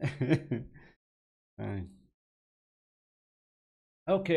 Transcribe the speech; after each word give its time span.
Ok, 4.06 4.30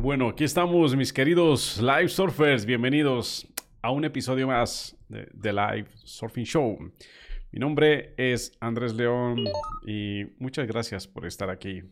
bueno, 0.00 0.30
aquí 0.30 0.42
estamos 0.42 0.96
mis 0.96 1.12
queridos 1.12 1.80
live 1.80 2.08
surfers, 2.08 2.66
bienvenidos 2.66 3.46
a 3.82 3.92
un 3.92 4.04
episodio 4.04 4.48
más 4.48 4.96
de, 5.08 5.28
de 5.32 5.52
Live 5.52 5.90
Surfing 5.94 6.44
Show. 6.44 6.78
Mi 7.52 7.60
nombre 7.60 8.14
es 8.16 8.56
Andrés 8.58 8.94
León 8.94 9.44
y 9.86 10.24
muchas 10.38 10.66
gracias 10.66 11.06
por 11.06 11.26
estar 11.26 11.50
aquí, 11.50 11.82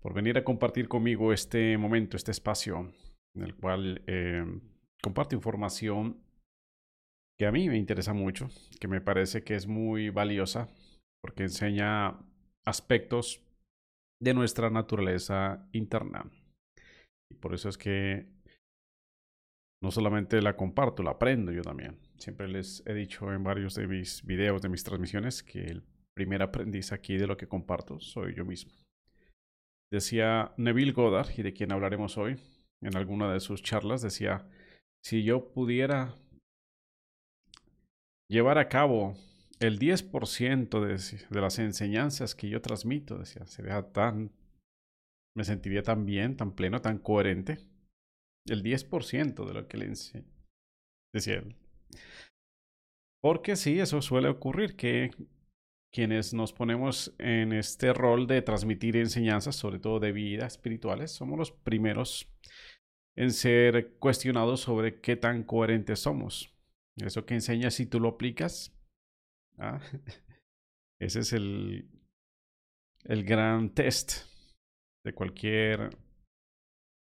por 0.00 0.14
venir 0.14 0.38
a 0.38 0.44
compartir 0.44 0.86
conmigo 0.86 1.32
este 1.32 1.76
momento, 1.76 2.16
este 2.16 2.30
espacio 2.30 2.92
en 3.34 3.42
el 3.42 3.56
cual 3.56 4.02
eh, 4.06 4.44
comparto 5.02 5.34
información 5.34 6.22
que 7.38 7.46
a 7.46 7.52
mí 7.52 7.68
me 7.68 7.78
interesa 7.78 8.12
mucho, 8.12 8.48
que 8.78 8.86
me 8.86 9.00
parece 9.00 9.42
que 9.42 9.56
es 9.56 9.66
muy 9.66 10.10
valiosa, 10.10 10.68
porque 11.22 11.44
enseña 11.44 12.18
aspectos 12.64 13.40
de 14.20 14.34
nuestra 14.34 14.70
naturaleza 14.70 15.68
interna. 15.72 16.30
Y 17.30 17.34
por 17.36 17.54
eso 17.54 17.68
es 17.68 17.78
que 17.78 18.26
no 19.82 19.90
solamente 19.90 20.40
la 20.40 20.56
comparto, 20.56 21.02
la 21.02 21.12
aprendo 21.12 21.50
yo 21.50 21.62
también. 21.62 21.98
Siempre 22.18 22.46
les 22.48 22.86
he 22.86 22.94
dicho 22.94 23.32
en 23.32 23.42
varios 23.42 23.74
de 23.74 23.88
mis 23.88 24.24
videos, 24.24 24.62
de 24.62 24.68
mis 24.68 24.84
transmisiones, 24.84 25.42
que 25.42 25.64
el 25.64 25.82
primer 26.14 26.42
aprendiz 26.42 26.92
aquí 26.92 27.16
de 27.16 27.26
lo 27.26 27.36
que 27.36 27.48
comparto 27.48 27.98
soy 27.98 28.34
yo 28.34 28.44
mismo. 28.44 28.72
Decía 29.90 30.54
Neville 30.56 30.92
Goddard, 30.92 31.30
y 31.36 31.42
de 31.42 31.52
quien 31.52 31.72
hablaremos 31.72 32.16
hoy, 32.16 32.38
en 32.80 32.96
alguna 32.96 33.32
de 33.32 33.40
sus 33.40 33.62
charlas, 33.62 34.02
decía, 34.02 34.48
si 35.04 35.24
yo 35.24 35.52
pudiera 35.52 36.14
llevar 38.30 38.58
a 38.58 38.68
cabo 38.68 39.14
el 39.62 39.78
10% 39.78 40.80
de, 40.80 41.26
de, 41.30 41.40
las 41.40 41.58
enseñanzas 41.58 42.34
que 42.34 42.48
yo 42.48 42.60
transmito, 42.60 43.18
decía, 43.18 43.46
sería 43.46 43.82
tan, 43.92 44.32
me 45.36 45.44
sentiría 45.44 45.82
tan 45.82 46.04
bien, 46.04 46.36
tan 46.36 46.54
pleno, 46.54 46.80
tan 46.80 46.98
coherente. 46.98 47.58
El 48.46 48.62
10% 48.62 49.46
de 49.46 49.54
lo 49.54 49.68
que 49.68 49.76
le 49.76 49.86
enseño, 49.86 50.26
decía 51.14 51.34
él. 51.34 51.54
Porque 53.22 53.54
sí, 53.54 53.78
eso 53.78 54.02
suele 54.02 54.28
ocurrir, 54.28 54.74
que 54.74 55.12
quienes 55.92 56.34
nos 56.34 56.52
ponemos 56.52 57.14
en 57.18 57.52
este 57.52 57.92
rol 57.92 58.26
de 58.26 58.42
transmitir 58.42 58.96
enseñanzas, 58.96 59.54
sobre 59.54 59.78
todo 59.78 60.00
de 60.00 60.10
vida 60.10 60.46
espirituales, 60.46 61.12
somos 61.12 61.38
los 61.38 61.52
primeros 61.52 62.28
en 63.16 63.30
ser 63.30 63.92
cuestionados 63.98 64.60
sobre 64.60 65.00
qué 65.00 65.16
tan 65.16 65.44
coherentes 65.44 66.00
somos. 66.00 66.52
Eso 66.96 67.26
que 67.26 67.34
enseña 67.34 67.70
si 67.70 67.86
tú 67.86 68.00
lo 68.00 68.08
aplicas. 68.08 68.74
Ese 71.00 71.20
es 71.20 71.32
el, 71.32 71.88
el 73.04 73.24
gran 73.24 73.70
test 73.74 74.26
de 75.04 75.12
cualquier 75.12 75.90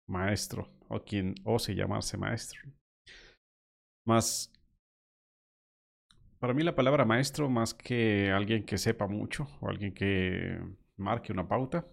maestro 0.08 0.68
o 0.88 1.02
quien 1.02 1.34
ose 1.44 1.74
llamarse 1.74 2.16
maestro. 2.16 2.60
Más, 4.06 4.52
para 6.38 6.54
mí 6.54 6.62
la 6.62 6.74
palabra 6.74 7.04
maestro, 7.04 7.48
más 7.48 7.74
que 7.74 8.30
alguien 8.30 8.64
que 8.64 8.78
sepa 8.78 9.06
mucho 9.06 9.48
o 9.60 9.68
alguien 9.68 9.92
que 9.92 10.60
marque 10.96 11.32
una 11.32 11.48
pauta, 11.48 11.86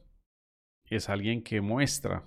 es 0.90 1.10
alguien 1.10 1.42
que 1.42 1.60
muestra 1.60 2.24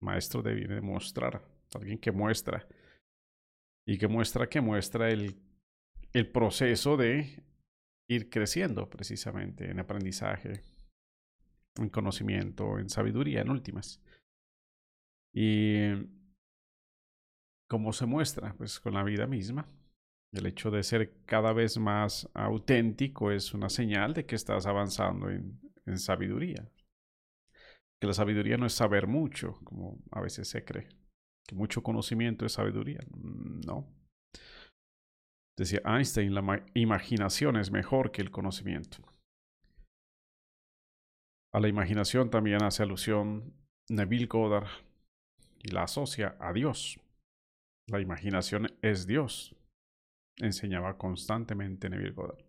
Maestro 0.00 0.42
debe 0.42 0.80
mostrar, 0.80 1.42
alguien 1.74 1.98
que 1.98 2.12
muestra. 2.12 2.66
Y 3.86 3.98
que 3.98 4.06
muestra, 4.06 4.48
que 4.48 4.60
muestra 4.60 5.10
el, 5.10 5.36
el 6.12 6.30
proceso 6.30 6.96
de 6.96 7.42
ir 8.08 8.30
creciendo 8.30 8.88
precisamente 8.88 9.70
en 9.70 9.78
aprendizaje, 9.80 10.62
en 11.76 11.88
conocimiento, 11.90 12.78
en 12.78 12.88
sabiduría, 12.88 13.42
en 13.42 13.50
últimas. 13.50 14.02
Y 15.32 15.92
cómo 17.68 17.92
se 17.92 18.06
muestra, 18.06 18.54
pues 18.54 18.80
con 18.80 18.94
la 18.94 19.04
vida 19.04 19.26
misma. 19.26 19.68
El 20.32 20.46
hecho 20.46 20.70
de 20.70 20.82
ser 20.82 21.22
cada 21.24 21.52
vez 21.52 21.78
más 21.78 22.28
auténtico 22.34 23.30
es 23.30 23.54
una 23.54 23.68
señal 23.68 24.14
de 24.14 24.26
que 24.26 24.34
estás 24.34 24.66
avanzando 24.66 25.30
en, 25.30 25.60
en 25.86 25.98
sabiduría 25.98 26.70
que 28.00 28.06
la 28.06 28.14
sabiduría 28.14 28.56
no 28.56 28.66
es 28.66 28.74
saber 28.74 29.06
mucho, 29.06 29.58
como 29.64 29.98
a 30.10 30.20
veces 30.20 30.48
se 30.48 30.64
cree, 30.64 30.88
que 31.46 31.54
mucho 31.54 31.82
conocimiento 31.82 32.46
es 32.46 32.52
sabiduría. 32.52 33.00
No. 33.10 33.86
Decía 35.58 35.80
Einstein, 35.84 36.34
la 36.34 36.64
imaginación 36.74 37.56
es 37.56 37.72
mejor 37.72 38.12
que 38.12 38.22
el 38.22 38.30
conocimiento. 38.30 38.98
A 41.52 41.58
la 41.58 41.66
imaginación 41.66 42.30
también 42.30 42.62
hace 42.62 42.84
alusión 42.84 43.52
Neville 43.88 44.26
Goddard 44.26 44.68
y 45.58 45.72
la 45.72 45.82
asocia 45.82 46.36
a 46.38 46.52
Dios. 46.52 47.00
La 47.88 48.00
imaginación 48.00 48.68
es 48.82 49.08
Dios, 49.08 49.56
enseñaba 50.36 50.96
constantemente 50.96 51.90
Neville 51.90 52.12
Goddard. 52.12 52.47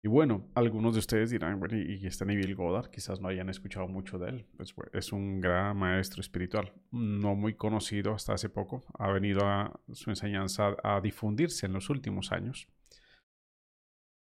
Y 0.00 0.08
bueno, 0.08 0.48
algunos 0.54 0.94
de 0.94 1.00
ustedes 1.00 1.30
dirán, 1.30 1.58
bueno, 1.58 1.76
y 1.76 2.06
este 2.06 2.24
Neville 2.24 2.54
Goddard, 2.54 2.88
quizás 2.88 3.20
no 3.20 3.28
hayan 3.28 3.48
escuchado 3.48 3.88
mucho 3.88 4.16
de 4.18 4.28
él. 4.28 4.46
Pues 4.56 4.72
es 4.92 5.12
un 5.12 5.40
gran 5.40 5.76
maestro 5.76 6.20
espiritual, 6.20 6.72
no 6.92 7.34
muy 7.34 7.54
conocido 7.54 8.14
hasta 8.14 8.34
hace 8.34 8.48
poco. 8.48 8.84
Ha 8.96 9.10
venido 9.10 9.44
a 9.44 9.80
su 9.92 10.10
enseñanza 10.10 10.76
a 10.84 11.00
difundirse 11.00 11.66
en 11.66 11.72
los 11.72 11.90
últimos 11.90 12.30
años. 12.30 12.68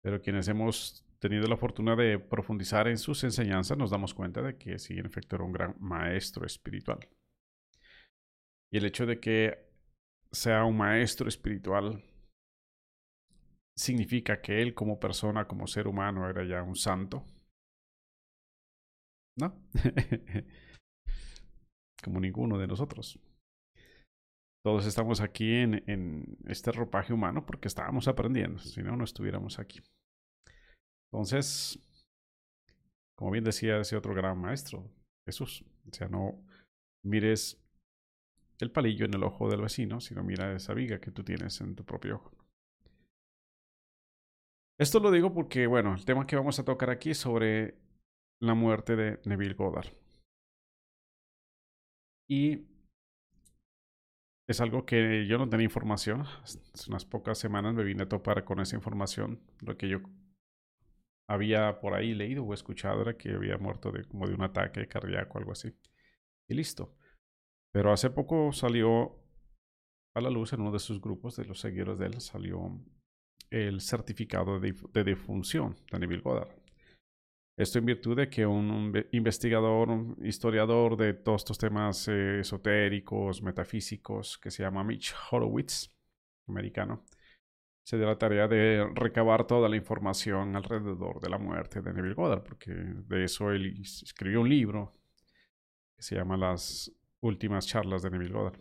Pero 0.02 0.22
quienes 0.22 0.48
hemos 0.48 1.04
tenido 1.18 1.46
la 1.46 1.58
fortuna 1.58 1.94
de 1.94 2.18
profundizar 2.18 2.88
en 2.88 2.96
sus 2.96 3.22
enseñanzas, 3.24 3.76
nos 3.76 3.90
damos 3.90 4.14
cuenta 4.14 4.40
de 4.40 4.56
que 4.56 4.78
sí, 4.78 4.98
en 4.98 5.04
efecto, 5.04 5.36
era 5.36 5.44
un 5.44 5.52
gran 5.52 5.76
maestro 5.78 6.46
espiritual. 6.46 7.00
Y 8.70 8.78
el 8.78 8.86
hecho 8.86 9.04
de 9.04 9.20
que 9.20 9.68
sea 10.32 10.64
un 10.64 10.76
maestro 10.76 11.28
espiritual 11.28 12.02
significa 13.76 14.40
que 14.40 14.62
él 14.62 14.74
como 14.74 14.98
persona, 14.98 15.46
como 15.46 15.66
ser 15.66 15.86
humano, 15.86 16.28
era 16.28 16.44
ya 16.44 16.62
un 16.62 16.76
santo. 16.76 17.24
¿No? 19.38 19.54
como 22.02 22.20
ninguno 22.20 22.58
de 22.58 22.66
nosotros. 22.66 23.20
Todos 24.64 24.86
estamos 24.86 25.20
aquí 25.20 25.52
en, 25.54 26.38
este 26.46 26.72
ropaje 26.72 27.12
humano 27.12 27.46
porque 27.46 27.68
estábamos 27.68 28.08
aprendiendo, 28.08 28.58
si 28.58 28.82
no, 28.82 28.96
no 28.96 29.04
estuviéramos 29.04 29.58
aquí. 29.58 29.80
Entonces, 31.12 31.78
como 33.16 33.30
bien 33.30 33.44
decía 33.44 33.78
ese 33.78 33.96
otro 33.96 34.14
gran 34.14 34.40
maestro, 34.40 34.90
Jesús, 35.24 35.64
o 35.88 35.92
sea, 35.92 36.08
no 36.08 36.44
mires 37.04 37.62
el 38.58 38.70
palillo 38.70 39.04
en 39.04 39.14
el 39.14 39.22
ojo 39.22 39.48
del 39.48 39.60
vecino, 39.60 40.00
sino 40.00 40.24
mira 40.24 40.54
esa 40.54 40.74
viga 40.74 41.00
que 41.00 41.10
tú 41.10 41.22
tienes 41.22 41.60
en 41.60 41.74
tu 41.74 41.84
propio 41.84 42.16
ojo. 42.16 42.35
Esto 44.78 45.00
lo 45.00 45.10
digo 45.10 45.32
porque, 45.32 45.66
bueno, 45.66 45.94
el 45.94 46.04
tema 46.04 46.26
que 46.26 46.36
vamos 46.36 46.58
a 46.58 46.64
tocar 46.64 46.90
aquí 46.90 47.10
es 47.10 47.18
sobre 47.18 47.78
la 48.40 48.54
muerte 48.54 48.94
de 48.94 49.20
Neville 49.24 49.54
Goddard. 49.54 49.92
Y 52.28 52.66
es 54.48 54.60
algo 54.60 54.84
que 54.84 55.26
yo 55.26 55.38
no 55.38 55.48
tenía 55.48 55.64
información. 55.64 56.22
Hace 56.42 56.90
unas 56.90 57.06
pocas 57.06 57.38
semanas 57.38 57.74
me 57.74 57.84
vine 57.84 58.02
a 58.02 58.08
topar 58.08 58.44
con 58.44 58.60
esa 58.60 58.76
información. 58.76 59.40
Lo 59.60 59.78
que 59.78 59.88
yo 59.88 60.00
había 61.28 61.80
por 61.80 61.94
ahí 61.94 62.14
leído 62.14 62.44
o 62.44 62.52
escuchado 62.52 63.00
era 63.00 63.16
que 63.16 63.30
había 63.30 63.56
muerto 63.56 63.90
de, 63.90 64.04
como 64.04 64.26
de 64.28 64.34
un 64.34 64.42
ataque 64.42 64.86
cardíaco 64.86 65.38
algo 65.38 65.52
así. 65.52 65.74
Y 66.48 66.54
listo. 66.54 66.94
Pero 67.72 67.92
hace 67.92 68.10
poco 68.10 68.52
salió 68.52 69.18
a 70.14 70.20
la 70.20 70.30
luz 70.30 70.52
en 70.52 70.60
uno 70.60 70.70
de 70.70 70.78
sus 70.78 71.00
grupos 71.00 71.36
de 71.36 71.44
los 71.46 71.60
seguidores 71.60 71.98
de 71.98 72.06
él, 72.06 72.20
salió 72.20 72.70
el 73.50 73.80
certificado 73.80 74.60
de, 74.60 74.74
defunción 75.04 75.76
de 75.90 75.98
Neville 75.98 76.22
Goddard. 76.22 76.54
Esto 77.58 77.78
en 77.78 77.86
virtud 77.86 78.16
de 78.16 78.28
que 78.28 78.44
un 78.44 78.92
investigador, 79.12 79.88
un 79.88 80.16
historiador 80.22 80.96
de 80.96 81.14
todos 81.14 81.40
estos 81.42 81.58
temas 81.58 82.06
eh, 82.08 82.40
esotéricos, 82.40 83.42
metafísicos, 83.42 84.36
que 84.36 84.50
se 84.50 84.62
llama 84.62 84.84
Mitch 84.84 85.14
Horowitz, 85.30 85.90
americano, 86.48 87.04
se 87.82 87.96
dio 87.96 88.06
la 88.06 88.18
tarea 88.18 88.48
de 88.48 88.84
recabar 88.94 89.46
toda 89.46 89.68
la 89.68 89.76
información 89.76 90.56
alrededor 90.56 91.20
de 91.20 91.30
la 91.30 91.38
muerte 91.38 91.80
de 91.80 91.92
Neville 91.92 92.14
Goddard, 92.14 92.42
porque 92.42 92.72
de 92.72 93.24
eso 93.24 93.52
él 93.52 93.80
escribió 93.80 94.40
un 94.40 94.48
libro 94.48 94.92
que 95.94 96.02
se 96.02 96.16
llama 96.16 96.36
Las 96.36 96.92
últimas 97.20 97.66
charlas 97.66 98.02
de 98.02 98.10
Neville 98.10 98.32
Goddard. 98.32 98.60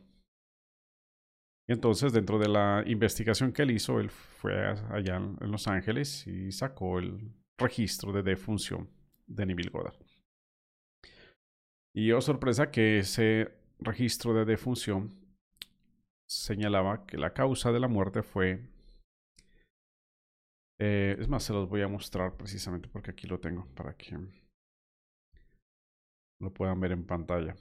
Y 1.68 1.74
entonces, 1.74 2.14
dentro 2.14 2.38
de 2.38 2.48
la 2.48 2.84
investigación 2.86 3.52
que 3.52 3.64
él 3.64 3.72
hizo, 3.72 4.00
él 4.00 4.10
fue 4.10 4.68
allá 4.92 5.16
en 5.18 5.52
Los 5.52 5.68
Ángeles 5.68 6.28
y 6.28 6.52
sacó 6.52 7.00
el 7.00 7.34
registro 7.58 8.12
de 8.12 8.22
defunción 8.22 8.90
de 9.28 9.46
Neville 9.46 9.72
Goddard. 9.72 9.96
Y 11.96 12.12
oh 12.12 12.22
sorpresa 12.22 12.70
que 12.70 13.00
ese 13.00 13.52
registro 13.80 14.34
de 14.34 14.46
defunción 14.46 15.10
señalaba 16.30 17.06
que 17.06 17.18
la 17.18 17.34
causa 17.34 17.72
de 17.72 17.80
la 17.80 17.88
muerte 17.88 18.22
fue 18.22 18.62
Eh, 20.78 21.16
es 21.20 21.30
más, 21.30 21.44
se 21.44 21.54
los 21.54 21.70
voy 21.70 21.82
a 21.82 21.88
mostrar 21.88 22.36
precisamente 22.36 22.90
porque 22.90 23.12
aquí 23.12 23.28
lo 23.28 23.40
tengo 23.40 23.66
para 23.76 23.96
que 23.96 24.18
lo 26.42 26.54
puedan 26.54 26.80
ver 26.82 26.92
en 26.92 27.06
pantalla. 27.06 27.56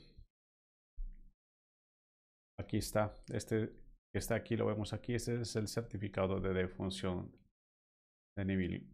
Aquí 2.58 2.78
está. 2.78 3.14
Este 3.28 3.72
está 4.18 4.36
aquí, 4.36 4.56
lo 4.56 4.66
vemos 4.66 4.92
aquí. 4.92 5.14
Este 5.14 5.40
es 5.40 5.56
el 5.56 5.68
certificado 5.68 6.40
de 6.40 6.54
defunción 6.54 7.32
de 8.36 8.44
Neville 8.44 8.86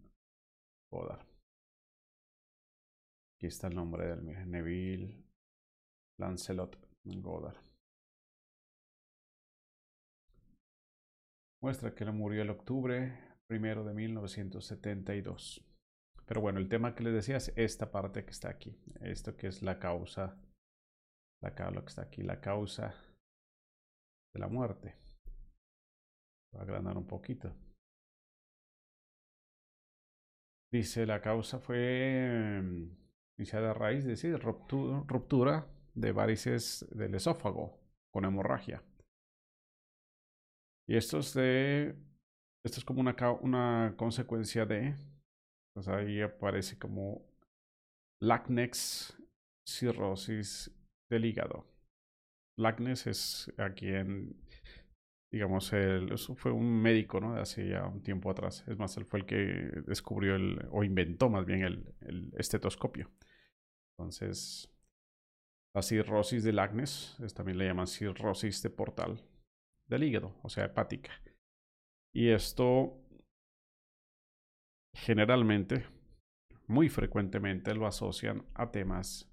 Goddard. 0.91 1.27
Aquí 3.37 3.47
está 3.47 3.69
el 3.69 3.75
nombre 3.75 4.07
del 4.07 4.51
Neville 4.51 5.25
Lancelot 6.19 6.77
Goddard. 7.05 7.57
Muestra 11.63 11.95
que 11.95 12.05
él 12.05 12.13
murió 12.13 12.43
el 12.43 12.51
octubre 12.51 13.19
primero 13.47 13.85
de 13.85 13.93
1972. 13.93 15.63
Pero 16.27 16.41
bueno, 16.41 16.59
el 16.59 16.69
tema 16.69 16.95
que 16.95 17.03
les 17.03 17.13
decía 17.13 17.37
es 17.37 17.53
esta 17.57 17.91
parte 17.91 18.25
que 18.25 18.31
está 18.31 18.49
aquí. 18.49 18.79
Esto 19.01 19.37
que 19.37 19.49
es 19.49 19.63
la 19.63 19.79
causa. 19.79 20.41
La, 21.43 21.71
lo 21.71 21.83
que 21.83 21.89
está 21.89 22.03
aquí, 22.03 22.23
la 22.23 22.41
causa 22.41 22.95
de 24.33 24.41
la 24.41 24.49
muerte. 24.49 24.95
A 26.57 26.63
agrandar 26.63 26.97
un 26.97 27.07
poquito. 27.07 27.55
Dice, 30.73 31.05
la 31.05 31.21
causa 31.21 31.59
fue 31.59 32.61
mm, 32.63 32.97
iniciada 33.39 33.71
a 33.71 33.75
raíz 33.75 34.05
de 34.05 34.11
decir, 34.11 34.39
ruptura, 34.39 35.03
ruptura 35.07 35.67
de 35.95 36.13
varices 36.13 36.87
del 36.91 37.15
esófago 37.15 37.81
con 38.13 38.25
hemorragia. 38.25 38.83
Y 40.89 40.97
esto 40.97 41.19
es 41.19 41.35
de, 41.35 41.97
esto 42.65 42.79
es 42.79 42.85
como 42.85 43.01
una, 43.01 43.17
una 43.43 43.95
consecuencia 43.97 44.67
de, 44.67 44.97
pues 45.75 45.89
ahí 45.89 46.21
aparece 46.21 46.79
como 46.79 47.27
Lacnex 48.21 49.17
cirrosis 49.67 50.71
del 51.11 51.25
hígado. 51.25 51.67
Lacnex 52.59 53.07
es 53.07 53.53
aquí 53.59 53.89
en 53.89 54.37
digamos, 55.31 55.73
él, 55.73 56.13
eso 56.13 56.35
fue 56.35 56.53
un 56.53 56.83
médico, 56.83 57.21
¿no? 57.21 57.35
De 57.35 57.41
hace 57.41 57.69
ya 57.69 57.87
un 57.87 58.03
tiempo 58.03 58.31
atrás. 58.31 58.65
Es 58.67 58.77
más, 58.79 58.97
él 58.97 59.05
fue 59.05 59.21
el 59.21 59.27
que 59.27 59.37
descubrió 59.87 60.35
el, 60.35 60.67
o 60.71 60.83
inventó 60.83 61.29
más 61.31 61.47
bien 61.47 61.63
el, 61.63 61.95
el 62.01 62.33
estetoscopio. 62.37 63.11
Entonces, 63.97 64.69
la 65.75 65.83
cirrosis 65.83 66.43
del 66.43 66.59
acnes, 66.59 67.17
también 67.35 67.59
le 67.59 67.67
llaman 67.67 67.87
cirrosis 67.87 68.63
de 68.63 68.71
portal 68.71 69.23
del 69.87 70.05
hígado, 70.05 70.37
o 70.43 70.49
sea, 70.49 70.65
hepática. 70.65 71.13
Y 72.13 72.31
esto 72.31 72.97
generalmente, 74.95 75.87
muy 76.67 76.89
frecuentemente 76.89 77.75
lo 77.75 77.87
asocian 77.87 78.45
a 78.55 78.73
temas 78.73 79.31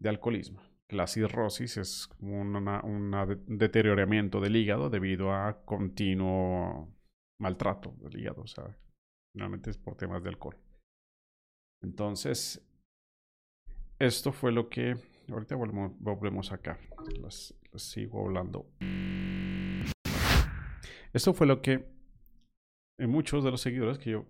de 0.00 0.08
alcoholismo 0.08 0.73
la 0.90 1.06
cirrosis 1.06 1.76
es 1.76 2.08
un 2.20 3.42
deterioramiento 3.46 4.40
del 4.40 4.56
hígado 4.56 4.90
debido 4.90 5.32
a 5.32 5.64
continuo 5.64 6.94
maltrato 7.40 7.94
del 7.98 8.20
hígado, 8.20 8.42
o 8.42 8.46
sea, 8.46 8.76
finalmente 9.34 9.70
es 9.70 9.78
por 9.78 9.96
temas 9.96 10.22
de 10.22 10.28
alcohol. 10.28 10.56
Entonces, 11.82 12.66
esto 13.98 14.32
fue 14.32 14.52
lo 14.52 14.68
que, 14.68 14.96
ahorita 15.28 15.56
volvemos, 15.56 16.52
acá, 16.52 16.78
les, 17.20 17.54
sigo 17.76 18.24
hablando. 18.24 18.66
Esto 21.12 21.34
fue 21.34 21.46
lo 21.46 21.60
que 21.60 21.86
en 22.98 23.10
muchos 23.10 23.44
de 23.44 23.50
los 23.50 23.60
seguidores 23.60 23.98
que 23.98 24.10
yo 24.10 24.26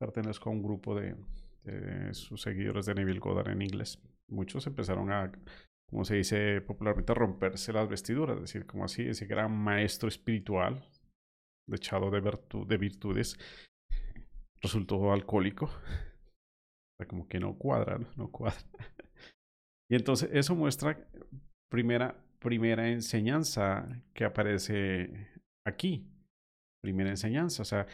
pertenezco 0.00 0.48
a 0.48 0.52
un 0.52 0.62
grupo 0.62 0.94
de, 0.94 1.16
de 1.64 2.14
sus 2.14 2.42
seguidores 2.42 2.86
de 2.86 2.94
Neville 2.94 3.20
Goddard 3.20 3.50
en 3.50 3.62
inglés, 3.62 4.00
muchos 4.28 4.66
empezaron 4.66 5.10
a, 5.10 5.32
como 5.88 6.04
se 6.04 6.16
dice 6.16 6.60
popularmente, 6.60 7.12
a 7.12 7.14
romperse 7.14 7.72
las 7.72 7.88
vestiduras, 7.88 8.36
es 8.36 8.42
decir, 8.42 8.66
como 8.66 8.84
así, 8.84 9.02
ese 9.02 9.26
gran 9.26 9.56
maestro 9.56 10.08
espiritual, 10.08 10.88
dechado 11.68 12.10
de, 12.10 12.20
de 12.66 12.76
virtudes, 12.76 13.38
resultó 14.62 15.12
alcohólico. 15.12 15.66
O 15.66 16.96
sea, 16.98 17.08
como 17.08 17.28
que 17.28 17.40
no 17.40 17.58
cuadra, 17.58 17.98
no, 18.16 18.30
cuadra. 18.30 18.58
y 19.90 19.96
entonces 19.96 20.30
eso 20.32 20.54
muestra 20.54 21.06
primera, 21.70 22.24
primera 22.38 22.88
enseñanza 22.90 24.02
que 24.14 24.24
aparece 24.24 25.28
aquí. 25.66 26.08
Primera 26.82 27.10
enseñanza. 27.10 27.62
O 27.62 27.64
sea, 27.64 27.86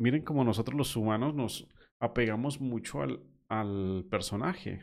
miren 0.00 0.22
cómo 0.22 0.44
nosotros 0.44 0.76
los 0.76 0.96
humanos 0.96 1.34
nos 1.34 1.68
apegamos 2.00 2.60
mucho 2.60 3.02
al, 3.02 3.22
al 3.48 4.06
personaje. 4.10 4.80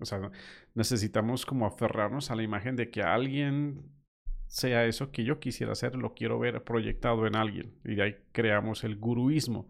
O 0.00 0.04
sea, 0.04 0.30
necesitamos 0.74 1.44
como 1.44 1.66
aferrarnos 1.66 2.30
a 2.30 2.36
la 2.36 2.42
imagen 2.42 2.76
de 2.76 2.90
que 2.90 3.02
alguien 3.02 3.90
sea 4.46 4.84
eso 4.86 5.12
que 5.12 5.24
yo 5.24 5.38
quisiera 5.38 5.72
hacer, 5.72 5.94
lo 5.94 6.14
quiero 6.14 6.38
ver 6.38 6.64
proyectado 6.64 7.26
en 7.26 7.36
alguien. 7.36 7.78
Y 7.84 7.94
de 7.94 8.02
ahí 8.02 8.16
creamos 8.32 8.82
el 8.84 8.96
guruismo. 8.96 9.68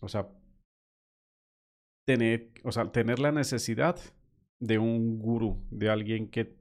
O 0.00 0.08
sea, 0.08 0.28
tener, 2.06 2.52
o 2.64 2.72
sea, 2.72 2.90
tener 2.90 3.18
la 3.18 3.32
necesidad 3.32 3.98
de 4.60 4.78
un 4.78 5.18
gurú, 5.18 5.62
de 5.70 5.90
alguien 5.90 6.30
que 6.30 6.56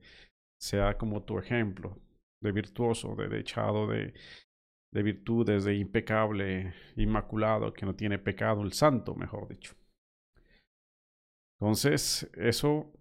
sea 0.59 0.97
como 0.97 1.23
tu 1.23 1.39
ejemplo, 1.39 1.97
de 2.41 2.51
virtuoso, 2.51 3.15
de 3.15 3.29
dechado 3.29 3.87
de, 3.87 4.13
de 4.91 5.03
virtudes, 5.03 5.63
de 5.63 5.75
impecable, 5.75 6.73
inmaculado, 6.95 7.73
que 7.73 7.85
no 7.85 7.95
tiene 7.95 8.19
pecado, 8.19 8.63
el 8.63 8.73
santo, 8.73 9.15
mejor 9.15 9.47
dicho. 9.47 9.75
Entonces, 11.59 12.29
eso 12.35 12.91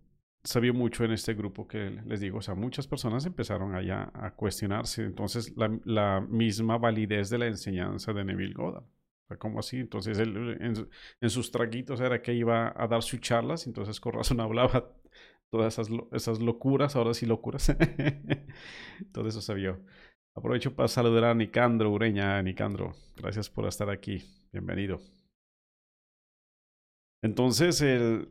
se 0.47 0.61
mucho 0.73 1.05
en 1.05 1.13
este 1.13 1.35
grupo 1.35 1.67
que 1.67 1.91
les 2.07 2.21
digo, 2.21 2.39
o 2.39 2.43
sea, 2.43 2.55
muchas 2.55 2.87
personas 2.87 3.27
empezaron 3.27 3.75
allá 3.75 4.11
a 4.15 4.35
cuestionarse, 4.35 5.05
entonces, 5.05 5.55
la, 5.57 6.21
misma 6.21 6.79
validez 6.79 7.31
de 7.31 7.39
la 7.39 7.47
enseñanza 7.47 8.13
de 8.13 8.25
Neville 8.25 8.55
Goddard. 8.55 8.85
¿Cómo 9.39 9.59
así? 9.59 9.79
Entonces, 9.79 10.19
él, 10.19 10.57
en, 11.21 11.31
sus 11.31 11.51
traguitos 11.51 12.01
era 12.01 12.23
que 12.23 12.33
iba 12.33 12.73
a 12.77 12.87
dar 12.87 13.03
sus 13.03 13.21
charlas, 13.21 13.67
entonces 13.67 14.01
con 14.01 14.13
razón 14.13 14.41
hablaba 14.41 14.97
todas 15.51 15.75
esas, 15.75 15.89
esas 16.13 16.41
locuras, 16.41 16.95
ahora 16.97 17.13
sí 17.13 17.27
locuras. 17.27 17.77
Todo 19.13 19.29
eso 19.29 19.41
se. 19.41 19.77
Aprovecho 20.35 20.77
para 20.77 20.89
saludar 20.89 21.25
a 21.25 21.35
Nicandro 21.35 21.91
Ureña. 21.91 22.41
Nicandro, 22.43 22.93
gracias 23.17 23.51
por 23.51 23.67
estar 23.67 23.91
aquí. 23.91 24.23
Bienvenido. 24.53 25.01
Entonces, 27.23 27.81
el, 27.81 28.29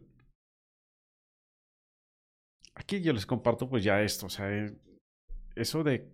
aquí 2.76 3.02
yo 3.02 3.14
les 3.14 3.26
comparto 3.26 3.68
pues 3.70 3.84
ya 3.84 4.02
esto, 4.02 4.28
o 4.28 4.30
sea, 4.30 4.52
eh, 4.52 4.78
eso 5.56 5.84
de 5.84 6.12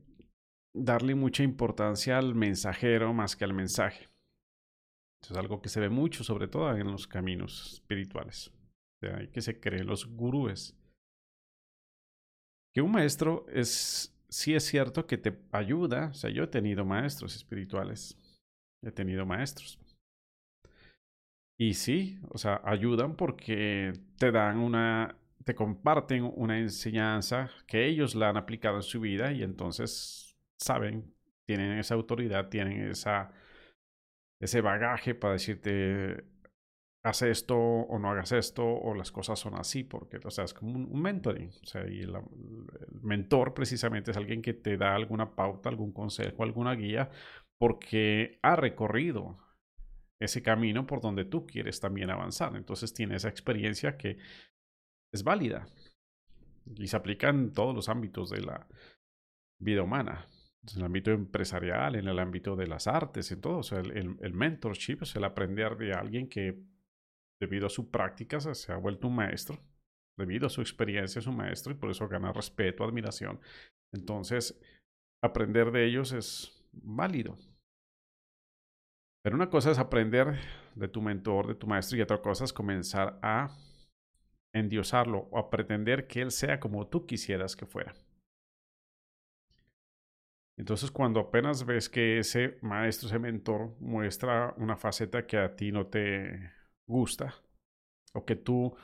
darle 0.73 1.15
mucha 1.15 1.43
importancia 1.43 2.17
al 2.17 2.35
mensajero 2.35 3.13
más 3.13 3.35
que 3.35 3.43
al 3.43 3.53
mensaje. 3.53 4.09
Eso 5.23 5.33
es 5.33 5.37
algo 5.37 5.61
que 5.61 5.69
se 5.69 5.79
ve 5.79 5.89
mucho, 5.89 6.23
sobre 6.23 6.47
todo 6.47 6.75
en 6.75 6.91
los 6.91 7.07
caminos 7.07 7.73
espirituales. 7.73 8.51
Sea, 9.01 9.17
hay 9.17 9.27
que 9.27 9.41
se 9.41 9.59
creen 9.59 9.87
los 9.87 10.07
gurúes. 10.07 10.77
Que 12.73 12.81
un 12.81 12.91
maestro 12.91 13.45
es, 13.49 14.15
sí 14.29 14.55
es 14.55 14.63
cierto 14.63 15.05
que 15.05 15.17
te 15.17 15.39
ayuda, 15.51 16.07
o 16.07 16.13
sea, 16.13 16.29
yo 16.29 16.43
he 16.43 16.47
tenido 16.47 16.85
maestros 16.85 17.35
espirituales, 17.35 18.17
he 18.83 18.91
tenido 18.91 19.25
maestros. 19.25 19.79
Y 21.59 21.75
sí, 21.75 22.19
o 22.29 22.37
sea, 22.37 22.61
ayudan 22.63 23.15
porque 23.15 23.93
te 24.17 24.31
dan 24.31 24.57
una 24.57 25.20
te 25.45 25.55
comparten 25.55 26.31
una 26.35 26.59
enseñanza 26.59 27.49
que 27.67 27.85
ellos 27.85 28.15
la 28.15 28.29
han 28.29 28.37
aplicado 28.37 28.77
en 28.77 28.83
su 28.83 28.99
vida 28.99 29.31
y 29.31 29.43
entonces 29.43 30.37
saben, 30.57 31.13
tienen 31.45 31.77
esa 31.77 31.95
autoridad, 31.95 32.49
tienen 32.49 32.89
esa, 32.89 33.31
ese 34.39 34.61
bagaje 34.61 35.15
para 35.15 35.33
decirte, 35.33 36.25
haz 37.03 37.23
esto 37.23 37.57
o 37.57 37.99
no 37.99 38.11
hagas 38.11 38.31
esto 38.31 38.63
o 38.65 38.93
las 38.93 39.11
cosas 39.11 39.39
son 39.39 39.55
así, 39.55 39.83
porque, 39.83 40.17
o 40.17 40.27
es 40.27 40.53
como 40.53 40.73
un, 40.73 41.01
mentoring. 41.01 41.49
O 41.63 41.65
sea, 41.65 41.81
el 41.81 42.13
mentor 43.01 43.53
precisamente 43.53 44.11
es 44.11 44.17
alguien 44.17 44.41
que 44.41 44.53
te 44.53 44.77
da 44.77 44.95
alguna 44.95 45.35
pauta, 45.35 45.69
algún 45.69 45.91
consejo, 45.91 46.43
alguna 46.43 46.75
guía, 46.75 47.09
porque 47.57 48.39
ha 48.43 48.55
recorrido 48.55 49.39
ese 50.19 50.43
camino 50.43 50.85
por 50.85 51.01
donde 51.01 51.25
tú 51.25 51.47
quieres 51.47 51.79
también 51.79 52.11
avanzar. 52.11 52.55
Entonces 52.55 52.93
tiene 52.93 53.15
esa 53.15 53.29
experiencia 53.29 53.97
que 53.97 54.17
es 55.13 55.23
válida 55.23 55.67
y 56.75 56.87
se 56.87 56.95
aplica 56.95 57.29
en 57.29 57.53
todos 57.53 57.75
los 57.75 57.89
ámbitos 57.89 58.29
de 58.29 58.41
la 58.41 58.67
vida 59.59 59.83
humana. 59.83 60.27
En 60.71 60.79
el 60.79 60.85
ámbito 60.85 61.11
empresarial, 61.11 61.95
en 61.95 62.07
el 62.07 62.19
ámbito 62.19 62.55
de 62.55 62.67
las 62.67 62.87
artes, 62.87 63.31
en 63.31 63.41
todo. 63.41 63.59
O 63.59 63.63
sea, 63.63 63.79
el, 63.79 64.33
mentorship 64.33 65.01
es 65.01 65.15
el 65.15 65.23
aprender 65.23 65.75
de 65.75 65.93
alguien 65.93 66.29
que, 66.29 66.63
debido 67.39 67.65
a 67.65 67.69
su 67.69 67.89
práctica, 67.89 68.39
se 68.39 68.71
ha 68.71 68.77
vuelto 68.77 69.07
un 69.07 69.15
maestro. 69.15 69.57
Debido 70.17 70.47
a 70.47 70.49
su 70.49 70.61
experiencia, 70.61 71.19
es 71.19 71.25
un 71.25 71.37
maestro 71.37 71.71
y 71.71 71.75
por 71.75 71.89
eso 71.89 72.07
gana 72.07 72.31
respeto, 72.31 72.83
admiración. 72.83 73.39
Entonces, 73.91 74.61
aprender 75.23 75.71
de 75.71 75.85
ellos 75.85 76.11
es 76.11 76.63
válido. 76.71 77.37
Pero 79.23 79.35
una 79.35 79.49
cosa 79.49 79.71
es 79.71 79.79
aprender 79.79 80.39
de 80.75 80.87
tu 80.87 81.01
mentor, 81.01 81.47
de 81.47 81.55
tu 81.55 81.65
maestro, 81.65 81.97
y 81.97 82.01
otra 82.01 82.21
cosa 82.21 82.43
es 82.43 82.53
comenzar 82.53 83.19
a 83.23 83.55
endiosarlo 84.53 85.27
o 85.31 85.37
a 85.39 85.49
pretender 85.49 86.07
que 86.07 86.21
él 86.21 86.31
sea 86.31 86.59
como 86.59 86.87
tú 86.87 87.05
quisieras 87.05 87.55
que 87.55 87.65
fuera. 87.65 87.93
Entonces, 90.57 90.91
cuando 90.91 91.19
apenas 91.19 91.65
ves 91.65 91.89
que 91.89 92.19
ese 92.19 92.57
maestro, 92.61 93.07
ese 93.07 93.19
mentor 93.19 93.75
muestra 93.79 94.53
una 94.57 94.77
faceta 94.77 95.25
que 95.25 95.37
a 95.37 95.55
ti 95.55 95.71
no 95.71 95.87
te 95.87 96.51
gusta 96.85 97.33
o 98.13 98.25
que 98.25 98.35
tú 98.35 98.75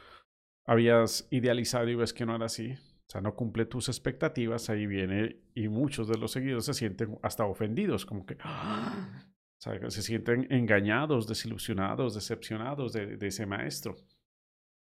habías 0.66 1.28
idealizado 1.30 1.88
y 1.90 1.96
ves 1.96 2.14
que 2.14 2.26
no 2.26 2.36
era 2.36 2.46
así, 2.46 2.72
o 2.72 3.10
sea, 3.10 3.22
no 3.22 3.36
cumple 3.36 3.66
tus 3.66 3.90
expectativas, 3.90 4.70
ahí 4.70 4.86
viene 4.86 5.38
y 5.54 5.68
muchos 5.68 6.08
de 6.08 6.18
los 6.18 6.32
seguidores 6.32 6.66
se 6.66 6.74
sienten 6.74 7.20
hasta 7.22 7.46
ofendidos, 7.46 8.06
como 8.06 8.26
que 8.26 8.36
o 8.36 9.62
sea, 9.62 9.90
se 9.90 10.02
sienten 10.02 10.48
engañados, 10.52 11.28
desilusionados, 11.28 12.16
decepcionados 12.16 12.94
de, 12.94 13.18
de 13.18 13.28
ese 13.28 13.46
maestro. 13.46 13.96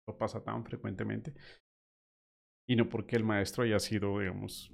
Lo 0.08 0.18
pasa 0.18 0.44
tan 0.44 0.64
frecuentemente. 0.64 1.34
Y 2.68 2.76
no 2.76 2.90
porque 2.90 3.16
el 3.16 3.24
maestro 3.24 3.64
haya 3.64 3.80
sido, 3.80 4.20
digamos, 4.20 4.72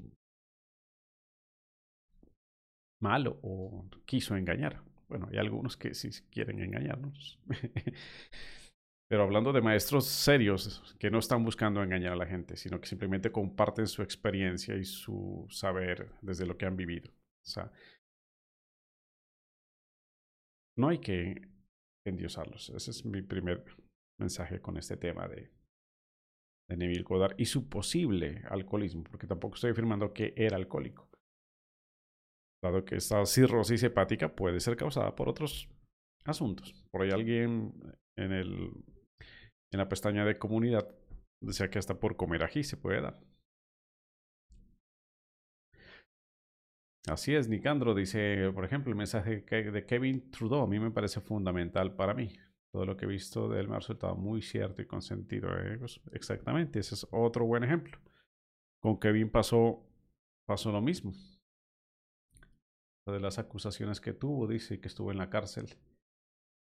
malo 3.01 3.39
o 3.41 3.85
quiso 4.05 4.35
engañar. 4.35 4.81
Bueno, 5.09 5.27
hay 5.29 5.38
algunos 5.38 5.75
que 5.75 5.93
sí 5.93 6.09
quieren 6.31 6.61
engañarnos. 6.61 7.39
Pero 9.09 9.23
hablando 9.23 9.51
de 9.51 9.61
maestros 9.61 10.07
serios 10.07 10.95
que 10.97 11.11
no 11.11 11.19
están 11.19 11.43
buscando 11.43 11.83
engañar 11.83 12.13
a 12.13 12.15
la 12.15 12.25
gente, 12.25 12.55
sino 12.55 12.79
que 12.79 12.88
simplemente 12.88 13.29
comparten 13.29 13.88
su 13.88 14.01
experiencia 14.01 14.77
y 14.77 14.85
su 14.85 15.45
saber 15.50 16.13
desde 16.21 16.45
lo 16.45 16.57
que 16.57 16.65
han 16.65 16.77
vivido. 16.77 17.11
O 17.11 17.50
sea, 17.50 17.69
no 20.77 20.88
hay 20.88 21.00
que 21.00 21.41
endiosarlos. 22.05 22.69
Ese 22.69 22.91
es 22.91 23.05
mi 23.05 23.21
primer 23.21 23.65
mensaje 24.21 24.61
con 24.61 24.77
este 24.77 24.95
tema 24.95 25.27
de, 25.27 25.51
de 26.69 26.77
Neville 26.77 27.03
Goddard 27.03 27.35
y 27.37 27.45
su 27.45 27.67
posible 27.67 28.43
alcoholismo, 28.49 29.03
porque 29.03 29.27
tampoco 29.27 29.55
estoy 29.55 29.71
afirmando 29.71 30.13
que 30.13 30.33
era 30.37 30.55
alcohólico. 30.55 31.09
Dado 32.63 32.85
que 32.85 32.95
esta 32.95 33.25
cirrosis 33.25 33.83
hepática 33.83 34.35
puede 34.35 34.59
ser 34.59 34.77
causada 34.77 35.15
por 35.15 35.27
otros 35.27 35.67
asuntos. 36.25 36.85
Por 36.91 37.01
ahí 37.01 37.09
alguien 37.09 37.73
en, 38.17 38.31
el, 38.31 38.71
en 39.73 39.77
la 39.79 39.89
pestaña 39.89 40.23
de 40.23 40.37
comunidad 40.37 40.95
decía 41.41 41.69
que 41.69 41.79
hasta 41.79 41.99
por 41.99 42.15
comer 42.15 42.43
ají 42.43 42.63
se 42.63 42.77
puede 42.77 43.01
dar. 43.01 43.19
Así 47.09 47.33
es, 47.33 47.49
Nicandro 47.49 47.95
dice, 47.95 48.51
por 48.53 48.63
ejemplo, 48.63 48.91
el 48.91 48.97
mensaje 48.97 49.41
de 49.41 49.85
Kevin 49.87 50.29
Trudeau 50.29 50.61
a 50.61 50.67
mí 50.67 50.79
me 50.79 50.91
parece 50.91 51.19
fundamental 51.19 51.95
para 51.95 52.13
mí. 52.13 52.31
Todo 52.73 52.85
lo 52.85 52.95
que 52.95 53.05
he 53.05 53.07
visto 53.07 53.49
de 53.49 53.59
él 53.59 53.67
me 53.67 53.75
ha 53.75 53.79
resultado 53.79 54.15
muy 54.15 54.41
cierto 54.41 54.81
y 54.81 54.85
con 54.85 55.01
sentido. 55.01 55.49
¿eh? 55.57 55.77
Pues, 55.77 55.99
exactamente, 56.13 56.79
ese 56.79 56.95
es 56.95 57.07
otro 57.11 57.45
buen 57.45 57.63
ejemplo. 57.63 57.97
Con 58.81 58.99
Kevin 58.99 59.29
pasó, 59.29 59.85
pasó 60.45 60.71
lo 60.71 60.81
mismo 60.81 61.13
de 63.11 63.19
las 63.19 63.39
acusaciones 63.39 63.99
que 63.99 64.13
tuvo, 64.13 64.47
dice 64.47 64.79
que 64.79 64.87
estuvo 64.87 65.11
en 65.11 65.17
la 65.17 65.29
cárcel. 65.29 65.77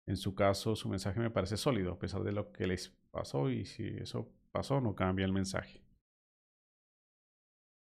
En 0.07 0.17
su 0.17 0.35
caso, 0.35 0.75
su 0.75 0.89
mensaje 0.89 1.19
me 1.19 1.31
parece 1.31 1.57
sólido, 1.57 1.93
a 1.93 1.99
pesar 1.99 2.23
de 2.23 2.31
lo 2.31 2.51
que 2.51 2.67
les 2.67 2.89
pasó, 3.11 3.49
y 3.49 3.65
si 3.65 3.87
eso 3.87 4.31
pasó, 4.51 4.81
no 4.81 4.95
cambia 4.95 5.25
el 5.25 5.31
mensaje. 5.31 5.81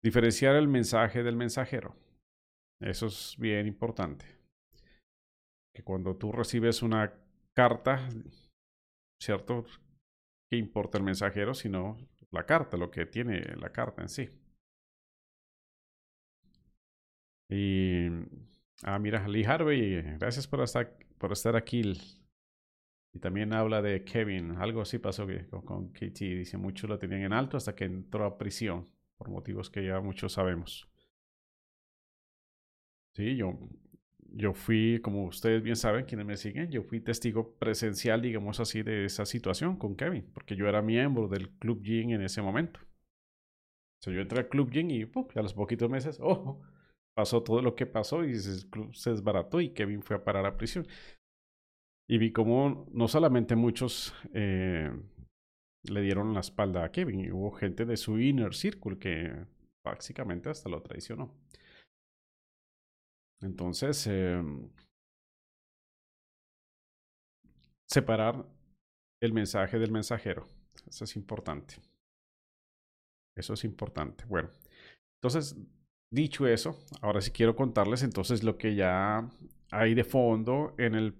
Diferenciar 0.01 0.55
el 0.55 0.67
mensaje 0.67 1.23
del 1.23 1.35
mensajero. 1.35 1.95
Eso 2.79 3.07
es 3.07 3.35
bien 3.37 3.67
importante. 3.67 4.25
Que 5.73 5.83
cuando 5.83 6.15
tú 6.15 6.31
recibes 6.31 6.81
una 6.81 7.13
carta, 7.53 8.07
¿cierto? 9.19 9.65
¿Qué 10.49 10.57
importa 10.57 10.97
el 10.97 11.03
mensajero? 11.03 11.53
Sino 11.53 11.97
la 12.31 12.45
carta, 12.45 12.77
lo 12.77 12.91
que 12.91 13.05
tiene 13.05 13.55
la 13.57 13.71
carta 13.71 14.01
en 14.01 14.09
sí. 14.09 14.29
Y. 17.49 18.07
Ah, 18.83 18.99
mira, 18.99 19.27
Lee 19.27 19.45
Harvey, 19.45 20.01
gracias 20.17 20.47
por 20.47 20.61
estar, 20.61 20.97
por 21.17 21.31
estar 21.31 21.55
aquí. 21.55 21.93
Y 23.13 23.19
también 23.19 23.53
habla 23.53 23.81
de 23.81 24.03
Kevin. 24.03 24.57
Algo 24.57 24.81
así 24.81 24.97
pasó 24.99 25.25
con, 25.49 25.61
con 25.61 25.89
Katie. 25.93 26.35
Dice, 26.35 26.57
muchos 26.57 26.89
lo 26.89 26.97
tenían 26.97 27.21
en 27.21 27.33
alto 27.33 27.57
hasta 27.57 27.75
que 27.75 27.85
entró 27.85 28.25
a 28.25 28.37
prisión, 28.37 28.89
por 29.17 29.29
motivos 29.29 29.69
que 29.69 29.85
ya 29.85 29.99
muchos 30.01 30.33
sabemos. 30.33 30.89
Sí, 33.15 33.35
yo, 33.35 33.57
yo 34.35 34.53
fui, 34.53 34.99
como 35.01 35.25
ustedes 35.25 35.61
bien 35.61 35.75
saben, 35.75 36.05
quienes 36.05 36.25
me 36.25 36.37
siguen, 36.37 36.71
yo 36.71 36.83
fui 36.83 36.99
testigo 36.99 37.53
presencial, 37.57 38.21
digamos 38.21 38.59
así, 38.59 38.81
de 38.81 39.05
esa 39.05 39.25
situación 39.25 39.77
con 39.77 39.95
Kevin, 39.95 40.25
porque 40.33 40.55
yo 40.55 40.67
era 40.67 40.81
miembro 40.81 41.27
del 41.27 41.49
Club 41.51 41.83
Gin 41.83 42.11
en 42.11 42.23
ese 42.23 42.41
momento. 42.41 42.79
O 42.81 44.03
sea, 44.03 44.13
yo 44.13 44.21
entré 44.21 44.39
al 44.39 44.49
Club 44.49 44.71
Gin 44.71 44.91
y 44.91 45.03
a 45.03 45.41
los 45.41 45.53
poquitos 45.53 45.89
meses, 45.89 46.19
oh, 46.21 46.59
pasó 47.15 47.43
todo 47.43 47.61
lo 47.61 47.75
que 47.75 47.85
pasó 47.85 48.23
y 48.25 48.35
se, 48.35 48.67
se 48.93 49.09
desbarató 49.11 49.61
y 49.61 49.69
Kevin 49.69 50.01
fue 50.01 50.15
a 50.15 50.23
parar 50.23 50.45
a 50.45 50.57
prisión. 50.57 50.87
Y 52.09 52.17
vi 52.17 52.31
como 52.31 52.85
no 52.91 53.07
solamente 53.07 53.55
muchos 53.55 54.13
eh, 54.33 54.91
le 55.83 56.01
dieron 56.01 56.33
la 56.33 56.41
espalda 56.41 56.83
a 56.83 56.91
Kevin, 56.91 57.31
hubo 57.31 57.51
gente 57.51 57.85
de 57.85 57.97
su 57.97 58.19
inner 58.19 58.53
circle 58.53 58.97
que 58.97 59.45
básicamente 59.85 60.49
hasta 60.49 60.69
lo 60.69 60.81
traicionó. 60.81 61.33
Entonces, 63.43 64.07
em, 64.07 64.69
separar 67.89 68.45
el 69.21 69.33
mensaje 69.33 69.77
del 69.77 69.91
mensajero. 69.91 70.47
Eso 70.87 71.03
es 71.03 71.15
importante. 71.15 71.75
Eso 73.35 73.53
es 73.53 73.63
importante. 73.63 74.25
Bueno, 74.25 74.49
entonces 75.21 75.55
Dicho 76.13 76.45
eso, 76.45 76.77
ahora 77.01 77.21
sí 77.21 77.31
quiero 77.31 77.55
contarles 77.55 78.03
entonces 78.03 78.43
lo 78.43 78.55
que 78.55 78.75
ya 78.75 79.27
hay 79.71 79.95
de 79.95 80.03
fondo 80.03 80.75
en 80.77 80.93
el 80.93 81.15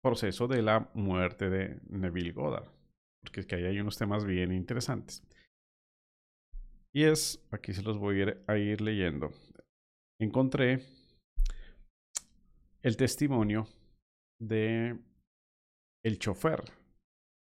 proceso 0.00 0.46
de 0.46 0.62
la 0.62 0.88
muerte 0.94 1.50
de 1.50 1.80
Neville 1.88 2.30
Goddard, 2.30 2.70
porque 3.20 3.44
que 3.44 3.56
ahí 3.56 3.64
hay 3.64 3.80
unos 3.80 3.98
temas 3.98 4.24
bien 4.24 4.52
interesantes. 4.52 5.24
Y 6.94 7.02
es, 7.02 7.44
aquí 7.50 7.72
se 7.72 7.82
los 7.82 7.98
voy 7.98 8.22
a 8.46 8.56
ir 8.56 8.80
leyendo. 8.80 9.32
Encontré 10.20 10.84
el 12.86 12.96
testimonio 12.96 13.66
de 14.40 14.96
el 16.04 16.18
chofer, 16.20 16.62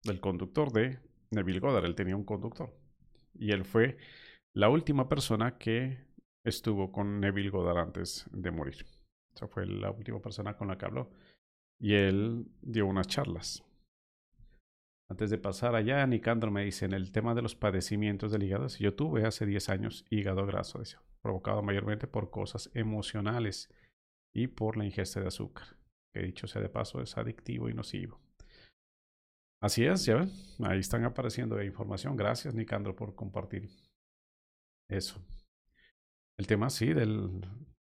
del 0.04 0.20
conductor 0.20 0.72
de 0.72 0.98
Neville 1.30 1.60
Goddard. 1.60 1.86
Él 1.86 1.94
tenía 1.94 2.16
un 2.16 2.24
conductor. 2.24 2.76
Y 3.36 3.52
él 3.52 3.64
fue 3.64 4.00
la 4.56 4.70
última 4.70 5.08
persona 5.08 5.60
que 5.60 6.00
estuvo 6.44 6.92
con 6.92 7.20
Neville 7.20 7.52
Goddard 7.52 7.78
antes 7.78 8.26
de 8.32 8.50
morir. 8.50 8.88
Esa 9.36 9.48
fue 9.48 9.68
la 9.68 9.92
última 9.92 10.20
persona 10.20 10.58
con 10.58 10.68
la 10.68 10.80
que 10.80 10.86
habló. 10.86 11.12
Y 11.80 11.94
él 11.94 12.48
dio 12.64 12.88
unas 12.88 13.06
charlas. 13.06 13.64
Antes 15.12 15.30
de 15.30 15.38
pasar 15.38 15.76
allá, 15.76 16.08
Nicandro 16.08 16.50
me 16.50 16.66
dice, 16.66 16.86
en 16.86 16.94
el 16.94 17.12
tema 17.12 17.36
de 17.36 17.44
los 17.44 17.54
padecimientos 17.54 18.32
del 18.32 18.42
hígado, 18.42 18.68
si 18.68 18.84
yo 18.84 18.96
tuve 18.96 19.28
hace 19.28 19.46
10 19.46 19.70
años 19.70 20.06
hígado 20.10 20.48
graso, 20.48 20.82
provocado 21.22 21.62
mayormente 21.62 22.08
por 22.08 22.32
cosas 22.32 22.72
emocionales 22.74 23.70
y 24.34 24.48
por 24.48 24.78
la 24.78 24.86
ingesta 24.86 25.20
de 25.20 25.28
azúcar, 25.28 25.68
que 26.14 26.22
dicho 26.22 26.48
sea 26.48 26.62
de 26.62 26.70
paso 26.70 27.02
es 27.02 27.18
adictivo 27.18 27.70
y 27.70 27.74
nocivo. 27.74 28.20
Así 29.62 29.86
es, 29.86 30.06
ya 30.06 30.16
ven, 30.16 30.32
ahí 30.64 30.80
están 30.80 31.04
apareciendo 31.04 31.62
información. 31.62 32.16
Gracias, 32.16 32.56
Nicandro, 32.56 32.96
por 32.96 33.16
compartir 33.16 33.70
eso. 34.90 35.22
El 36.38 36.48
tema, 36.48 36.70
sí, 36.70 36.94
del 36.94 37.42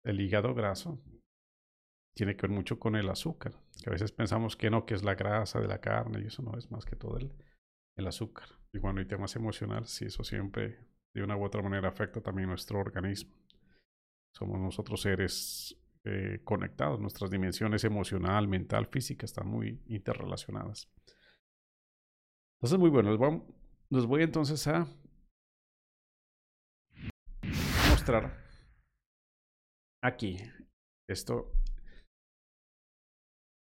el 0.05 0.21
hígado 0.21 0.55
graso 0.55 1.01
tiene 2.15 2.37
que 2.37 2.47
ver 2.47 2.57
mucho 2.57 2.79
con 2.79 2.97
el 2.97 3.09
azúcar, 3.09 3.53
que 3.83 3.91
a 3.91 3.93
veces 3.93 4.13
pensamos 4.13 4.57
que 4.57 4.71
no, 4.71 4.85
que 4.85 4.95
es 4.95 5.05
la 5.05 5.15
grasa 5.15 5.61
de 5.61 5.69
la 5.69 5.81
carne 5.81 6.21
y 6.21 6.27
eso 6.27 6.43
no 6.43 6.57
es 6.59 6.71
más 6.71 6.85
que 6.85 6.97
todo 6.97 7.19
el, 7.19 7.33
el 7.97 8.07
azúcar. 8.07 8.49
Y 8.73 8.79
cuando 8.79 9.01
hay 9.01 9.07
temas 9.07 9.37
emocionales, 9.37 9.91
sí, 9.91 10.07
eso 10.07 10.25
siempre 10.25 10.79
de 11.15 11.23
una 11.23 11.37
u 11.37 11.45
otra 11.45 11.63
manera 11.63 11.89
afecta 11.89 12.21
también 12.21 12.49
nuestro 12.49 12.79
organismo. 12.79 13.33
Somos 14.35 14.61
nosotros 14.61 15.01
seres 15.01 15.77
eh, 16.05 16.41
conectados, 16.45 16.99
nuestras 16.99 17.31
dimensiones 17.31 17.85
emocional, 17.85 18.49
mental, 18.49 18.87
física 18.87 19.27
están 19.27 19.49
muy 19.49 19.83
interrelacionadas. 19.87 20.91
Entonces, 22.57 22.79
muy 22.79 22.89
bueno, 22.89 23.11
les 23.11 23.19
voy, 23.19 23.43
les 23.91 24.07
voy 24.07 24.23
entonces 24.23 24.67
a 24.67 24.87
mostrar 27.91 28.35
aquí 30.03 30.39
esto, 31.09 31.53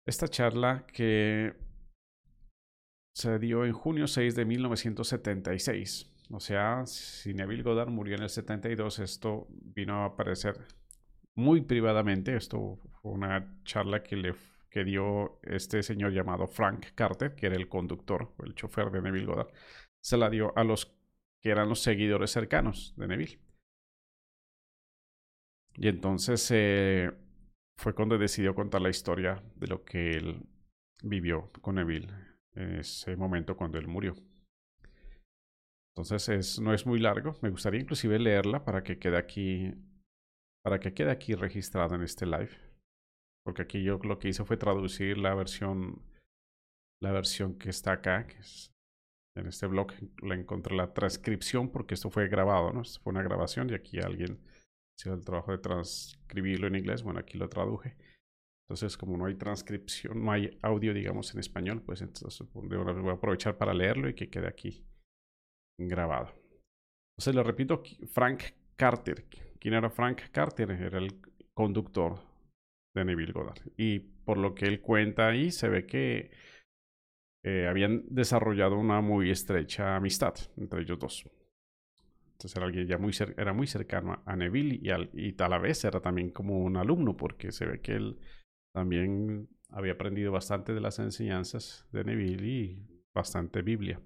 esta 0.07 0.27
charla 0.29 0.85
que 0.87 1.55
se 3.15 3.37
dio 3.37 3.65
en 3.65 3.73
junio 3.73 4.07
6 4.07 4.35
de 4.35 4.45
1976. 4.45 6.09
O 6.31 6.39
sea, 6.39 6.85
si 6.85 7.33
Neville 7.33 7.63
Goddard 7.63 7.89
murió 7.89 8.15
en 8.15 8.23
el 8.23 8.29
72, 8.29 8.99
esto 8.99 9.47
vino 9.49 10.03
a 10.03 10.05
aparecer 10.05 10.78
muy 11.35 11.61
privadamente. 11.61 12.35
Esto 12.35 12.79
fue 13.01 13.11
una 13.11 13.61
charla 13.63 14.03
que 14.03 14.15
le 14.15 14.33
que 14.69 14.83
dio 14.83 15.39
este 15.43 15.81
señor 15.81 16.11
llamado 16.13 16.47
Frank 16.47 16.87
Carter, 16.93 17.35
que 17.35 17.47
era 17.47 17.55
el 17.55 17.67
conductor 17.67 18.33
el 18.43 18.53
chofer 18.53 18.91
de 18.91 19.01
Neville 19.01 19.25
Goddard, 19.25 19.51
se 19.99 20.17
la 20.17 20.29
dio 20.29 20.55
a 20.57 20.63
los 20.63 20.95
que 21.41 21.49
eran 21.49 21.69
los 21.69 21.81
seguidores 21.81 22.31
cercanos 22.31 22.93
de 22.97 23.07
Neville. 23.07 23.39
Y 25.75 25.87
entonces 25.87 26.49
eh, 26.51 27.11
fue 27.77 27.93
cuando 27.95 28.17
decidió 28.17 28.53
contar 28.53 28.81
la 28.81 28.89
historia 28.89 29.41
de 29.55 29.67
lo 29.67 29.83
que 29.83 30.11
él 30.11 30.45
vivió 31.01 31.51
con 31.61 31.75
Neville 31.75 32.09
en 32.53 32.79
ese 32.79 33.15
momento 33.15 33.55
cuando 33.55 33.77
él 33.77 33.87
murió. 33.87 34.15
Entonces 35.95 36.29
es, 36.29 36.59
no 36.59 36.73
es 36.73 36.85
muy 36.85 36.99
largo. 36.99 37.37
Me 37.41 37.49
gustaría 37.49 37.79
inclusive 37.79 38.19
leerla 38.19 38.63
para 38.65 38.83
que 38.83 38.99
quede 38.99 39.17
aquí, 39.17 39.73
para 40.63 40.79
que 40.79 40.93
quede 40.93 41.11
aquí 41.11 41.35
registrada 41.35 41.95
en 41.95 42.03
este 42.03 42.25
live. 42.25 42.51
Porque 43.45 43.61
aquí 43.63 43.83
yo 43.83 43.97
lo 43.99 44.19
que 44.19 44.29
hice 44.29 44.43
fue 44.43 44.57
traducir 44.57 45.17
la 45.17 45.33
versión, 45.33 46.01
la 47.01 47.11
versión 47.11 47.57
que 47.57 47.69
está 47.69 47.93
acá, 47.93 48.27
que 48.27 48.37
es 48.37 48.71
en 49.35 49.47
este 49.47 49.67
blog. 49.67 49.93
La 50.21 50.35
encontré 50.35 50.75
la 50.75 50.93
transcripción 50.93 51.71
porque 51.71 51.93
esto 51.93 52.09
fue 52.09 52.27
grabado, 52.27 52.73
¿no? 52.73 52.81
Esto 52.81 52.99
fue 53.01 53.11
una 53.11 53.23
grabación 53.23 53.69
y 53.69 53.73
aquí 53.73 53.99
alguien 53.99 54.39
hizo 54.97 55.13
el 55.13 55.23
trabajo 55.23 55.51
de 55.51 55.59
transcribirlo 55.59 56.67
en 56.67 56.75
inglés. 56.75 57.03
Bueno, 57.03 57.19
aquí 57.19 57.37
lo 57.37 57.47
traduje. 57.47 57.95
Entonces, 58.67 58.97
como 58.97 59.17
no 59.17 59.25
hay 59.25 59.35
transcripción, 59.35 60.23
no 60.23 60.31
hay 60.31 60.59
audio, 60.61 60.93
digamos, 60.93 61.33
en 61.33 61.39
español, 61.39 61.81
pues 61.81 62.01
entonces 62.01 62.47
voy 62.51 63.09
a 63.09 63.13
aprovechar 63.13 63.57
para 63.57 63.73
leerlo 63.73 64.07
y 64.09 64.13
que 64.13 64.29
quede 64.29 64.47
aquí 64.47 64.85
grabado. 65.79 66.35
Entonces, 67.17 67.33
le 67.33 67.41
repito, 67.41 67.81
Frank 68.11 68.43
Carter. 68.75 69.25
¿Quién 69.59 69.73
era 69.73 69.89
Frank 69.89 70.21
Carter? 70.31 70.71
Era 70.71 70.97
el 70.99 71.19
conductor 71.53 72.19
de 72.95 73.05
Neville 73.05 73.33
Goddard. 73.33 73.61
Y 73.77 73.99
por 73.99 74.37
lo 74.37 74.55
que 74.55 74.65
él 74.65 74.81
cuenta 74.81 75.27
ahí, 75.27 75.51
se 75.51 75.69
ve 75.69 75.85
que 75.85 76.31
eh, 77.43 77.67
habían 77.67 78.03
desarrollado 78.09 78.77
una 78.77 79.01
muy 79.01 79.29
estrecha 79.29 79.95
amistad 79.95 80.33
entre 80.57 80.81
ellos 80.81 80.99
dos. 80.99 81.29
Entonces 82.31 82.55
era 82.55 82.65
alguien 82.65 82.87
ya 82.87 82.97
muy, 82.97 83.11
era 83.37 83.53
muy 83.53 83.67
cercano 83.67 84.21
a 84.25 84.35
Neville 84.35 84.79
y, 84.81 84.89
al, 84.91 85.09
y 85.13 85.35
la 85.35 85.57
vez 85.57 85.83
era 85.83 85.99
también 85.99 86.31
como 86.31 86.59
un 86.59 86.77
alumno, 86.77 87.17
porque 87.17 87.51
se 87.51 87.65
ve 87.65 87.81
que 87.81 87.93
él 87.93 88.17
también 88.73 89.49
había 89.69 89.93
aprendido 89.93 90.31
bastante 90.31 90.73
de 90.73 90.79
las 90.79 90.99
enseñanzas 90.99 91.85
de 91.91 92.05
Neville 92.05 92.47
y 92.47 93.03
bastante 93.13 93.61
Biblia. 93.61 94.01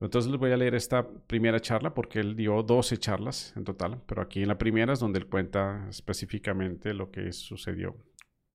Entonces 0.00 0.30
les 0.30 0.38
voy 0.38 0.52
a 0.52 0.56
leer 0.56 0.74
esta 0.74 1.08
primera 1.26 1.58
charla 1.60 1.94
porque 1.94 2.20
él 2.20 2.36
dio 2.36 2.62
12 2.62 2.98
charlas 2.98 3.54
en 3.56 3.64
total, 3.64 4.02
pero 4.06 4.20
aquí 4.20 4.42
en 4.42 4.48
la 4.48 4.58
primera 4.58 4.92
es 4.92 5.00
donde 5.00 5.18
él 5.18 5.26
cuenta 5.26 5.86
específicamente 5.88 6.92
lo 6.92 7.10
que 7.10 7.32
sucedió 7.32 7.96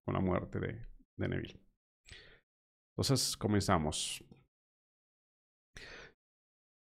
con 0.05 0.13
la 0.13 0.19
muerte 0.19 0.59
de, 0.59 0.85
de 1.17 1.27
Neville. 1.27 1.59
Entonces 2.95 3.35
comenzamos. 3.37 4.23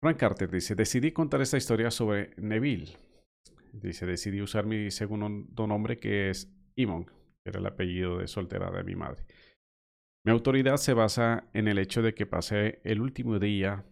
Frank 0.01 0.17
Carter 0.17 0.49
dice, 0.49 0.75
decidí 0.75 1.11
contar 1.11 1.41
esta 1.41 1.57
historia 1.57 1.91
sobre 1.91 2.33
Neville. 2.37 2.97
Dice, 3.71 4.05
decidí 4.05 4.41
usar 4.41 4.65
mi 4.65 4.91
segundo 4.91 5.67
nombre 5.67 5.99
que 5.99 6.29
es 6.29 6.51
Imon, 6.75 7.05
que 7.05 7.49
era 7.49 7.59
el 7.59 7.65
apellido 7.65 8.17
de 8.17 8.27
soltera 8.27 8.71
de 8.71 8.83
mi 8.83 8.95
madre. 8.95 9.23
Mi 10.25 10.31
autoridad 10.31 10.77
se 10.77 10.93
basa 10.93 11.49
en 11.53 11.67
el 11.67 11.77
hecho 11.77 12.01
de 12.01 12.13
que 12.13 12.25
pasé 12.25 12.81
el 12.83 13.01
último 13.01 13.39
día 13.39 13.85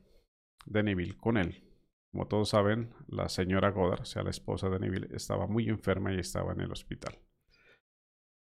de 0.68 0.84
Neville 0.84 1.18
con 1.18 1.38
él. 1.38 1.64
Como 2.12 2.28
todos 2.28 2.50
saben, 2.50 2.94
la 3.08 3.30
señora 3.30 3.72
Goddard, 3.72 4.02
o 4.02 4.06
sea, 4.06 4.24
la 4.24 4.30
esposa 4.30 4.70
de 4.70 4.80
Neville, 4.80 5.10
estaba 5.16 5.48
muy 5.48 5.68
enferma 5.70 6.14
y 6.14 6.20
estaba 6.20 6.54
en 6.54 6.62
el 6.62 6.72
hospital. 6.72 7.20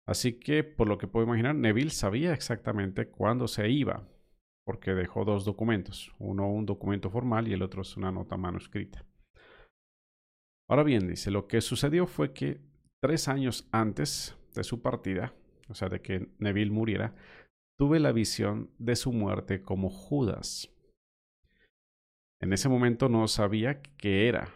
Así 0.08 0.40
que, 0.40 0.64
por 0.64 0.88
lo 0.88 0.98
que 0.98 1.08
puedo 1.08 1.26
imaginar, 1.26 1.54
Neville 1.56 1.90
sabía 1.90 2.34
exactamente 2.34 3.10
cuándo 3.10 3.48
se 3.48 3.70
iba, 3.70 4.08
porque 4.66 4.94
dejó 4.94 5.26
dos 5.26 5.44
documentos, 5.44 6.14
uno 6.18 6.50
un 6.50 6.66
documento 6.66 7.10
formal 7.10 7.48
y 7.48 7.54
el 7.54 7.62
otro 7.62 7.82
es 7.82 7.98
una 7.98 8.12
nota 8.12 8.38
manuscrita. 8.38 9.06
Ahora 10.70 10.84
bien, 10.84 11.08
dice, 11.08 11.32
lo 11.32 11.48
que 11.48 11.62
sucedió 11.62 12.08
fue 12.08 12.34
que 12.34 12.62
tres 13.02 13.28
años 13.28 13.68
antes 13.72 14.38
de 14.56 14.64
su 14.64 14.82
partida, 14.82 15.34
o 15.70 15.74
sea, 15.74 15.90
de 15.90 16.02
que 16.02 16.30
Neville 16.40 16.72
muriera, 16.72 17.16
tuve 17.78 18.00
la 18.00 18.12
visión 18.12 18.72
de 18.78 18.96
su 18.96 19.14
muerte 19.14 19.62
como 19.62 19.90
Judas. 19.90 20.74
En 22.42 22.54
ese 22.54 22.70
momento 22.70 23.10
no 23.10 23.28
sabía 23.28 23.82
qué 23.82 24.28
era. 24.28 24.54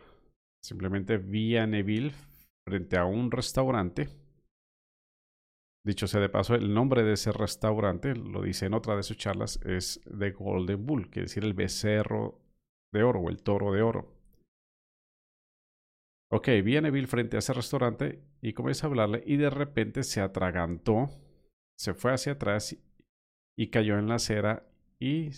Simplemente 0.63 1.17
vi 1.17 1.57
a 1.57 1.65
Neville 1.65 2.13
frente 2.67 2.97
a 2.97 3.05
un 3.05 3.31
restaurante. 3.31 4.09
Dicho 5.83 6.05
sea 6.05 6.21
de 6.21 6.29
paso, 6.29 6.53
el 6.53 6.73
nombre 6.73 7.03
de 7.03 7.13
ese 7.13 7.31
restaurante, 7.31 8.15
lo 8.15 8.43
dice 8.43 8.67
en 8.67 8.75
otra 8.75 8.95
de 8.95 9.01
sus 9.01 9.17
charlas, 9.17 9.59
es 9.65 9.99
The 10.17 10.29
Golden 10.31 10.85
Bull, 10.85 11.09
quiere 11.09 11.25
decir 11.25 11.43
el 11.43 11.55
becerro 11.55 12.39
de 12.93 13.01
oro 13.01 13.21
o 13.21 13.29
el 13.29 13.41
toro 13.41 13.71
de 13.71 13.81
oro. 13.81 14.13
Ok, 16.29 16.47
vi 16.63 16.77
a 16.77 16.81
Neville 16.81 17.07
frente 17.07 17.35
a 17.35 17.39
ese 17.39 17.53
restaurante 17.53 18.23
y 18.41 18.53
comencé 18.53 18.85
a 18.85 18.89
hablarle 18.89 19.23
y 19.25 19.37
de 19.37 19.49
repente 19.49 20.03
se 20.03 20.21
atragantó, 20.21 21.09
se 21.77 21.95
fue 21.95 22.13
hacia 22.13 22.33
atrás 22.33 22.77
y 23.57 23.67
cayó 23.67 23.97
en 23.97 24.07
la 24.07 24.15
acera 24.15 24.67
y 24.99 25.31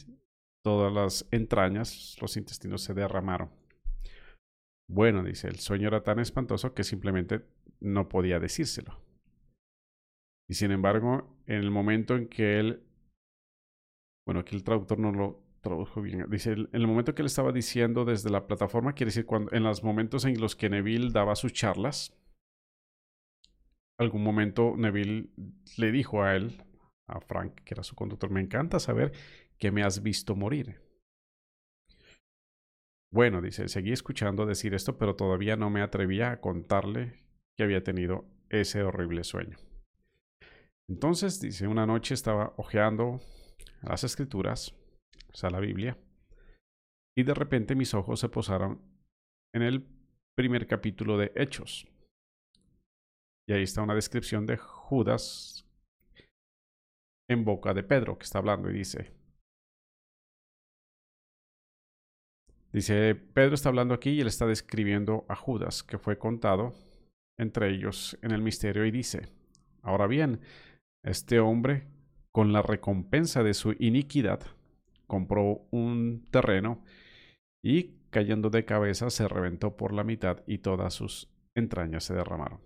todas 0.64 0.92
las 0.94 1.28
entrañas, 1.32 2.18
los 2.22 2.38
intestinos 2.38 2.82
se 2.82 2.94
derramaron. 2.94 3.50
Bueno, 4.90 5.24
dice, 5.24 5.48
el 5.48 5.60
sueño 5.60 5.88
era 5.88 6.04
tan 6.04 6.20
espantoso 6.20 6.74
que 6.74 6.84
simplemente 6.84 7.46
no 7.80 8.10
podía 8.10 8.40
decírselo. 8.40 9.00
Y 10.50 10.56
sin 10.56 10.72
embargo, 10.72 11.38
en 11.48 11.58
el 11.58 11.72
momento 11.72 12.16
en 12.16 12.28
que 12.28 12.60
él, 12.60 12.84
bueno, 14.26 14.42
aquí 14.42 14.56
el 14.56 14.64
traductor 14.64 15.00
no 15.00 15.12
lo 15.12 15.42
tradujo 15.62 16.02
bien, 16.02 16.26
dice, 16.30 16.52
en 16.52 16.70
el 16.74 16.88
momento 16.88 17.16
que 17.16 17.22
él 17.22 17.28
estaba 17.28 17.52
diciendo 17.52 18.06
desde 18.06 18.30
la 18.30 18.46
plataforma, 18.46 18.94
quiere 18.94 19.10
decir 19.10 19.26
cuando, 19.26 19.52
en 19.54 19.64
los 19.64 19.84
momentos 19.84 20.26
en 20.26 20.40
los 20.40 20.56
que 20.56 20.70
Neville 20.70 21.12
daba 21.12 21.36
sus 21.36 21.54
charlas, 21.54 22.18
algún 23.98 24.24
momento 24.24 24.76
Neville 24.78 25.30
le 25.78 25.92
dijo 25.92 26.24
a 26.24 26.36
él, 26.36 26.62
a 27.08 27.20
Frank, 27.20 27.62
que 27.64 27.74
era 27.74 27.84
su 27.84 27.96
conductor, 27.96 28.30
me 28.30 28.42
encanta 28.42 28.80
saber 28.80 29.14
que 29.64 29.72
me 29.72 29.82
has 29.82 30.04
visto 30.04 30.36
morir. 30.36 30.82
Bueno, 33.14 33.42
dice, 33.42 33.70
seguí 33.70 33.94
escuchando 33.94 34.46
decir 34.46 34.74
esto, 34.74 34.98
pero 34.98 35.16
todavía 35.16 35.56
no 35.56 35.70
me 35.70 35.82
atrevía 35.82 36.32
a 36.32 36.42
contarle 36.42 37.24
que 37.56 37.64
había 37.64 37.82
tenido 37.82 38.26
ese 38.50 38.84
horrible 38.84 39.24
sueño. 39.24 39.56
Entonces, 40.90 41.40
dice, 41.40 41.70
una 41.70 41.86
noche 41.86 42.14
estaba 42.14 42.54
hojeando 42.58 43.22
las 43.84 44.04
escrituras, 44.04 44.76
o 45.32 45.38
sea, 45.38 45.50
la 45.50 45.62
Biblia, 45.62 45.98
y 47.18 47.24
de 47.24 47.34
repente 47.34 47.74
mis 47.74 47.94
ojos 47.94 48.20
se 48.20 48.28
posaron 48.28 48.82
en 49.56 49.62
el 49.62 49.88
primer 50.36 50.68
capítulo 50.68 51.18
de 51.18 51.32
Hechos. 51.38 51.88
Y 53.48 53.54
ahí 53.54 53.64
está 53.64 53.82
una 53.82 53.96
descripción 53.96 54.46
de 54.46 54.58
Judas 54.58 55.66
en 57.30 57.46
boca 57.46 57.74
de 57.74 57.84
Pedro, 57.84 58.18
que 58.18 58.26
está 58.26 58.40
hablando 58.40 58.70
y 58.70 58.74
dice, 58.74 59.23
Dice, 62.74 63.14
Pedro 63.14 63.54
está 63.54 63.70
hablando 63.70 63.94
aquí 63.94 64.10
y 64.10 64.22
él 64.22 64.28
está 64.28 64.48
describiendo 64.48 65.26
a 65.30 65.36
Judas, 65.36 65.84
que 65.84 66.00
fue 66.00 66.18
contado 66.18 66.74
entre 67.38 67.70
ellos 67.70 68.18
en 68.24 68.32
el 68.32 68.42
misterio 68.42 68.86
y 68.86 68.92
dice, 68.92 69.28
ahora 69.84 70.08
bien, 70.08 70.42
este 71.04 71.40
hombre, 71.40 71.88
con 72.32 72.52
la 72.52 72.64
recompensa 72.64 73.44
de 73.44 73.54
su 73.54 73.76
iniquidad, 73.78 74.42
compró 75.06 75.68
un 75.70 76.26
terreno 76.32 76.84
y 77.64 78.00
cayendo 78.10 78.50
de 78.50 78.66
cabeza 78.66 79.12
se 79.12 79.28
reventó 79.28 79.78
por 79.78 79.94
la 79.94 80.04
mitad 80.04 80.42
y 80.48 80.60
todas 80.60 80.96
sus 80.96 81.30
entrañas 81.56 82.04
se 82.06 82.16
derramaron. 82.16 82.60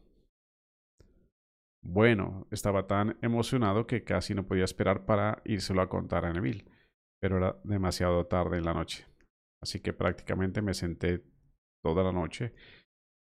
Bueno, 1.84 2.48
estaba 2.52 2.88
tan 2.88 3.17
emocionado 3.22 3.88
que 3.88 4.04
casi 4.04 4.34
no 4.34 4.48
podía 4.48 4.65
esperar 4.65 5.06
para 5.06 5.41
írselo 5.46 5.82
a 5.82 5.89
contar 5.89 6.26
a 6.26 6.34
Neville, 6.34 6.65
pero 7.20 7.38
era 7.38 7.60
demasiado 7.63 8.26
tarde 8.26 8.58
en 8.58 8.65
la 8.65 8.74
noche. 8.74 9.06
Así 9.67 9.82
que 9.82 9.91
prácticamente 9.91 10.62
me 10.62 10.73
senté 10.73 11.25
toda 11.84 12.01
la 12.01 12.13
noche 12.13 12.53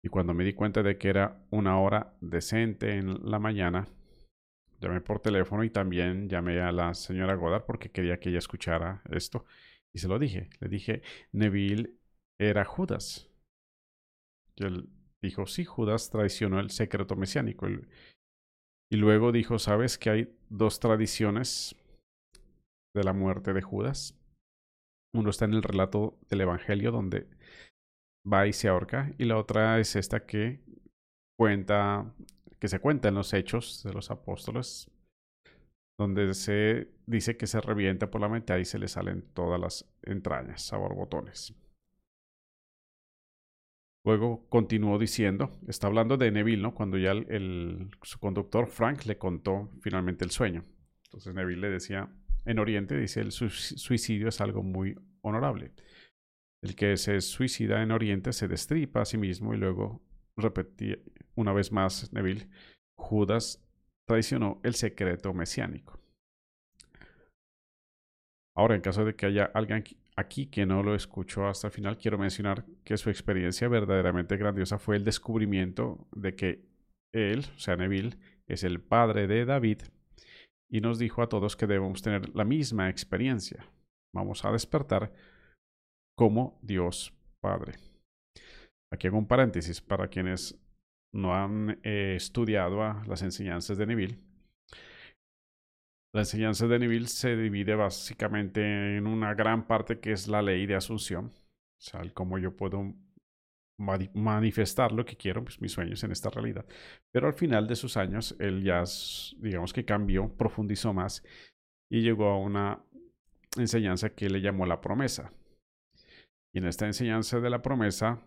y 0.04 0.10
cuando 0.10 0.34
me 0.34 0.44
di 0.44 0.54
cuenta 0.54 0.82
de 0.82 0.98
que 0.98 1.08
era 1.08 1.46
una 1.52 1.80
hora 1.80 2.18
decente 2.20 2.96
en 2.96 3.30
la 3.30 3.38
mañana, 3.38 3.88
llamé 4.80 5.02
por 5.02 5.20
teléfono 5.20 5.64
y 5.64 5.70
también 5.70 6.28
llamé 6.28 6.60
a 6.60 6.72
la 6.72 6.96
señora 6.96 7.36
Godard 7.36 7.66
porque 7.66 7.92
quería 7.92 8.20
que 8.20 8.30
ella 8.30 8.40
escuchara 8.40 9.04
esto 9.12 9.46
y 9.94 10.00
se 10.00 10.08
lo 10.08 10.18
dije. 10.18 10.50
Le 10.60 10.68
dije, 10.68 11.04
Neville 11.32 11.94
era 12.40 12.66
Judas. 12.66 13.30
Y 14.56 14.64
él 14.64 14.90
dijo, 15.22 15.46
sí, 15.46 15.64
Judas 15.64 16.10
traicionó 16.10 16.60
el 16.60 16.72
secreto 16.72 17.16
mesiánico. 17.16 17.70
Y 17.70 18.96
luego 18.96 19.32
dijo, 19.32 19.60
¿sabes 19.60 20.00
que 20.00 20.10
hay 20.10 20.36
dos 20.50 20.80
tradiciones 20.80 21.76
de 22.96 23.04
la 23.04 23.14
muerte 23.14 23.54
de 23.54 23.62
Judas? 23.62 24.18
Uno 25.14 25.30
está 25.30 25.46
en 25.46 25.54
el 25.54 25.64
relato 25.64 26.18
del 26.30 26.42
Evangelio 26.42 26.92
donde 26.92 27.28
va 28.32 28.48
y 28.48 28.54
se 28.54 28.68
ahorca 28.68 29.14
y 29.18 29.26
la 29.26 29.38
otra 29.38 29.80
es 29.80 29.96
esta 29.96 30.26
que 30.26 30.64
cuenta 31.38 32.14
que 32.60 32.68
se 32.68 32.80
cuenta 32.80 33.10
en 33.10 33.16
los 33.16 33.34
hechos 33.34 33.82
de 33.84 33.94
los 33.94 34.12
apóstoles 34.12 34.92
donde 35.98 36.34
se 36.34 36.92
dice 37.06 37.38
que 37.38 37.48
se 37.48 37.62
revienta 37.62 38.10
por 38.10 38.22
la 38.22 38.30
mitad 38.30 38.58
y 38.58 38.66
se 38.66 38.80
le 38.80 38.88
salen 38.88 39.24
todas 39.34 39.60
las 39.60 39.92
entrañas 40.02 40.72
a 40.74 40.78
borbotones. 40.78 41.56
Luego 44.04 44.48
continuó 44.50 44.98
diciendo, 44.98 45.52
está 45.68 45.86
hablando 45.86 46.18
de 46.18 46.32
Neville, 46.32 46.62
¿no? 46.62 46.74
Cuando 46.74 46.98
ya 46.98 47.12
el, 47.12 47.92
su 48.02 48.20
conductor 48.20 48.68
Frank 48.68 49.06
le 49.06 49.20
contó 49.20 49.70
finalmente 49.82 50.26
el 50.26 50.32
sueño. 50.32 50.66
Entonces 51.04 51.36
Neville 51.36 51.62
le 51.62 51.70
decía, 51.70 52.10
en 52.46 52.60
Oriente 52.60 52.98
dice, 52.98 53.22
el 53.22 53.32
suicidio 53.32 54.30
es 54.30 54.42
algo 54.42 54.64
muy 54.64 54.96
honorable. 55.22 55.74
El 56.64 56.76
que 56.76 56.98
se 56.98 57.22
suicida 57.22 57.82
en 57.82 57.92
Oriente 57.92 58.34
se 58.34 58.48
destripa 58.48 59.02
a 59.02 59.06
sí 59.06 59.18
mismo 59.18 59.54
y 59.54 59.58
luego 59.58 60.02
repetía 60.38 60.98
una 61.36 61.54
vez 61.54 61.72
más 61.72 62.12
Neville, 62.14 62.48
Judas 62.98 63.64
traicionó 64.08 64.60
el 64.64 64.76
secreto 64.76 65.34
mesiánico. 65.34 66.00
Ahora, 68.56 68.76
en 68.76 68.82
caso 68.82 69.06
de 69.06 69.16
que 69.16 69.28
haya 69.28 69.46
alguien 69.46 69.84
aquí 70.16 70.48
que 70.48 70.66
no 70.66 70.84
lo 70.84 70.94
escuchó 70.94 71.48
hasta 71.48 71.68
el 71.68 71.74
final, 71.74 71.98
quiero 71.98 72.18
mencionar 72.18 72.66
que 72.84 72.98
su 72.98 73.10
experiencia 73.10 73.68
verdaderamente 73.70 74.38
grandiosa 74.38 74.78
fue 74.78 74.98
el 74.98 75.06
descubrimiento 75.06 76.08
de 76.12 76.36
que 76.36 76.66
él, 77.14 77.46
o 77.56 77.60
sea, 77.60 77.76
Neville, 77.76 78.18
es 78.48 78.64
el 78.64 78.82
padre 78.82 79.28
de 79.28 79.46
David 79.46 79.80
y 80.72 80.80
nos 80.80 80.98
dijo 80.98 81.22
a 81.22 81.30
todos 81.30 81.56
que 81.56 81.68
debemos 81.68 82.02
tener 82.02 82.34
la 82.34 82.46
misma 82.46 82.90
experiencia. 82.90 83.66
Vamos 84.16 84.46
a 84.46 84.52
despertar 84.52 85.12
como 86.18 86.58
Dios 86.62 87.14
Padre. 87.42 87.74
Aquí 88.92 89.08
hago 89.08 89.18
un 89.18 89.28
paréntesis 89.28 89.82
para 89.82 90.08
quienes 90.08 90.58
no 91.14 91.36
han 91.36 91.80
eh, 91.84 92.14
estudiado 92.16 92.78
las 93.06 93.22
enseñanzas 93.22 93.78
de 93.78 93.86
Neville. 93.86 94.20
La 96.14 96.22
enseñanza 96.22 96.68
de 96.68 96.80
Neville 96.80 97.08
se 97.08 97.36
divide 97.36 97.76
básicamente 97.76 98.98
en 98.98 99.08
una 99.08 99.34
gran 99.34 99.66
parte 99.66 100.00
que 100.00 100.12
es 100.12 100.28
la 100.28 100.42
ley 100.42 100.66
de 100.66 100.76
asunción, 100.76 101.28
o 101.28 101.82
sea, 101.82 102.02
el 102.02 102.14
cómo 102.14 102.38
yo 102.38 102.56
puedo 102.56 102.94
manifestar 103.82 104.92
lo 104.92 105.06
que 105.06 105.18
quiero, 105.18 105.44
pues 105.44 105.62
mis 105.62 105.72
sueños 105.72 106.04
en 106.04 106.12
esta 106.12 106.30
realidad. 106.30 106.66
Pero 107.12 107.28
al 107.28 107.34
final 107.34 107.68
de 107.68 107.76
sus 107.76 107.98
años, 107.98 108.36
él 108.40 108.64
ya, 108.64 108.84
digamos 109.38 109.74
que 109.74 109.86
cambió, 109.86 110.30
profundizó 110.38 110.94
más 110.94 111.24
y 111.90 112.02
llegó 112.02 112.28
a 112.30 112.38
una 112.38 112.84
enseñanza 113.58 114.12
que 114.12 114.30
le 114.30 114.42
llamó 114.42 114.66
la 114.66 114.82
promesa. 114.82 115.34
Y 116.54 116.60
en 116.60 116.66
esta 116.66 116.86
enseñanza 116.86 117.40
de 117.40 117.50
la 117.50 117.62
promesa, 117.62 118.24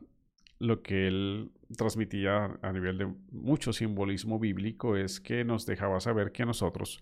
lo 0.59 0.83
que 0.83 1.07
él 1.07 1.53
transmitía 1.77 2.59
a 2.63 2.73
nivel 2.73 2.99
de 2.99 3.07
mucho 3.33 3.73
simbolismo 3.73 4.39
bíblico 4.39 4.97
es 4.97 5.21
que 5.21 5.45
nos 5.45 5.67
dejaba 5.67 6.01
saber 6.01 6.33
que 6.33 6.47
nosotros, 6.47 7.01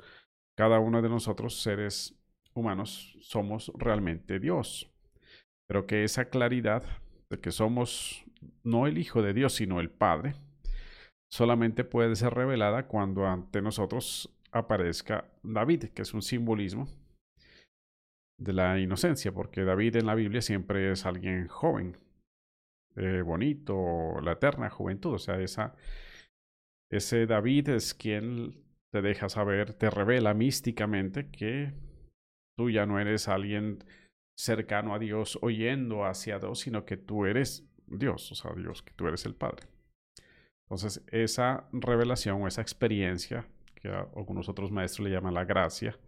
cada 0.57 0.79
uno 0.81 1.03
de 1.03 1.09
nosotros 1.09 1.63
seres 1.63 2.19
humanos, 2.55 3.17
somos 3.21 3.73
realmente 3.77 4.41
Dios. 4.41 4.91
Pero 5.69 5.87
que 5.87 6.05
esa 6.05 6.27
claridad 6.27 6.85
de 7.33 7.41
que 7.41 7.51
somos 7.51 8.25
no 8.63 8.87
el 8.87 8.99
Hijo 8.99 9.23
de 9.23 9.33
Dios, 9.33 9.55
sino 9.55 9.81
el 9.81 9.91
Padre, 9.91 10.35
solamente 11.33 11.83
puede 11.83 12.15
ser 12.15 12.35
revelada 12.35 12.87
cuando 12.87 13.27
ante 13.27 13.63
nosotros 13.63 14.39
aparezca 14.53 15.25
David, 15.43 15.85
que 15.95 16.03
es 16.03 16.13
un 16.13 16.21
simbolismo 16.21 16.89
de 18.39 18.53
la 18.53 18.79
inocencia, 18.79 19.33
porque 19.33 19.65
David 19.65 19.97
en 19.97 20.07
la 20.07 20.15
Biblia 20.15 20.43
siempre 20.43 20.93
es 20.93 21.07
alguien 21.07 21.49
joven, 21.49 21.97
eh, 22.97 23.23
bonito, 23.23 24.21
la 24.21 24.33
eterna 24.33 24.69
juventud. 24.69 25.15
O 25.15 25.19
sea, 25.19 25.41
esa, 25.41 25.75
ese 26.91 27.27
David 27.27 27.71
es 27.71 27.95
quien 27.95 28.63
te 28.93 29.01
deja 29.01 29.31
saber, 29.31 29.73
te 29.73 29.89
revela 29.89 30.35
místicamente 30.35 31.31
que 31.31 31.73
tú 32.59 32.69
ya 32.69 32.85
no 32.85 33.01
eres 33.01 33.27
alguien 33.29 33.83
cercano 34.39 34.95
a 34.95 34.99
Dios 34.99 35.39
oyendo 35.43 36.05
hacia 36.05 36.39
Dios, 36.39 36.61
sino 36.61 36.85
que 36.85 36.97
tú 36.97 37.27
eres 37.27 37.69
Dios, 37.87 38.33
o 38.33 38.35
sea, 38.35 38.53
Dios, 38.55 38.83
que 38.83 38.93
tú 38.93 39.07
eres 39.07 39.27
el 39.27 39.35
Padre. 39.35 39.67
Entonces, 40.67 41.05
esa 41.09 41.69
revelación 41.73 42.43
o 42.43 42.49
esa 42.49 42.63
experiencia, 42.63 43.47
que 43.75 43.89
algunos 43.89 44.49
otros 44.49 44.71
maestros 44.71 45.07
le 45.07 45.15
llaman 45.15 45.35
la 45.35 45.45
gracia, 45.45 45.99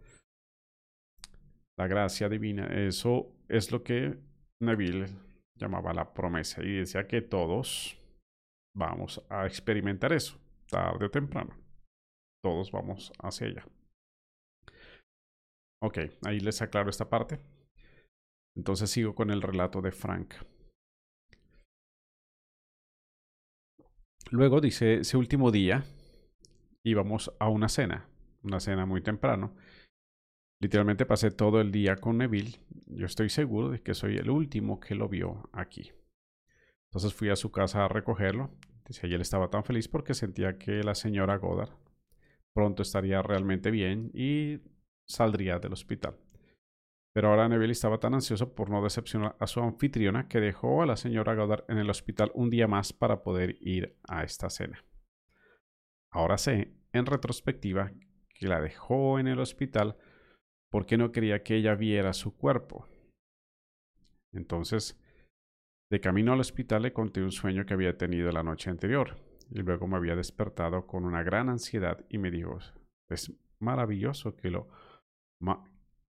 la 1.77 1.87
gracia 1.87 2.29
divina, 2.29 2.67
eso 2.67 3.31
es 3.47 3.71
lo 3.71 3.83
que 3.83 4.17
Neville 4.61 5.07
llamaba 5.59 5.93
la 5.93 6.13
promesa 6.13 6.63
y 6.63 6.77
decía 6.77 7.07
que 7.07 7.21
todos 7.21 7.97
vamos 8.75 9.23
a 9.29 9.45
experimentar 9.45 10.13
eso, 10.13 10.39
tarde 10.67 11.05
o 11.05 11.11
temprano. 11.11 11.55
Todos 12.43 12.71
vamos 12.71 13.11
hacia 13.19 13.47
allá. 13.47 13.67
Ok, 15.81 15.99
ahí 16.25 16.39
les 16.39 16.61
aclaro 16.61 16.89
esta 16.89 17.09
parte. 17.09 17.39
Entonces 18.55 18.89
sigo 18.89 19.15
con 19.15 19.29
el 19.29 19.41
relato 19.41 19.81
de 19.81 19.91
Frank. 19.91 20.33
Luego 24.31 24.59
dice, 24.59 24.95
ese 24.95 25.17
último 25.17 25.51
día 25.51 25.83
íbamos 26.83 27.31
a 27.39 27.49
una 27.49 27.69
cena, 27.69 28.09
una 28.43 28.59
cena 28.59 28.85
muy 28.85 29.01
temprano. 29.01 29.55
Literalmente 30.61 31.05
pasé 31.05 31.31
todo 31.31 31.61
el 31.61 31.71
día 31.71 31.97
con 31.97 32.17
Neville. 32.17 32.59
Yo 32.87 33.05
estoy 33.05 33.29
seguro 33.29 33.69
de 33.69 33.81
que 33.81 33.93
soy 33.93 34.17
el 34.17 34.29
último 34.29 34.79
que 34.79 34.95
lo 34.95 35.09
vio 35.09 35.49
aquí. 35.51 35.91
Entonces 36.89 37.13
fui 37.13 37.29
a 37.29 37.35
su 37.35 37.51
casa 37.51 37.85
a 37.85 37.87
recogerlo. 37.87 38.51
Dice, 38.87 39.07
él 39.07 39.21
estaba 39.21 39.49
tan 39.49 39.63
feliz 39.63 39.87
porque 39.87 40.13
sentía 40.13 40.57
que 40.57 40.83
la 40.83 40.95
señora 40.95 41.37
Goddard 41.37 41.75
pronto 42.53 42.83
estaría 42.83 43.21
realmente 43.21 43.69
bien 43.69 44.11
y 44.13 44.61
saldría 45.05 45.59
del 45.59 45.73
hospital. 45.73 46.17
Pero 47.15 47.29
ahora 47.29 47.47
Neville 47.47 47.71
estaba 47.71 47.97
tan 47.97 48.13
ansioso 48.13 48.53
por 48.53 48.69
no 48.69 48.83
decepcionar 48.83 49.37
a 49.39 49.47
su 49.47 49.61
anfitriona 49.61 50.27
que 50.27 50.41
dejó 50.41 50.83
a 50.83 50.85
la 50.85 50.97
señora 50.97 51.33
Goddard 51.33 51.63
en 51.69 51.77
el 51.77 51.89
hospital 51.89 52.29
un 52.35 52.49
día 52.49 52.67
más 52.67 52.91
para 52.91 53.23
poder 53.23 53.55
ir 53.61 53.97
a 54.03 54.25
esta 54.25 54.49
cena. 54.49 54.83
Ahora 56.11 56.37
sé, 56.37 56.73
en 56.91 57.05
retrospectiva, 57.05 57.93
que 58.37 58.49
la 58.49 58.59
dejó 58.59 59.17
en 59.17 59.27
el 59.27 59.39
hospital 59.39 59.95
porque 60.69 60.97
no 60.97 61.13
quería 61.13 61.41
que 61.41 61.55
ella 61.55 61.75
viera 61.75 62.11
su 62.11 62.35
cuerpo. 62.35 62.85
Entonces, 64.33 65.01
de 65.89 66.01
camino 66.01 66.33
al 66.33 66.41
hospital 66.41 66.81
le 66.81 66.91
conté 66.91 67.23
un 67.23 67.31
sueño 67.31 67.65
que 67.65 67.73
había 67.73 67.97
tenido 67.97 68.29
la 68.33 68.43
noche 68.43 68.69
anterior 68.69 69.15
y 69.49 69.59
luego 69.59 69.87
me 69.87 69.95
había 69.95 70.17
despertado 70.17 70.85
con 70.85 71.05
una 71.05 71.23
gran 71.23 71.47
ansiedad 71.47 72.05
y 72.09 72.17
me 72.17 72.29
dijo, 72.29 72.59
es 73.09 73.31
maravilloso 73.59 74.35
que 74.35 74.49
lo, 74.51 74.67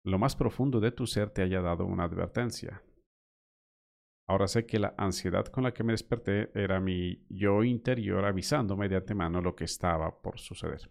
lo 0.06 0.20
más 0.20 0.36
profundo 0.36 0.80
de 0.80 0.92
tu 0.92 1.08
ser 1.08 1.32
te 1.32 1.42
haya 1.42 1.62
dado 1.62 1.86
una 1.86 2.04
advertencia. 2.04 2.84
Ahora 4.28 4.48
sé 4.48 4.66
que 4.66 4.80
la 4.80 4.94
ansiedad 4.98 5.46
con 5.48 5.64
la 5.64 5.74
que 5.74 5.84
me 5.84 5.94
desperté 5.94 6.52
era 6.54 6.80
mi 6.80 7.26
yo 7.30 7.64
interior 7.64 8.24
avisándome 8.26 8.88
de 8.88 8.98
antemano 8.98 9.42
lo 9.42 9.56
que 9.56 9.66
estaba 9.66 10.22
por 10.22 10.40
suceder. 10.40 10.90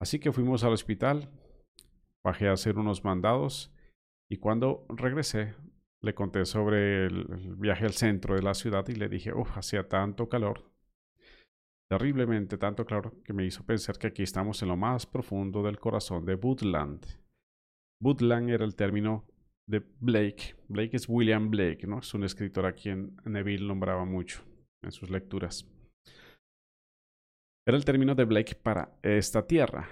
Así 0.00 0.18
que 0.18 0.32
fuimos 0.32 0.64
al 0.64 0.72
hospital, 0.72 1.28
bajé 2.24 2.48
a 2.48 2.52
hacer 2.52 2.78
unos 2.78 3.04
mandados 3.04 3.74
y 4.28 4.38
cuando 4.38 4.86
regresé 4.88 5.54
le 6.02 6.14
conté 6.14 6.46
sobre 6.46 7.06
el, 7.06 7.56
viaje 7.56 7.84
al 7.84 7.92
centro 7.92 8.34
de 8.34 8.42
la 8.42 8.54
ciudad 8.54 8.86
y 8.88 8.94
le 8.94 9.08
dije, 9.08 9.34
uff, 9.34 9.56
hacía 9.56 9.88
tanto 9.88 10.28
calor, 10.28 10.72
terriblemente 11.88 12.58
tanto 12.58 12.86
calor, 12.86 13.22
que 13.22 13.32
me 13.32 13.44
hizo 13.44 13.66
pensar 13.66 13.98
que 13.98 14.06
aquí 14.06 14.22
estamos 14.22 14.62
en 14.62 14.68
lo 14.68 14.76
más 14.76 15.04
profundo 15.04 15.62
del 15.62 15.78
corazón 15.78 16.24
de 16.24 16.36
Woodland. 16.36 17.19
Woodland 18.02 18.50
era 18.50 18.64
el 18.64 18.74
término 18.74 19.26
de 19.68 19.84
Blake. 20.00 20.56
Blake 20.68 20.96
es 20.96 21.08
William 21.08 21.50
Blake, 21.50 21.86
¿no? 21.86 21.98
Es 21.98 22.14
un 22.14 22.24
escritor 22.24 22.66
a 22.66 22.72
quien 22.72 23.16
Neville 23.24 23.66
nombraba 23.66 24.04
mucho 24.04 24.42
en 24.82 24.90
sus 24.90 25.10
lecturas. 25.10 25.68
Era 27.66 27.76
el 27.76 27.84
término 27.84 28.14
de 28.14 28.24
Blake 28.24 28.54
para 28.54 28.98
esta 29.02 29.46
tierra, 29.46 29.88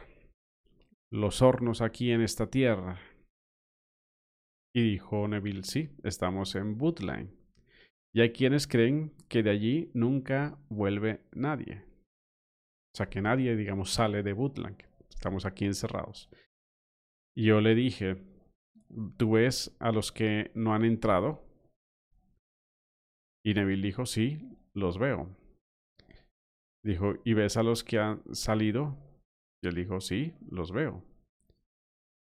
los 1.12 1.42
hornos 1.42 1.80
aquí 1.80 2.10
en 2.10 2.22
esta 2.22 2.48
tierra. 2.50 2.98
Y 4.74 4.82
dijo 4.82 5.28
Neville, 5.28 5.62
sí, 5.62 5.90
estamos 6.02 6.54
en 6.54 6.80
Woodline. 6.80 7.30
Y 8.14 8.22
hay 8.22 8.32
quienes 8.32 8.66
creen 8.66 9.12
que 9.28 9.42
de 9.42 9.50
allí 9.50 9.90
nunca 9.94 10.58
vuelve 10.68 11.20
nadie. 11.32 11.84
O 12.94 12.96
sea, 12.96 13.08
que 13.08 13.20
nadie, 13.20 13.54
digamos, 13.54 13.92
sale 13.92 14.22
de 14.22 14.32
Woodland. 14.32 14.82
Estamos 15.10 15.44
aquí 15.44 15.66
encerrados. 15.66 16.30
Y 17.38 17.44
yo 17.44 17.60
le 17.60 17.76
dije, 17.76 18.16
¿tú 19.16 19.30
ves 19.34 19.72
a 19.78 19.92
los 19.92 20.10
que 20.10 20.50
no 20.54 20.74
han 20.74 20.84
entrado? 20.84 21.40
Y 23.46 23.54
Neville 23.54 23.86
dijo, 23.86 24.06
sí, 24.06 24.58
los 24.74 24.98
veo. 24.98 25.28
Dijo, 26.84 27.14
¿y 27.24 27.34
ves 27.34 27.56
a 27.56 27.62
los 27.62 27.84
que 27.84 28.00
han 28.00 28.24
salido? 28.34 28.96
Y 29.62 29.68
él 29.68 29.76
dijo, 29.76 30.00
sí, 30.00 30.34
los 30.50 30.72
veo. 30.72 31.04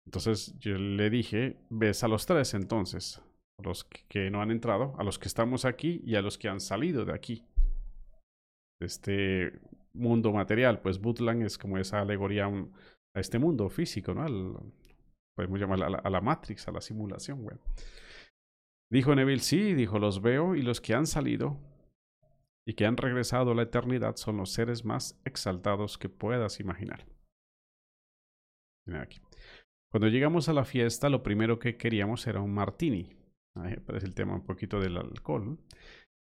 Entonces 0.06 0.54
yo 0.60 0.78
le 0.78 1.10
dije, 1.10 1.62
ves 1.70 2.04
a 2.04 2.10
los 2.10 2.26
tres 2.26 2.54
entonces, 2.54 3.22
a 3.58 3.64
los 3.64 3.86
que 3.86 4.30
no 4.30 4.42
han 4.42 4.52
entrado, 4.52 4.96
a 4.98 5.06
los 5.06 5.18
que 5.18 5.30
estamos 5.30 5.64
aquí 5.64 6.02
y 6.04 6.16
a 6.16 6.22
los 6.22 6.38
que 6.38 6.50
han 6.50 6.60
salido 6.60 7.06
de 7.06 7.14
aquí, 7.14 7.42
de 8.82 8.86
este 8.86 9.62
mundo 9.94 10.34
material. 10.34 10.82
Pues 10.82 11.00
Butlan 11.00 11.42
es 11.42 11.58
como 11.58 11.78
esa 11.78 12.02
alegoría 12.02 12.48
a 12.48 13.20
este 13.22 13.40
mundo 13.40 13.70
físico, 13.70 14.14
¿no? 14.14 14.22
Al, 14.24 14.58
podemos 15.36 15.60
llamar 15.60 15.84
a 15.84 15.90
la, 15.90 15.98
a 15.98 16.10
la 16.10 16.22
Matrix, 16.22 16.68
a 16.68 16.72
la 16.72 16.82
simulación, 16.82 17.44
güey. 17.44 17.58
Dijo 18.92 19.16
Neville, 19.16 19.42
sí, 19.42 19.74
dijo, 19.74 20.00
los 20.00 20.22
veo 20.22 20.56
y 20.56 20.62
los 20.62 20.80
que 20.80 20.94
han 20.94 21.08
salido 21.08 21.60
y 22.68 22.74
que 22.74 22.86
han 22.86 22.98
regresado 22.98 23.52
a 23.52 23.56
la 23.56 23.64
eternidad 23.64 24.16
son 24.16 24.38
los 24.38 24.52
seres 24.52 24.86
más 24.86 25.20
exaltados 25.26 25.98
que 25.98 26.10
puedas 26.10 26.60
imaginar. 26.60 27.06
Mira 28.88 29.02
aquí. 29.02 29.20
Cuando 29.92 30.08
llegamos 30.08 30.50
a 30.50 30.54
la 30.54 30.66
fiesta, 30.66 31.10
lo 31.10 31.24
primero 31.24 31.60
que 31.60 31.78
queríamos 31.78 32.26
era 32.28 32.42
un 32.42 32.54
martini. 32.54 33.16
Ahí 33.56 33.74
aparece 33.74 34.08
el 34.08 34.16
tema 34.16 34.36
un 34.36 34.46
poquito 34.46 34.80
del 34.80 34.98
alcohol. 34.98 35.58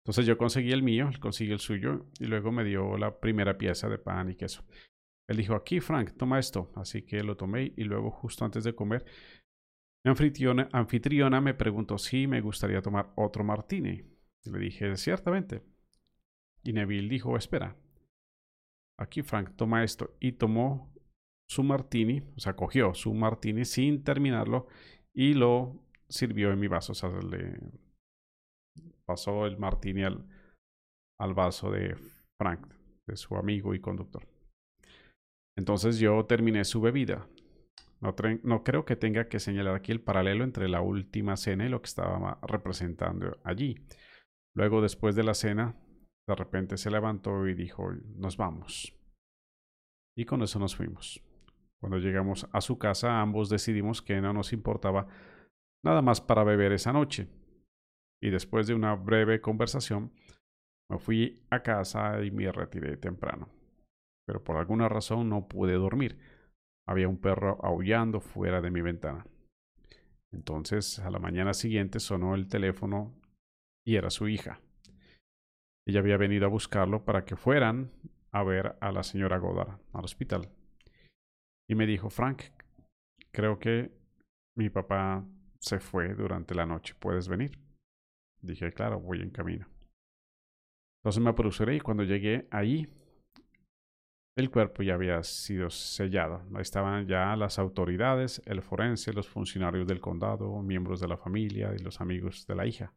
Entonces 0.05 0.27
yo 0.27 0.38
conseguí 0.38 0.70
el 0.72 0.83
mío, 0.83 1.09
él 1.09 1.18
consiguió 1.18 1.55
el 1.55 1.61
suyo 1.61 2.07
y 2.20 2.27
luego 2.27 2.53
me 2.53 2.62
dio 2.62 2.96
la 2.98 3.18
primera 3.18 3.57
pieza 3.57 3.88
de 3.88 3.98
pan 3.98 4.31
y 4.31 4.37
queso. 4.37 4.64
Él 5.28 5.37
dijo, 5.38 5.54
aquí 5.54 5.80
Frank, 5.80 6.16
toma 6.16 6.38
esto. 6.38 6.70
Así 6.76 7.02
que 7.02 7.22
lo 7.22 7.37
tomé 7.37 7.72
y 7.76 7.84
luego 7.84 8.10
justo 8.10 8.44
antes 8.44 8.64
de 8.64 8.74
comer, 8.74 9.04
mi 10.04 10.10
anfitriona, 10.10 11.40
me 11.40 11.54
preguntó 11.54 11.96
si 11.96 12.26
me 12.26 12.42
gustaría 12.42 12.82
tomar 12.82 13.12
otro 13.16 13.42
martini. 13.42 14.02
le 14.44 14.58
dije, 14.58 14.96
ciertamente. 14.96 15.62
Y 16.62 16.72
Neville 16.74 17.08
dijo, 17.08 17.37
espera. 17.37 17.76
Aquí 18.98 19.22
Frank, 19.22 19.56
toma 19.56 19.82
esto. 19.82 20.14
Y 20.20 20.32
tomó 20.32 20.92
su 21.48 21.62
martini, 21.62 22.22
o 22.37 22.40
sea, 22.40 22.54
cogió 22.54 22.94
su 22.94 23.12
martini 23.14 23.64
sin 23.64 24.02
terminarlo 24.02 24.66
y 25.12 25.34
lo 25.34 25.82
sirvió 26.08 26.52
en 26.52 26.60
mi 26.60 26.68
vaso. 26.68 26.92
O 26.92 26.94
sea, 26.94 27.10
le 27.10 27.58
pasó 29.06 29.46
el 29.46 29.58
martini 29.58 30.04
al, 30.04 30.26
al 31.18 31.34
vaso 31.34 31.70
de 31.70 31.96
Frank, 32.38 32.66
de 33.06 33.16
su 33.16 33.37
amigo 33.37 33.74
y 33.74 33.80
conductor. 33.80 34.34
Entonces 35.56 35.98
yo 35.98 36.24
terminé 36.26 36.64
su 36.64 36.80
bebida. 36.80 37.28
No, 38.42 38.64
creo 38.64 38.84
que 38.84 38.96
tenga 38.96 39.28
que 39.28 39.40
señalar 39.40 39.76
aquí 39.76 39.90
el 39.90 40.02
paralelo 40.02 40.44
entre 40.44 40.68
la 40.68 40.82
última 40.82 41.36
cena 41.36 41.64
y 41.64 41.70
lo 41.70 41.80
que 41.80 41.86
estaba 41.86 42.38
representando 42.42 43.38
allí. 43.44 43.86
Luego, 44.54 44.82
después 44.82 45.14
de 45.14 45.24
la 45.24 45.32
cena, 45.32 45.74
de 46.28 46.34
repente 46.34 46.76
se 46.76 46.90
levantó 46.90 47.48
y 47.48 47.54
dijo, 47.54 47.92
nos 48.16 48.36
vamos. 48.36 48.94
Y 50.16 50.26
con 50.26 50.42
eso 50.42 50.58
nos 50.58 50.76
fuimos. 50.76 51.22
Cuando 51.80 51.98
llegamos 51.98 52.46
a 52.52 52.60
su 52.60 52.78
casa, 52.78 53.20
ambos 53.20 53.48
decidimos 53.48 54.02
que 54.02 54.20
no 54.20 54.32
nos 54.32 54.52
importaba 54.52 55.08
nada 55.82 56.02
más 56.02 56.20
para 56.20 56.44
beber 56.44 56.72
esa 56.72 56.92
noche. 56.92 57.28
Y 58.22 58.30
después 58.30 58.66
de 58.66 58.74
una 58.74 58.94
breve 58.94 59.40
conversación, 59.40 60.12
me 60.90 60.98
fui 60.98 61.46
a 61.50 61.62
casa 61.62 62.22
y 62.22 62.30
me 62.30 62.52
retiré 62.52 62.96
temprano 62.98 63.63
pero 64.26 64.42
por 64.42 64.56
alguna 64.56 64.88
razón 64.88 65.28
no 65.28 65.48
pude 65.48 65.74
dormir. 65.74 66.18
Había 66.87 67.08
un 67.08 67.20
perro 67.20 67.58
aullando 67.64 68.20
fuera 68.20 68.60
de 68.60 68.70
mi 68.70 68.80
ventana. 68.80 69.26
Entonces, 70.32 70.98
a 70.98 71.10
la 71.10 71.18
mañana 71.18 71.54
siguiente 71.54 72.00
sonó 72.00 72.34
el 72.34 72.48
teléfono 72.48 73.14
y 73.87 73.96
era 73.96 74.10
su 74.10 74.28
hija. 74.28 74.60
Ella 75.87 76.00
había 76.00 76.16
venido 76.16 76.46
a 76.46 76.50
buscarlo 76.50 77.04
para 77.04 77.24
que 77.24 77.37
fueran 77.37 77.92
a 78.32 78.42
ver 78.42 78.76
a 78.80 78.90
la 78.90 79.02
señora 79.02 79.38
Godard 79.38 79.78
al 79.92 80.04
hospital. 80.04 80.48
Y 81.68 81.74
me 81.74 81.87
dijo, 81.87 82.10
Frank, 82.10 82.42
creo 83.32 83.58
que 83.58 83.92
mi 84.56 84.70
papá 84.70 85.24
se 85.60 85.78
fue 85.80 86.14
durante 86.14 86.54
la 86.54 86.66
noche. 86.66 86.94
¿Puedes 86.98 87.28
venir? 87.28 87.58
Dije, 88.40 88.72
claro, 88.72 89.00
voy 89.00 89.20
en 89.22 89.30
camino. 89.30 89.66
Entonces 91.00 91.22
me 91.22 91.30
apresuré 91.30 91.76
y 91.76 91.80
cuando 91.80 92.02
llegué 92.02 92.48
ahí 92.50 92.88
el 94.37 94.51
cuerpo 94.51 94.83
ya 94.83 94.94
había 94.94 95.23
sido 95.23 95.70
sellado. 95.70 96.42
Estaban 96.59 97.07
ya 97.07 97.37
las 97.37 97.59
autoridades, 97.59 98.42
el 98.47 98.62
forense, 98.62 99.12
los 99.12 99.29
funcionarios 99.29 99.87
del 99.87 100.01
condado, 100.01 100.61
miembros 100.61 101.01
de 101.01 101.09
la 101.09 101.16
familia 101.16 101.73
y 101.75 101.83
los 101.83 102.01
amigos 102.01 102.47
de 102.47 102.55
la 102.57 102.66
hija. 102.66 102.92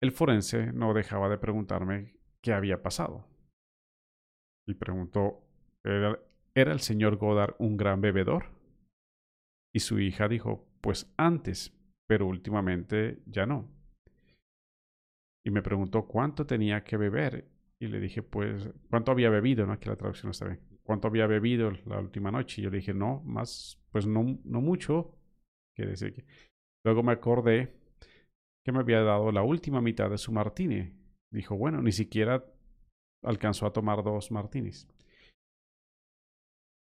El 0.00 0.12
forense 0.12 0.72
no 0.72 0.94
dejaba 0.94 1.28
de 1.28 1.38
preguntarme 1.38 2.16
qué 2.40 2.52
había 2.54 2.82
pasado. 2.82 3.28
Y 4.66 4.74
preguntó, 4.74 5.44
¿era, 5.84 6.18
¿era 6.54 6.72
el 6.72 6.80
señor 6.80 7.16
Goddard 7.16 7.54
un 7.58 7.76
gran 7.76 8.00
bebedor? 8.00 8.46
Y 9.74 9.80
su 9.80 10.00
hija 10.00 10.26
dijo, 10.26 10.66
pues 10.80 11.12
antes, 11.18 11.72
pero 12.06 12.26
últimamente 12.26 13.22
ya 13.26 13.44
no. 13.44 13.70
Y 15.44 15.50
me 15.50 15.62
preguntó 15.62 16.06
cuánto 16.06 16.46
tenía 16.46 16.82
que 16.82 16.96
beber 16.96 17.51
y 17.82 17.88
le 17.88 17.98
dije, 17.98 18.22
pues, 18.22 18.70
¿cuánto 18.88 19.10
había 19.10 19.28
bebido? 19.28 19.66
¿no? 19.66 19.72
Aquí 19.72 19.88
la 19.88 19.96
traducción 19.96 20.30
está 20.30 20.46
bien. 20.46 20.60
¿Cuánto 20.84 21.08
había 21.08 21.26
bebido 21.26 21.72
la 21.86 21.98
última 21.98 22.30
noche? 22.30 22.60
Y 22.60 22.64
yo 22.64 22.70
le 22.70 22.76
dije, 22.76 22.94
no, 22.94 23.20
más, 23.24 23.82
pues 23.90 24.06
no, 24.06 24.38
no 24.44 24.60
mucho. 24.60 25.18
Quiere 25.74 25.90
decir 25.90 26.12
que... 26.14 26.24
Luego 26.84 27.02
me 27.02 27.10
acordé 27.10 27.74
que 28.64 28.70
me 28.70 28.78
había 28.78 29.02
dado 29.02 29.32
la 29.32 29.42
última 29.42 29.80
mitad 29.80 30.08
de 30.10 30.18
su 30.18 30.30
martini. 30.30 30.92
Dijo, 31.32 31.56
bueno, 31.56 31.82
ni 31.82 31.90
siquiera 31.90 32.44
alcanzó 33.24 33.66
a 33.66 33.72
tomar 33.72 34.04
dos 34.04 34.30
martinis. 34.30 34.88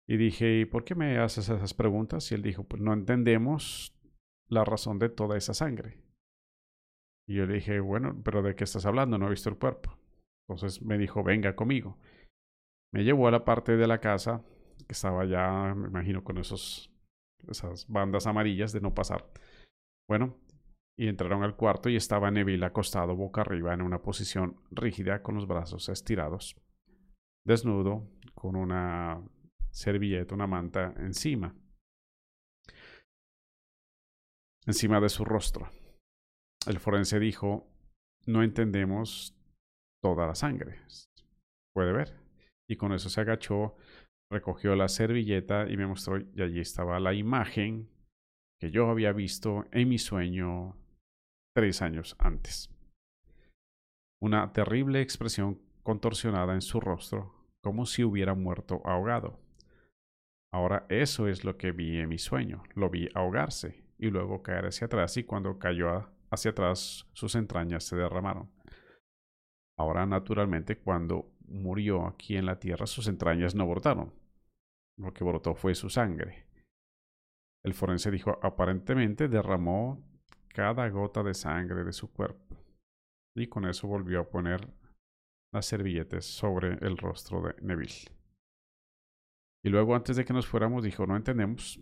Y 0.05 0.17
dije, 0.17 0.59
¿y 0.59 0.65
por 0.65 0.83
qué 0.83 0.95
me 0.95 1.17
haces 1.17 1.47
esas 1.47 1.73
preguntas? 1.73 2.29
Y 2.33 2.35
él 2.35 2.41
dijo, 2.41 2.65
pues 2.65 2.81
no 2.81 2.91
entendemos 2.91 3.97
la 4.49 4.65
razón 4.65 4.99
de 4.99 5.07
toda 5.07 5.37
esa 5.37 5.53
sangre. 5.53 6.03
Y 7.25 7.35
yo 7.35 7.45
le 7.45 7.53
dije, 7.53 7.79
bueno, 7.79 8.21
pero 8.21 8.41
¿de 8.41 8.53
qué 8.55 8.65
estás 8.65 8.85
hablando? 8.85 9.17
No 9.17 9.27
he 9.27 9.29
visto 9.29 9.49
el 9.49 9.57
cuerpo. 9.57 9.98
Entonces 10.49 10.81
me 10.81 10.97
dijo, 10.97 11.23
venga 11.23 11.55
conmigo. 11.55 11.97
Me 12.91 13.03
llevó 13.03 13.27
a 13.27 13.31
la 13.31 13.45
parte 13.45 13.77
de 13.77 13.85
la 13.85 13.99
casa 13.99 14.43
que 14.79 14.93
estaba 14.93 15.25
ya, 15.25 15.75
me 15.75 15.87
imagino, 15.87 16.23
con 16.23 16.39
esos, 16.39 16.91
esas 17.47 17.87
bandas 17.87 18.25
amarillas 18.25 18.73
de 18.73 18.81
no 18.81 18.95
pasar. 18.95 19.29
Bueno, 20.07 20.39
y 20.97 21.07
entraron 21.07 21.43
al 21.43 21.55
cuarto 21.55 21.89
y 21.89 21.95
estaba 21.95 22.31
Neville 22.31 22.65
acostado 22.65 23.15
boca 23.15 23.41
arriba 23.41 23.75
en 23.75 23.83
una 23.83 24.01
posición 24.01 24.59
rígida 24.71 25.21
con 25.21 25.35
los 25.35 25.47
brazos 25.47 25.87
estirados, 25.87 26.55
desnudo, 27.45 28.09
con 28.33 28.55
una 28.55 29.21
servilleta, 29.69 30.33
una 30.33 30.47
manta 30.47 30.95
encima, 30.97 31.55
encima 34.65 34.99
de 34.99 35.09
su 35.09 35.23
rostro. 35.25 35.69
El 36.65 36.79
forense 36.79 37.19
dijo, 37.19 37.67
no 38.25 38.41
entendemos 38.41 39.38
toda 40.01 40.27
la 40.27 40.35
sangre. 40.35 40.79
Puede 41.73 41.91
ver. 41.91 42.15
Y 42.69 42.75
con 42.75 42.93
eso 42.93 43.09
se 43.09 43.21
agachó, 43.21 43.75
recogió 44.31 44.75
la 44.75 44.87
servilleta 44.87 45.69
y 45.69 45.77
me 45.77 45.87
mostró, 45.87 46.19
y 46.19 46.41
allí 46.41 46.59
estaba 46.59 46.99
la 46.99 47.13
imagen 47.13 47.89
que 48.59 48.71
yo 48.71 48.89
había 48.89 49.13
visto 49.13 49.65
en 49.71 49.89
mi 49.89 49.97
sueño 49.97 50.75
tres 51.55 51.81
años 51.81 52.15
antes. 52.19 52.69
Una 54.21 54.51
terrible 54.51 55.01
expresión 55.01 55.59
contorsionada 55.83 56.53
en 56.53 56.61
su 56.61 56.79
rostro, 56.79 57.33
como 57.63 57.85
si 57.85 58.03
hubiera 58.03 58.33
muerto 58.33 58.81
ahogado. 58.85 59.39
Ahora 60.51 60.85
eso 60.89 61.27
es 61.27 61.43
lo 61.43 61.57
que 61.57 61.71
vi 61.71 61.97
en 61.97 62.09
mi 62.09 62.17
sueño. 62.17 62.63
Lo 62.75 62.89
vi 62.89 63.09
ahogarse 63.13 63.83
y 63.97 64.09
luego 64.09 64.41
caer 64.41 64.65
hacia 64.65 64.85
atrás 64.85 65.15
y 65.17 65.23
cuando 65.23 65.59
cayó 65.59 66.09
hacia 66.31 66.51
atrás 66.51 67.07
sus 67.13 67.35
entrañas 67.35 67.83
se 67.83 67.95
derramaron. 67.95 68.49
Ahora, 69.79 70.05
naturalmente, 70.05 70.77
cuando 70.77 71.31
murió 71.47 72.05
aquí 72.05 72.35
en 72.35 72.45
la 72.45 72.59
tierra, 72.59 72.85
sus 72.85 73.07
entrañas 73.07 73.55
no 73.55 73.65
brotaron. 73.65 74.13
Lo 74.97 75.13
que 75.13 75.23
brotó 75.23 75.55
fue 75.55 75.73
su 75.73 75.89
sangre. 75.89 76.47
El 77.63 77.73
forense 77.73 78.11
dijo, 78.11 78.37
aparentemente 78.43 79.29
derramó 79.29 80.05
cada 80.49 80.89
gota 80.89 81.23
de 81.23 81.33
sangre 81.33 81.85
de 81.85 81.93
su 81.93 82.11
cuerpo. 82.11 82.57
Y 83.37 83.47
con 83.47 83.65
eso 83.65 83.87
volvió 83.87 84.19
a 84.19 84.29
poner 84.29 84.67
las 85.53 85.65
servilletes 85.65 86.25
sobre 86.25 86.73
el 86.85 86.97
rostro 86.97 87.41
de 87.41 87.55
Neville. 87.61 88.11
Y 89.63 89.69
luego, 89.69 89.95
antes 89.95 90.17
de 90.17 90.25
que 90.25 90.33
nos 90.33 90.45
fuéramos, 90.45 90.83
dijo, 90.83 91.07
no 91.07 91.15
entendemos 91.15 91.79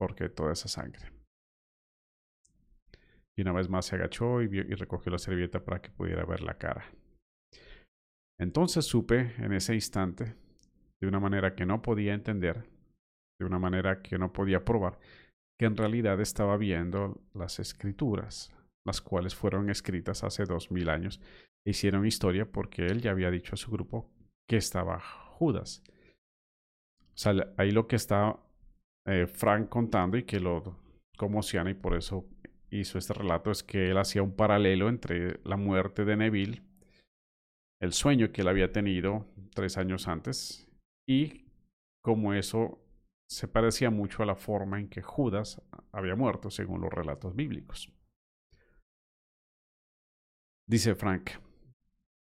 por 0.00 0.16
qué 0.16 0.28
toda 0.28 0.52
esa 0.52 0.66
sangre. 0.66 1.17
Y 3.38 3.42
una 3.42 3.52
vez 3.52 3.68
más 3.68 3.86
se 3.86 3.94
agachó 3.94 4.42
y, 4.42 4.48
recogió 4.48 5.12
la 5.12 5.18
servilleta 5.18 5.64
para 5.64 5.80
que 5.80 5.90
pudiera 5.90 6.24
ver 6.24 6.42
la 6.42 6.58
cara. 6.58 6.84
Entonces 8.36 8.84
supe 8.84 9.32
en 9.38 9.52
ese 9.52 9.74
instante, 9.74 10.34
de 11.00 11.06
una 11.06 11.20
manera 11.20 11.54
que 11.54 11.64
no 11.64 11.80
podía 11.80 12.14
entender, 12.14 12.68
de 13.38 13.46
una 13.46 13.60
manera 13.60 14.02
que 14.02 14.18
no 14.18 14.32
podía 14.32 14.64
probar, 14.64 14.98
que 15.56 15.66
en 15.66 15.76
realidad 15.76 16.20
estaba 16.20 16.56
viendo 16.56 17.22
las 17.32 17.60
escrituras, 17.60 18.52
las 18.84 19.00
cuales 19.00 19.36
fueron 19.36 19.70
escritas 19.70 20.24
hace 20.24 20.44
dos 20.44 20.72
mil 20.72 20.88
años 20.88 21.20
e 21.64 21.70
hicieron 21.70 22.06
historia 22.06 22.50
porque 22.50 22.86
él 22.86 23.00
ya 23.00 23.12
había 23.12 23.30
dicho 23.30 23.54
a 23.54 23.58
su 23.58 23.70
grupo 23.70 24.10
que 24.48 24.56
estaba 24.56 24.98
Judas. 24.98 25.84
O 27.14 27.18
sea, 27.18 27.34
ahí 27.56 27.70
lo 27.70 27.86
que 27.86 27.94
está 27.94 28.36
eh, 29.06 29.28
Frank 29.28 29.68
contando 29.68 30.16
y 30.16 30.24
que 30.24 30.40
lo 30.40 30.76
conmociona 31.16 31.70
y 31.70 31.74
por 31.74 31.94
eso 31.96 32.28
hizo 32.70 32.98
este 32.98 33.14
relato 33.14 33.50
es 33.50 33.62
que 33.62 33.90
él 33.90 33.98
hacía 33.98 34.22
un 34.22 34.34
paralelo 34.34 34.88
entre 34.88 35.40
la 35.44 35.56
muerte 35.56 36.04
de 36.04 36.16
Neville, 36.16 36.62
el 37.80 37.92
sueño 37.92 38.32
que 38.32 38.42
él 38.42 38.48
había 38.48 38.72
tenido 38.72 39.26
tres 39.54 39.78
años 39.78 40.08
antes, 40.08 40.68
y 41.08 41.46
como 42.02 42.34
eso 42.34 42.84
se 43.28 43.48
parecía 43.48 43.90
mucho 43.90 44.22
a 44.22 44.26
la 44.26 44.36
forma 44.36 44.80
en 44.80 44.88
que 44.88 45.02
Judas 45.02 45.62
había 45.92 46.16
muerto 46.16 46.50
según 46.50 46.80
los 46.80 46.92
relatos 46.92 47.34
bíblicos. 47.34 47.92
Dice 50.66 50.94
Frank, 50.94 51.30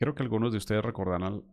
creo 0.00 0.14
que 0.14 0.22
algunos 0.22 0.52
de 0.52 0.58
ustedes 0.58 0.84
recordarán 0.84 1.44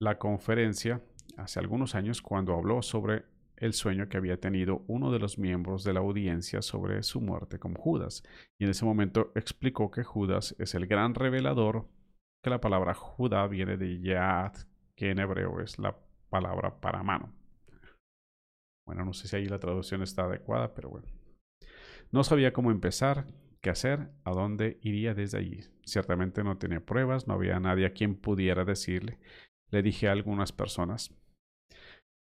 la 0.00 0.18
conferencia 0.18 1.02
hace 1.36 1.60
algunos 1.60 1.94
años 1.94 2.22
cuando 2.22 2.54
habló 2.54 2.82
sobre 2.82 3.24
el 3.62 3.74
sueño 3.74 4.08
que 4.08 4.16
había 4.16 4.40
tenido 4.40 4.82
uno 4.88 5.12
de 5.12 5.20
los 5.20 5.38
miembros 5.38 5.84
de 5.84 5.92
la 5.92 6.00
audiencia 6.00 6.62
sobre 6.62 7.00
su 7.04 7.20
muerte 7.20 7.60
con 7.60 7.74
Judas. 7.74 8.24
Y 8.58 8.64
en 8.64 8.70
ese 8.70 8.84
momento 8.84 9.30
explicó 9.36 9.92
que 9.92 10.02
Judas 10.02 10.56
es 10.58 10.74
el 10.74 10.88
gran 10.88 11.14
revelador, 11.14 11.88
que 12.42 12.50
la 12.50 12.60
palabra 12.60 12.92
Judá 12.92 13.46
viene 13.46 13.76
de 13.76 14.00
Yad, 14.00 14.52
que 14.96 15.10
en 15.10 15.20
hebreo 15.20 15.60
es 15.60 15.78
la 15.78 15.96
palabra 16.28 16.80
para 16.80 17.04
mano. 17.04 17.32
Bueno, 18.84 19.04
no 19.04 19.12
sé 19.12 19.28
si 19.28 19.36
ahí 19.36 19.46
la 19.46 19.60
traducción 19.60 20.02
está 20.02 20.24
adecuada, 20.24 20.74
pero 20.74 20.90
bueno. 20.90 21.06
No 22.10 22.24
sabía 22.24 22.52
cómo 22.52 22.72
empezar, 22.72 23.28
qué 23.60 23.70
hacer, 23.70 24.10
a 24.24 24.32
dónde 24.32 24.80
iría 24.82 25.14
desde 25.14 25.38
allí. 25.38 25.60
Ciertamente 25.84 26.42
no 26.42 26.58
tenía 26.58 26.84
pruebas, 26.84 27.28
no 27.28 27.34
había 27.34 27.60
nadie 27.60 27.86
a 27.86 27.92
quien 27.92 28.16
pudiera 28.16 28.64
decirle. 28.64 29.20
Le 29.70 29.82
dije 29.82 30.08
a 30.08 30.12
algunas 30.12 30.50
personas. 30.50 31.14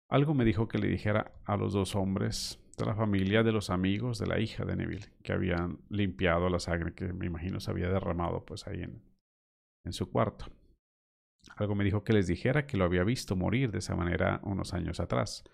Algo 0.08 0.34
me 0.34 0.44
dijo 0.44 0.68
que 0.68 0.78
le 0.78 0.88
dijera 0.88 1.32
a 1.44 1.56
los 1.56 1.72
dos 1.72 1.96
hombres 1.96 2.62
de 2.78 2.84
la 2.84 2.94
familia, 2.94 3.42
de 3.42 3.52
los 3.52 3.70
amigos 3.70 4.18
de 4.18 4.26
la 4.26 4.38
hija 4.38 4.64
de 4.64 4.76
Neville, 4.76 5.08
que 5.22 5.32
habían 5.32 5.78
limpiado 5.88 6.48
la 6.48 6.60
sangre 6.60 6.94
que 6.94 7.12
me 7.12 7.26
imagino 7.26 7.58
se 7.58 7.70
había 7.70 7.88
derramado 7.88 8.44
pues 8.44 8.66
ahí 8.66 8.82
en, 8.82 9.02
en 9.84 9.92
su 9.92 10.10
cuarto. 10.10 10.46
Algo 11.56 11.74
me 11.74 11.84
dijo 11.84 12.04
que 12.04 12.12
les 12.12 12.26
dijera 12.26 12.66
que 12.66 12.76
lo 12.76 12.84
había 12.84 13.04
visto 13.04 13.36
morir 13.36 13.70
de 13.70 13.78
esa 13.78 13.94
manera 13.94 14.40
unos 14.44 14.74
años 14.74 15.00
atrás, 15.00 15.44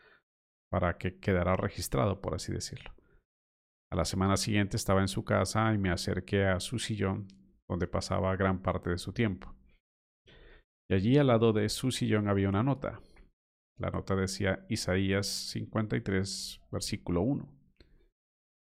para 0.71 0.97
que 0.97 1.19
quedara 1.19 1.55
registrado, 1.55 2.21
por 2.21 2.35
así 2.35 2.53
decirlo. 2.53 2.93
A 3.91 3.97
la 3.97 4.07
semana 4.07 4.39
siguiente 4.39 4.77
estaba 4.77 5.03
en 5.03 5.09
su 5.09 5.23
casa 5.23 5.73
y 5.75 5.79
me 5.79 5.91
acerqué 5.91 6.47
a 6.47 6.61
su 6.61 6.79
sillón, 6.79 7.29
donde 7.69 7.87
pasaba 7.87 8.35
gran 8.37 8.63
parte 8.63 8.89
de 8.89 8.97
su 8.99 9.13
tiempo. 9.13 9.55
Y 10.91 10.95
allí 10.95 11.19
al 11.19 11.27
lado 11.27 11.53
de 11.53 11.69
su 11.69 11.91
sillón 11.91 12.27
había 12.27 12.49
una 12.49 12.63
nota. 12.63 13.01
La 13.83 13.91
nota 13.91 14.15
decía 14.15 14.65
Isaías 14.69 15.27
53, 15.27 16.61
versículo 16.71 17.23
1, 17.23 17.49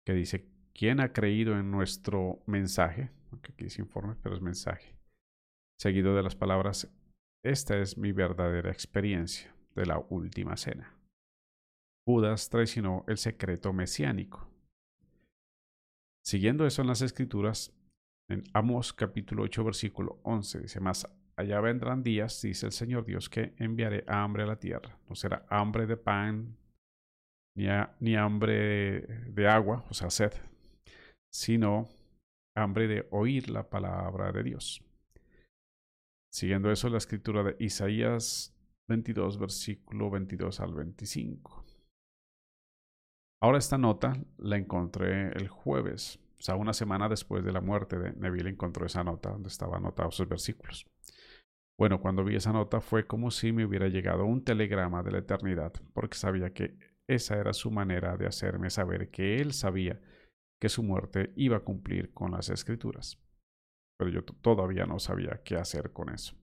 que 0.05 0.13
dice, 0.13 0.47
¿quién 0.73 1.01
ha 1.01 1.11
creído 1.11 1.59
en 1.59 1.69
nuestro 1.69 2.41
mensaje? 2.45 3.11
Aunque 3.31 3.51
aquí 3.51 3.65
dice 3.65 3.81
informe, 3.81 4.15
pero 4.23 4.33
es 4.33 4.41
mensaje. 4.41 4.95
Seguido 5.77 6.15
de 6.15 6.23
las 6.23 6.35
palabras, 6.35 6.89
esta 7.43 7.77
es 7.77 7.97
mi 7.97 8.13
verdadera 8.13 8.71
experiencia 8.71 9.53
de 9.75 9.85
la 9.85 9.99
última 10.09 10.55
cena. 10.55 10.95
Judas 12.07 12.49
traicionó 12.49 13.03
el 13.07 13.17
secreto 13.17 13.73
mesiánico 13.73 14.53
Siguiendo 16.25 16.65
eso 16.65 16.81
en 16.81 16.87
las 16.87 17.01
escrituras, 17.01 17.73
en 18.29 18.45
Amos 18.53 18.93
capítulo 18.93 19.43
8 19.43 19.65
versículo 19.65 20.21
11 20.23 20.61
dice 20.61 20.79
más, 20.79 21.05
allá 21.35 21.59
vendrán 21.61 22.03
días, 22.03 22.41
dice 22.41 22.65
el 22.65 22.71
Señor 22.71 23.05
Dios, 23.05 23.29
que 23.29 23.53
enviaré 23.57 24.03
hambre 24.07 24.43
a 24.43 24.47
la 24.47 24.59
tierra. 24.59 24.97
No 25.09 25.15
será 25.15 25.45
hambre 25.49 25.85
de 25.85 25.97
pan, 25.97 26.57
ni, 27.55 27.65
ni 27.99 28.15
hambre 28.15 29.01
de 29.27 29.47
agua, 29.47 29.85
o 29.89 29.93
sea, 29.93 30.09
sed, 30.09 30.33
sino 31.31 31.87
hambre 32.55 32.87
de 32.87 33.07
oír 33.11 33.49
la 33.49 33.69
palabra 33.69 34.31
de 34.31 34.43
Dios. 34.43 34.83
Siguiendo 36.31 36.71
eso, 36.71 36.89
la 36.89 36.97
escritura 36.97 37.43
de 37.43 37.55
Isaías 37.59 38.55
22, 38.87 39.37
versículo 39.37 40.09
22 40.09 40.59
al 40.59 40.73
25. 40.73 41.63
Ahora 43.41 43.57
esta 43.57 43.77
nota 43.77 44.13
la 44.37 44.57
encontré 44.57 45.29
el 45.33 45.47
jueves, 45.47 46.19
o 46.39 46.41
sea, 46.41 46.55
una 46.55 46.73
semana 46.73 47.07
después 47.07 47.43
de 47.43 47.51
la 47.51 47.61
muerte 47.61 47.97
de 47.97 48.13
Neville 48.13 48.49
encontró 48.49 48.85
esa 48.85 49.03
nota 49.03 49.29
donde 49.29 49.49
estaban 49.49 49.81
anotados 49.81 50.15
sus 50.15 50.27
versículos. 50.27 50.85
Bueno, 51.83 51.99
cuando 51.99 52.23
vi 52.23 52.37
esa 52.37 52.53
nota 52.53 52.79
fue 52.79 53.05
como 53.05 53.29
si 53.29 53.51
me 53.51 53.65
hubiera 53.65 53.89
llegado 53.89 54.23
un 54.23 54.45
telegrama 54.45 55.03
de 55.03 55.11
la 55.11 55.17
eternidad, 55.17 55.73
porque 55.91 56.15
sabía 56.15 56.53
que 56.53 56.77
esa 57.09 57.35
era 57.37 57.51
su 57.51 57.71
manera 57.71 58.15
de 58.15 58.25
hacerme 58.25 58.69
saber 58.69 59.11
que 59.11 59.41
él 59.41 59.51
sabía 59.51 59.99
que 60.61 60.69
su 60.69 60.81
muerte 60.81 61.33
iba 61.35 61.57
a 61.57 61.65
cumplir 61.65 62.13
con 62.13 62.31
las 62.31 62.47
escrituras. 62.47 63.21
Pero 63.99 64.09
yo 64.11 64.23
todavía 64.23 64.85
no 64.85 64.97
sabía 64.97 65.41
qué 65.43 65.57
hacer 65.57 65.91
con 65.91 66.07
eso. 66.07 66.37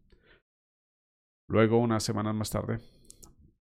Luego, 1.48 1.78
unas 1.78 2.02
semanas 2.02 2.34
más 2.34 2.50
tarde, 2.50 2.78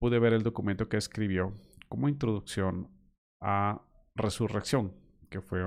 pude 0.01 0.19
ver 0.19 0.33
el 0.33 0.43
documento 0.43 0.89
que 0.89 0.97
escribió 0.97 1.53
como 1.89 2.09
introducción 2.09 2.91
a 3.41 3.83
Resurrección, 4.17 4.95
que 5.31 5.41
fue 5.41 5.65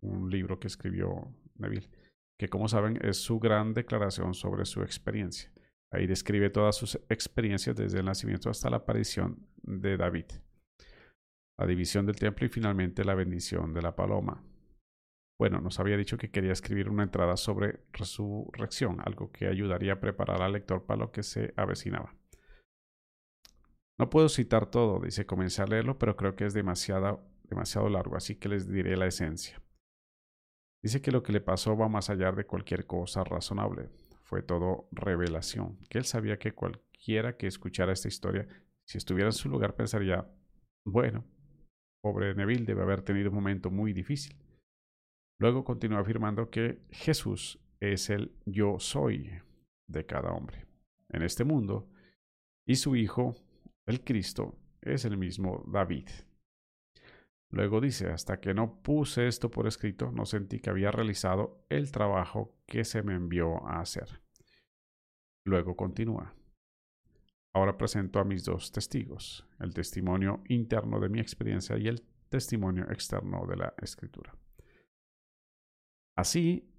un 0.00 0.30
libro 0.30 0.58
que 0.58 0.68
escribió 0.68 1.28
Neville, 1.56 1.90
que 2.40 2.48
como 2.48 2.68
saben 2.68 2.98
es 3.02 3.18
su 3.18 3.38
gran 3.38 3.74
declaración 3.74 4.32
sobre 4.32 4.64
su 4.64 4.80
experiencia. 4.80 5.52
Ahí 5.92 6.06
describe 6.06 6.48
todas 6.48 6.74
sus 6.74 6.98
experiencias 7.10 7.76
desde 7.76 7.98
el 7.98 8.06
nacimiento 8.06 8.48
hasta 8.48 8.70
la 8.70 8.78
aparición 8.78 9.46
de 9.62 9.98
David, 9.98 10.24
la 11.58 11.66
división 11.66 12.06
del 12.06 12.16
templo 12.16 12.46
y 12.46 12.48
finalmente 12.48 13.04
la 13.04 13.14
bendición 13.14 13.74
de 13.74 13.82
la 13.82 13.94
paloma. 13.94 14.42
Bueno, 15.38 15.60
nos 15.60 15.80
había 15.80 15.98
dicho 15.98 16.16
que 16.16 16.30
quería 16.30 16.52
escribir 16.52 16.88
una 16.88 17.02
entrada 17.02 17.36
sobre 17.36 17.80
resurrección, 17.92 19.02
algo 19.04 19.30
que 19.30 19.46
ayudaría 19.46 19.92
a 19.92 20.00
preparar 20.00 20.40
al 20.40 20.54
lector 20.54 20.86
para 20.86 21.00
lo 21.00 21.12
que 21.12 21.22
se 21.22 21.52
avecinaba. 21.56 22.16
No 23.98 24.08
puedo 24.08 24.30
citar 24.30 24.70
todo, 24.70 24.98
dice, 25.00 25.26
comencé 25.26 25.60
a 25.60 25.66
leerlo, 25.66 25.98
pero 25.98 26.16
creo 26.16 26.36
que 26.36 26.46
es 26.46 26.54
demasiado, 26.54 27.22
demasiado 27.42 27.90
largo, 27.90 28.16
así 28.16 28.36
que 28.36 28.48
les 28.48 28.66
diré 28.66 28.96
la 28.96 29.08
esencia. 29.08 29.60
Dice 30.82 31.02
que 31.02 31.12
lo 31.12 31.22
que 31.22 31.32
le 31.32 31.40
pasó 31.40 31.76
va 31.76 31.88
más 31.88 32.10
allá 32.10 32.32
de 32.32 32.46
cualquier 32.46 32.86
cosa 32.86 33.22
razonable. 33.24 33.90
Fue 34.22 34.42
todo 34.42 34.88
revelación, 34.92 35.78
que 35.88 35.98
él 35.98 36.04
sabía 36.04 36.38
que 36.38 36.52
cualquiera 36.52 37.36
que 37.36 37.46
escuchara 37.46 37.92
esta 37.92 38.08
historia, 38.08 38.46
si 38.86 38.98
estuviera 38.98 39.28
en 39.28 39.32
su 39.32 39.48
lugar, 39.48 39.74
pensaría, 39.74 40.28
bueno, 40.84 41.24
pobre 42.02 42.34
Neville 42.34 42.64
debe 42.64 42.82
haber 42.82 43.02
tenido 43.02 43.28
un 43.28 43.34
momento 43.34 43.70
muy 43.70 43.92
difícil. 43.92 44.36
Luego 45.38 45.64
continúa 45.64 46.00
afirmando 46.00 46.50
que 46.50 46.82
Jesús 46.90 47.58
es 47.80 48.10
el 48.10 48.32
yo 48.46 48.78
soy 48.78 49.30
de 49.86 50.06
cada 50.06 50.32
hombre 50.32 50.66
en 51.08 51.22
este 51.22 51.44
mundo 51.44 51.88
y 52.66 52.76
su 52.76 52.94
Hijo 52.94 53.34
el 53.86 54.04
Cristo 54.04 54.58
es 54.82 55.04
el 55.04 55.16
mismo 55.16 55.64
David. 55.66 56.08
Luego 57.50 57.80
dice, 57.80 58.10
hasta 58.10 58.40
que 58.40 58.54
no 58.54 58.80
puse 58.82 59.26
esto 59.26 59.50
por 59.50 59.66
escrito, 59.66 60.12
no 60.12 60.24
sentí 60.24 60.60
que 60.60 60.70
había 60.70 60.92
realizado 60.92 61.64
el 61.68 61.90
trabajo 61.90 62.56
que 62.66 62.84
se 62.84 63.02
me 63.02 63.14
envió 63.14 63.66
a 63.66 63.80
hacer. 63.80 64.20
Luego 65.44 65.76
continúa. 65.76 66.34
Ahora 67.52 67.76
presento 67.76 68.20
a 68.20 68.24
mis 68.24 68.44
dos 68.44 68.70
testigos, 68.70 69.48
el 69.58 69.74
testimonio 69.74 70.44
interno 70.48 71.00
de 71.00 71.08
mi 71.08 71.18
experiencia 71.18 71.76
y 71.76 71.88
el 71.88 72.02
testimonio 72.28 72.84
externo 72.90 73.44
de 73.48 73.56
la 73.56 73.74
escritura. 73.82 74.32
Así, 76.16 76.70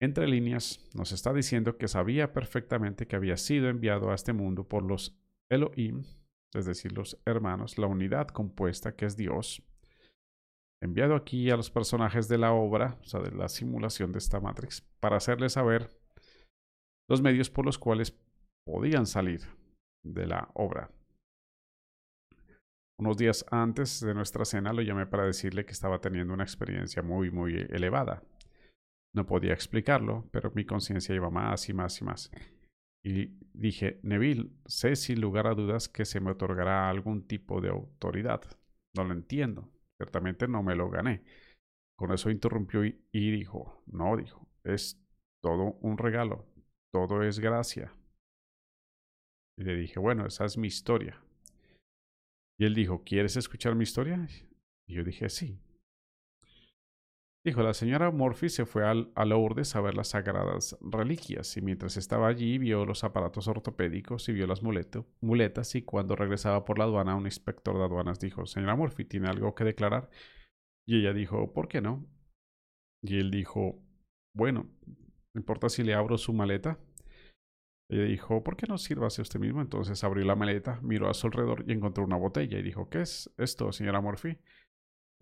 entre 0.00 0.26
líneas, 0.26 0.84
nos 0.94 1.12
está 1.12 1.32
diciendo 1.32 1.76
que 1.76 1.86
sabía 1.86 2.32
perfectamente 2.32 3.06
que 3.06 3.14
había 3.14 3.36
sido 3.36 3.68
enviado 3.68 4.10
a 4.10 4.16
este 4.16 4.32
mundo 4.32 4.66
por 4.66 4.82
los 4.82 5.16
Elohim, 5.48 6.02
es 6.54 6.66
decir, 6.66 6.90
los 6.92 7.20
hermanos, 7.24 7.78
la 7.78 7.86
unidad 7.86 8.26
compuesta 8.28 8.96
que 8.96 9.04
es 9.04 9.16
Dios, 9.16 9.62
enviado 10.82 11.14
aquí 11.14 11.50
a 11.50 11.56
los 11.56 11.70
personajes 11.70 12.28
de 12.28 12.38
la 12.38 12.52
obra, 12.52 12.98
o 13.00 13.04
sea, 13.04 13.20
de 13.20 13.30
la 13.32 13.48
simulación 13.48 14.12
de 14.12 14.18
esta 14.18 14.40
Matrix, 14.40 14.80
para 15.00 15.16
hacerles 15.16 15.52
saber 15.52 15.90
los 17.08 17.22
medios 17.22 17.50
por 17.50 17.66
los 17.66 17.78
cuales 17.78 18.16
podían 18.64 19.06
salir 19.06 19.42
de 20.04 20.26
la 20.26 20.50
obra. 20.54 20.90
Unos 22.98 23.16
días 23.16 23.46
antes 23.50 24.00
de 24.00 24.14
nuestra 24.14 24.44
cena 24.44 24.72
lo 24.72 24.82
llamé 24.82 25.06
para 25.06 25.24
decirle 25.24 25.64
que 25.64 25.72
estaba 25.72 26.00
teniendo 26.00 26.34
una 26.34 26.44
experiencia 26.44 27.02
muy, 27.02 27.30
muy 27.30 27.54
elevada. 27.70 28.22
No 29.14 29.26
podía 29.26 29.54
explicarlo, 29.54 30.28
pero 30.30 30.52
mi 30.54 30.64
conciencia 30.64 31.14
iba 31.14 31.30
más 31.30 31.68
y 31.68 31.72
más 31.72 32.00
y 32.00 32.04
más. 32.04 32.30
Y 33.02 33.38
dije, 33.54 33.98
Neville, 34.02 34.50
sé 34.66 34.96
sin 34.96 35.20
lugar 35.20 35.46
a 35.46 35.54
dudas 35.54 35.88
que 35.88 36.04
se 36.04 36.20
me 36.20 36.30
otorgará 36.30 36.90
algún 36.90 37.26
tipo 37.26 37.60
de 37.60 37.70
autoridad. 37.70 38.42
No 38.94 39.04
lo 39.04 39.14
entiendo. 39.14 39.68
Ciertamente 40.00 40.48
no 40.48 40.62
me 40.62 40.74
lo 40.74 40.88
gané. 40.88 41.22
Con 41.94 42.10
eso 42.10 42.30
interrumpió 42.30 42.86
y, 42.86 42.98
dijo, 43.12 43.82
no, 43.84 44.16
dijo, 44.16 44.48
es 44.64 44.98
todo 45.42 45.74
un 45.82 45.98
regalo, 45.98 46.46
todo 46.90 47.22
es 47.22 47.38
gracia. 47.38 47.92
Y 49.58 49.64
le 49.64 49.76
dije, 49.76 50.00
bueno, 50.00 50.26
esa 50.26 50.46
es 50.46 50.56
mi 50.56 50.68
historia. 50.68 51.22
Y 52.58 52.64
él 52.64 52.74
dijo, 52.74 53.04
¿quieres 53.04 53.36
escuchar 53.36 53.74
mi 53.74 53.82
historia? 53.82 54.26
Y 54.88 54.94
yo 54.94 55.04
dije, 55.04 55.28
sí. 55.28 55.60
Dijo, 57.42 57.62
la 57.62 57.72
señora 57.72 58.10
Murphy 58.10 58.50
se 58.50 58.66
fue 58.66 58.86
al, 58.86 59.10
a 59.14 59.24
Lourdes 59.24 59.74
a 59.74 59.80
ver 59.80 59.94
las 59.94 60.08
sagradas 60.08 60.76
reliquias 60.82 61.56
y 61.56 61.62
mientras 61.62 61.96
estaba 61.96 62.28
allí 62.28 62.58
vio 62.58 62.84
los 62.84 63.02
aparatos 63.02 63.48
ortopédicos 63.48 64.28
y 64.28 64.32
vio 64.32 64.46
las 64.46 64.62
muletas 64.62 65.74
y 65.74 65.82
cuando 65.82 66.16
regresaba 66.16 66.66
por 66.66 66.78
la 66.78 66.84
aduana 66.84 67.16
un 67.16 67.24
inspector 67.24 67.78
de 67.78 67.84
aduanas 67.84 68.20
dijo, 68.20 68.44
señora 68.44 68.76
Murphy, 68.76 69.06
¿tiene 69.06 69.28
algo 69.28 69.54
que 69.54 69.64
declarar? 69.64 70.10
Y 70.86 71.00
ella 71.00 71.14
dijo, 71.14 71.54
¿por 71.54 71.68
qué 71.68 71.80
no? 71.80 72.06
Y 73.02 73.18
él 73.18 73.30
dijo, 73.30 73.82
bueno, 74.34 74.68
¿no 75.32 75.40
importa 75.40 75.70
si 75.70 75.82
le 75.82 75.94
abro 75.94 76.18
su 76.18 76.34
maleta? 76.34 76.78
Ella 77.88 78.04
dijo, 78.04 78.44
¿por 78.44 78.56
qué 78.56 78.66
no 78.66 78.76
sírvase 78.76 79.22
usted 79.22 79.40
mismo? 79.40 79.62
Entonces 79.62 80.04
abrió 80.04 80.26
la 80.26 80.36
maleta, 80.36 80.78
miró 80.82 81.08
a 81.08 81.14
su 81.14 81.28
alrededor 81.28 81.64
y 81.66 81.72
encontró 81.72 82.04
una 82.04 82.16
botella 82.16 82.58
y 82.58 82.62
dijo, 82.62 82.90
¿qué 82.90 83.00
es 83.00 83.32
esto, 83.38 83.72
señora 83.72 84.02
Murphy? 84.02 84.38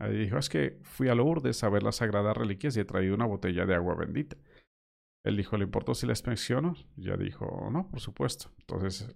Ahí 0.00 0.16
dijo, 0.16 0.38
es 0.38 0.48
que 0.48 0.78
fui 0.82 1.08
a 1.08 1.14
Lourdes 1.14 1.64
a 1.64 1.68
ver 1.68 1.82
las 1.82 1.96
sagradas 1.96 2.36
reliquias 2.36 2.76
y 2.76 2.80
he 2.80 2.84
traído 2.84 3.14
una 3.14 3.26
botella 3.26 3.66
de 3.66 3.74
agua 3.74 3.96
bendita. 3.96 4.36
Él 5.24 5.36
dijo, 5.36 5.56
¿le 5.56 5.64
importó 5.64 5.94
si 5.94 6.06
la 6.06 6.12
inspecciono? 6.12 6.74
Ya 6.96 7.16
dijo, 7.16 7.68
no, 7.72 7.88
por 7.90 8.00
supuesto. 8.00 8.50
Entonces, 8.60 9.14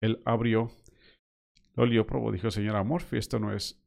él 0.00 0.22
abrió, 0.24 0.70
lo 1.74 1.82
olió, 1.82 2.06
probó, 2.06 2.32
dijo, 2.32 2.50
señora 2.50 2.82
Murphy, 2.82 3.18
esto 3.18 3.38
no 3.38 3.52
es 3.52 3.84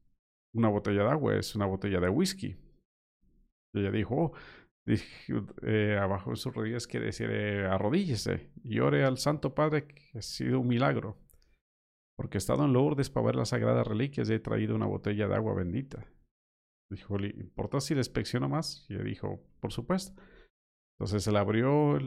una 0.54 0.70
botella 0.70 1.04
de 1.04 1.10
agua, 1.10 1.36
es 1.36 1.56
una 1.56 1.66
botella 1.66 2.00
de 2.00 2.10
whisky. 2.10 2.56
Y 3.74 3.80
ella 3.80 3.92
dijo, 3.92 4.16
oh, 4.16 4.34
eh, 5.64 5.98
abajo 6.00 6.32
de 6.32 6.36
sus 6.36 6.54
rodillas 6.54 6.86
quiere 6.86 7.08
decir, 7.08 7.30
eh, 7.32 7.66
arrodíllese 7.66 8.52
y 8.64 8.80
ore 8.80 9.04
al 9.04 9.18
Santo 9.18 9.56
Padre, 9.56 9.88
que 9.88 10.20
ha 10.20 10.22
sido 10.22 10.60
un 10.60 10.68
milagro 10.68 11.18
porque 12.18 12.38
he 12.38 12.40
estado 12.40 12.66
en 12.66 12.74
Lourdes 12.74 13.10
para 13.10 13.28
ver 13.28 13.36
las 13.36 13.50
sagradas 13.50 13.88
reliquias 13.88 14.30
y 14.30 14.34
he 14.34 14.40
traído 14.40 14.76
una 14.76 14.86
botella 14.86 15.28
de 15.28 15.36
agua 15.36 15.54
bendita. 15.54 16.06
Dijo, 16.92 17.18
¿le 17.18 17.30
importa 17.30 17.80
si 17.80 17.94
la 17.94 18.02
inspecciono 18.02 18.50
más? 18.50 18.86
Y 18.90 18.96
él 18.96 19.06
dijo, 19.06 19.42
por 19.60 19.72
supuesto. 19.72 20.22
Entonces 21.00 21.26
él 21.26 21.38
abrió 21.38 21.98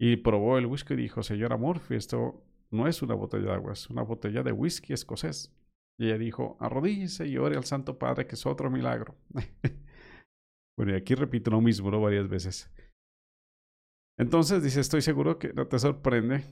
y 0.00 0.16
probó 0.16 0.58
el 0.58 0.66
whisky 0.66 0.94
y 0.94 0.96
dijo, 0.96 1.22
señora 1.22 1.56
Murphy, 1.56 1.94
esto 1.94 2.42
no 2.70 2.86
es 2.88 3.02
una 3.02 3.14
botella 3.14 3.48
de 3.48 3.52
agua, 3.52 3.74
es 3.74 3.90
una 3.90 4.02
botella 4.02 4.42
de 4.42 4.52
whisky 4.52 4.92
escocés. 4.92 5.54
Y 5.98 6.06
ella 6.06 6.16
dijo, 6.16 6.56
arrodíllese 6.58 7.28
y 7.28 7.36
ore 7.36 7.56
al 7.56 7.64
Santo 7.64 7.98
Padre, 7.98 8.26
que 8.26 8.34
es 8.34 8.46
otro 8.46 8.70
milagro. 8.70 9.14
bueno, 10.76 10.92
y 10.92 10.96
aquí 10.96 11.14
repito 11.14 11.50
lo 11.50 11.60
mismo 11.60 11.90
varias 12.00 12.28
veces. 12.28 12.72
Entonces 14.18 14.62
dice, 14.62 14.80
estoy 14.80 15.02
seguro 15.02 15.38
que 15.38 15.52
no 15.52 15.66
te 15.66 15.78
sorprende 15.78 16.44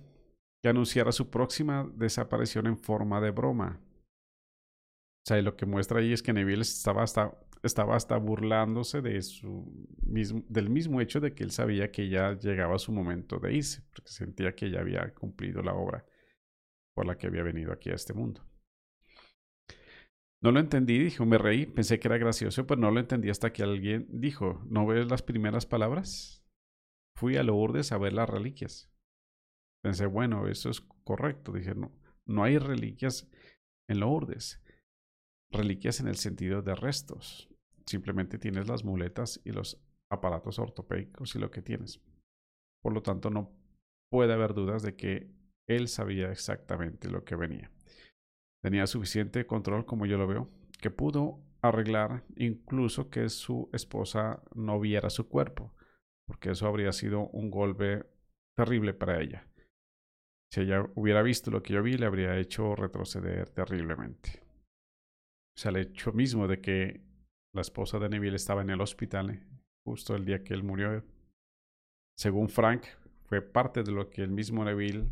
que 0.63 0.69
anunciara 0.69 1.13
su 1.13 1.31
próxima 1.31 1.91
desaparición 1.95 2.67
en 2.67 2.79
forma 2.79 3.21
de 3.21 3.31
broma. 3.31 3.81
O 5.25 5.29
sea, 5.29 5.41
lo 5.43 5.57
que 5.57 5.67
muestra 5.67 6.01
ahí 6.01 6.13
es 6.13 6.23
que 6.23 6.33
Neville 6.33 6.63
estaba 6.63 7.03
hasta, 7.03 7.39
estaba 7.63 7.97
hasta 7.97 8.17
burlándose 8.17 9.03
de 9.03 9.21
su 9.23 9.87
mismo, 10.03 10.43
del 10.49 10.71
mismo 10.71 11.01
hecho 11.01 11.21
de 11.21 11.35
que 11.35 11.45
él 11.45 11.51
sabía 11.51 11.91
que 11.93 12.09
ya 12.09 12.33
llegaba 12.33 12.79
su 12.79 12.93
momento 12.93 13.39
de 13.39 13.55
irse, 13.55 13.83
porque 13.93 14.11
sentía 14.11 14.55
que 14.55 14.71
ya 14.71 14.81
había 14.81 15.13
cumplido 15.15 15.63
la 15.63 15.75
obra 15.75 16.05
por 16.95 17.07
la 17.07 17.17
que 17.17 17.29
había 17.29 17.43
venido 17.43 17.73
aquí 17.73 17.91
a 17.91 17.95
este 17.95 18.15
mundo. 18.15 18.43
No 20.41 20.53
lo 20.53 20.61
entendí, 20.61 20.99
dijo, 20.99 21.27
me 21.27 21.37
reí, 21.37 21.67
pensé 21.67 21.99
que 21.99 22.09
era 22.09 22.17
gracioso, 22.17 22.67
pero 22.67 22.81
no 22.81 22.91
lo 22.91 23.01
entendí 23.01 23.29
hasta 23.29 23.53
que 23.53 23.65
alguien 23.65 24.07
dijo, 24.09 24.65
¿no 24.69 24.87
ves 24.87 25.09
las 25.11 25.23
primeras 25.23 25.67
palabras? 25.67 26.45
Fui 27.17 27.37
a 27.37 27.43
Lourdes 27.43 27.91
a 27.91 27.99
ver 27.99 28.13
las 28.13 28.31
reliquias. 28.31 28.89
Pensé, 29.83 30.07
bueno, 30.07 30.49
eso 30.49 30.71
es 30.71 30.81
correcto. 31.05 31.53
Dije, 31.53 31.75
no, 31.75 31.93
no 32.27 32.45
hay 32.45 32.59
reliquias 32.59 33.31
en 33.89 34.01
Lourdes. 34.01 34.63
Reliquias 35.51 36.01
en 36.01 36.09
el 36.09 36.17
sentido 36.17 36.63
de 36.63 36.75
restos. 36.75 37.49
Simplemente 37.87 38.39
tienes 38.39 38.69
las 38.69 38.85
muletas 38.85 39.41
y 39.45 39.53
los 39.53 39.83
aparatos 40.11 40.59
ortopédicos 40.59 41.35
y 41.35 41.39
lo 41.39 41.51
que 41.51 41.63
tienes. 41.63 42.03
Por 42.83 42.93
lo 42.93 43.03
tanto, 43.03 43.31
no 43.31 43.57
puede 44.11 44.33
haber 44.33 44.55
dudas 44.55 44.83
de 44.83 44.97
que 44.97 45.31
él 45.67 45.89
sabía 45.89 46.31
exactamente 46.31 47.11
lo 47.11 47.25
que 47.25 47.37
venía. 47.37 47.71
Tenía 48.63 48.87
suficiente 48.87 49.47
control, 49.47 49.87
como 49.87 50.07
yo 50.07 50.19
lo 50.19 50.27
veo, 50.27 50.51
que 50.81 50.91
pudo 50.91 51.41
arreglar 51.61 52.25
incluso 52.37 53.11
que 53.11 53.29
su 53.29 53.69
esposa 53.73 54.43
no 54.55 54.81
viera 54.81 55.11
su 55.11 55.29
cuerpo, 55.29 55.75
porque 56.27 56.51
eso 56.51 56.67
habría 56.67 56.93
sido 56.93 57.29
un 57.29 57.51
golpe 57.51 58.05
terrible 58.57 58.95
para 58.95 59.21
ella. 59.21 59.48
Si 60.53 60.61
ella 60.61 60.87
hubiera 60.95 61.23
visto 61.23 61.51
lo 61.51 61.63
que 61.63 61.75
yo 61.75 61.83
vi, 61.83 61.97
le 61.97 62.07
habría 62.07 62.37
hecho 62.39 62.75
retroceder 62.75 63.51
terriblemente. 63.51 64.41
O 65.57 65.61
sea, 65.61 65.71
el 65.71 65.79
hecho 65.79 66.13
mismo 66.13 66.49
de 66.49 66.61
que 66.61 67.01
la 67.55 67.61
esposa 67.61 67.99
de 67.99 68.09
Neville 68.09 68.37
estaba 68.37 68.63
en 68.63 68.71
el 68.71 68.81
hospital 68.81 69.31
eh, 69.31 69.43
justo 69.85 70.15
el 70.15 70.25
día 70.25 70.45
que 70.45 70.55
él 70.55 70.63
murió, 70.63 71.05
según 72.17 72.49
Frank, 72.49 72.85
fue 73.25 73.43
parte 73.43 73.83
de 73.83 73.93
lo 73.93 74.09
que 74.11 74.23
el 74.23 74.31
mismo 74.31 74.65
Neville 74.65 75.09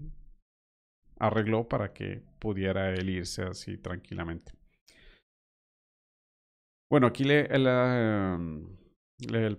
arregló 1.18 1.68
para 1.68 1.93
que 1.93 2.22
pudiera 2.39 2.93
él 2.95 3.11
irse 3.11 3.43
así 3.43 3.78
tranquilamente. 3.78 4.53
Bueno, 6.91 7.09
aquí 7.09 7.24
le, 7.24 7.49
le, 9.18 9.59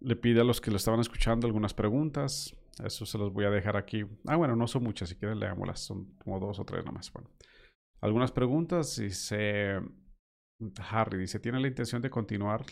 le 0.00 0.16
pide 0.16 0.40
a 0.40 0.44
los 0.44 0.60
que 0.60 0.70
lo 0.70 0.76
estaban 0.76 1.00
escuchando 1.00 1.46
algunas 1.46 1.72
preguntas. 1.72 2.54
Eso 2.82 3.06
se 3.06 3.18
los 3.18 3.32
voy 3.32 3.44
a 3.44 3.50
dejar 3.50 3.76
aquí. 3.76 4.04
Ah, 4.26 4.36
bueno, 4.36 4.56
no 4.56 4.66
son 4.66 4.82
muchas, 4.82 5.08
si 5.08 5.16
quieren 5.16 5.38
leámoslas, 5.38 5.80
son 5.80 6.16
como 6.18 6.40
dos 6.40 6.58
o 6.58 6.64
tres 6.64 6.84
nomás. 6.84 7.12
Bueno, 7.12 7.30
algunas 8.00 8.32
preguntas. 8.32 8.96
Dice 8.96 9.80
Harry, 10.90 11.18
dice, 11.18 11.38
¿tiene 11.38 11.60
la 11.60 11.68
intención 11.68 12.02
de 12.02 12.10
continuar 12.10 12.64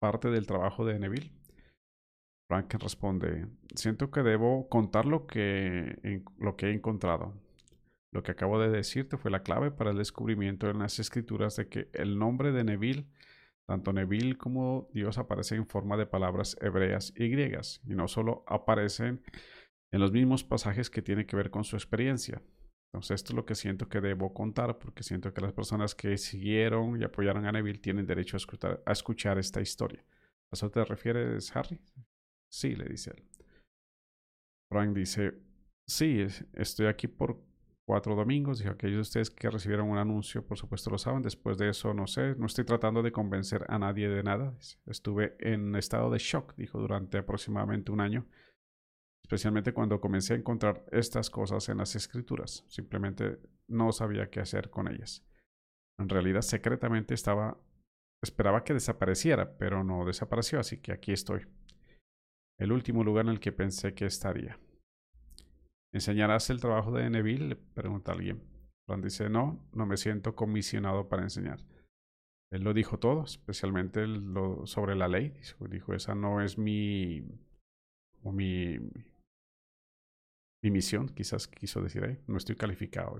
parte 0.00 0.28
del 0.30 0.46
trabajo 0.46 0.84
de 0.84 0.98
Neville? 0.98 1.32
Frank 2.50 2.74
responde, 2.80 3.46
siento 3.76 4.10
que 4.10 4.22
debo 4.22 4.68
contar 4.68 5.06
lo 5.06 5.26
que, 5.26 6.24
lo 6.38 6.56
que 6.56 6.66
he 6.66 6.72
encontrado. 6.72 7.32
Lo 8.12 8.24
que 8.24 8.32
acabo 8.32 8.58
de 8.58 8.70
decirte 8.70 9.16
fue 9.16 9.30
la 9.30 9.44
clave 9.44 9.70
para 9.70 9.92
el 9.92 9.98
descubrimiento 9.98 10.68
en 10.68 10.80
las 10.80 10.98
escrituras 10.98 11.54
de 11.54 11.68
que 11.68 11.90
el 11.92 12.18
nombre 12.18 12.50
de 12.50 12.64
Neville 12.64 13.06
tanto 13.68 13.92
Neville 13.92 14.36
como 14.36 14.88
Dios 14.92 15.18
aparecen 15.18 15.58
en 15.58 15.66
forma 15.66 15.96
de 15.96 16.06
palabras 16.06 16.56
hebreas 16.60 17.12
y 17.16 17.28
griegas, 17.28 17.80
y 17.86 17.94
no 17.94 18.08
solo 18.08 18.44
aparecen 18.46 19.22
en 19.92 20.00
los 20.00 20.12
mismos 20.12 20.44
pasajes 20.44 20.90
que 20.90 21.02
tienen 21.02 21.26
que 21.26 21.36
ver 21.36 21.50
con 21.50 21.64
su 21.64 21.76
experiencia. 21.76 22.42
Entonces 22.92 23.16
esto 23.16 23.32
es 23.32 23.36
lo 23.36 23.46
que 23.46 23.54
siento 23.54 23.88
que 23.88 24.00
debo 24.00 24.34
contar, 24.34 24.78
porque 24.78 25.04
siento 25.04 25.32
que 25.32 25.40
las 25.40 25.52
personas 25.52 25.94
que 25.94 26.16
siguieron 26.18 27.00
y 27.00 27.04
apoyaron 27.04 27.46
a 27.46 27.52
Neville 27.52 27.78
tienen 27.78 28.06
derecho 28.06 28.36
a 28.36 28.38
escuchar, 28.38 28.82
a 28.84 28.92
escuchar 28.92 29.38
esta 29.38 29.60
historia. 29.60 30.04
¿A 30.52 30.54
eso 30.54 30.70
te 30.70 30.84
refieres, 30.84 31.54
Harry? 31.54 31.80
Sí, 32.50 32.74
le 32.74 32.86
dice 32.86 33.12
él. 33.16 33.28
Frank 34.68 34.94
dice, 34.94 35.34
sí, 35.88 36.26
estoy 36.54 36.86
aquí 36.86 37.06
por 37.06 37.40
cuatro 37.90 38.14
domingos. 38.14 38.60
Dijo, 38.60 38.70
aquellos 38.70 38.98
de 38.98 39.00
ustedes 39.00 39.30
que 39.30 39.50
recibieron 39.50 39.90
un 39.90 39.98
anuncio, 39.98 40.46
por 40.46 40.56
supuesto 40.56 40.90
lo 40.90 40.98
saben. 40.98 41.22
Después 41.22 41.58
de 41.58 41.70
eso, 41.70 41.92
no 41.92 42.06
sé, 42.06 42.36
no 42.36 42.46
estoy 42.46 42.64
tratando 42.64 43.02
de 43.02 43.10
convencer 43.10 43.66
a 43.68 43.80
nadie 43.80 44.08
de 44.08 44.22
nada. 44.22 44.56
Estuve 44.86 45.36
en 45.40 45.74
estado 45.74 46.08
de 46.08 46.18
shock, 46.18 46.54
dijo, 46.54 46.78
durante 46.78 47.18
aproximadamente 47.18 47.90
un 47.90 48.00
año. 48.00 48.28
Especialmente 49.24 49.72
cuando 49.72 50.00
comencé 50.00 50.34
a 50.34 50.36
encontrar 50.36 50.84
estas 50.92 51.30
cosas 51.30 51.68
en 51.68 51.78
las 51.78 51.96
escrituras. 51.96 52.64
Simplemente 52.68 53.40
no 53.66 53.90
sabía 53.90 54.30
qué 54.30 54.38
hacer 54.38 54.70
con 54.70 54.86
ellas. 54.86 55.26
En 55.98 56.08
realidad, 56.08 56.42
secretamente 56.42 57.14
estaba, 57.14 57.58
esperaba 58.22 58.62
que 58.62 58.72
desapareciera, 58.72 59.58
pero 59.58 59.82
no 59.82 60.04
desapareció, 60.04 60.60
así 60.60 60.80
que 60.80 60.92
aquí 60.92 61.10
estoy. 61.10 61.44
El 62.56 62.70
último 62.70 63.02
lugar 63.02 63.24
en 63.24 63.32
el 63.32 63.40
que 63.40 63.50
pensé 63.50 63.94
que 63.94 64.06
estaría. 64.06 64.60
¿Enseñarás 65.92 66.50
el 66.50 66.60
trabajo 66.60 66.92
de 66.92 67.10
Neville? 67.10 67.48
Le 67.48 67.56
pregunta 67.56 68.12
alguien. 68.12 68.42
Fran 68.86 69.02
dice, 69.02 69.28
no, 69.28 69.68
no 69.72 69.86
me 69.86 69.96
siento 69.96 70.34
comisionado 70.34 71.08
para 71.08 71.22
enseñar. 71.22 71.60
Él 72.52 72.62
lo 72.62 72.74
dijo 72.74 72.98
todo, 72.98 73.24
especialmente 73.24 74.06
lo, 74.06 74.66
sobre 74.66 74.96
la 74.96 75.08
ley. 75.08 75.32
Dijo, 75.68 75.94
esa 75.94 76.14
no 76.14 76.42
es 76.42 76.58
mi, 76.58 77.22
mi, 78.22 78.78
mi 80.62 80.70
misión, 80.70 81.08
quizás 81.08 81.46
quiso 81.46 81.80
decir 81.80 82.04
ahí. 82.04 82.18
No 82.26 82.36
estoy 82.36 82.56
calificado. 82.56 83.18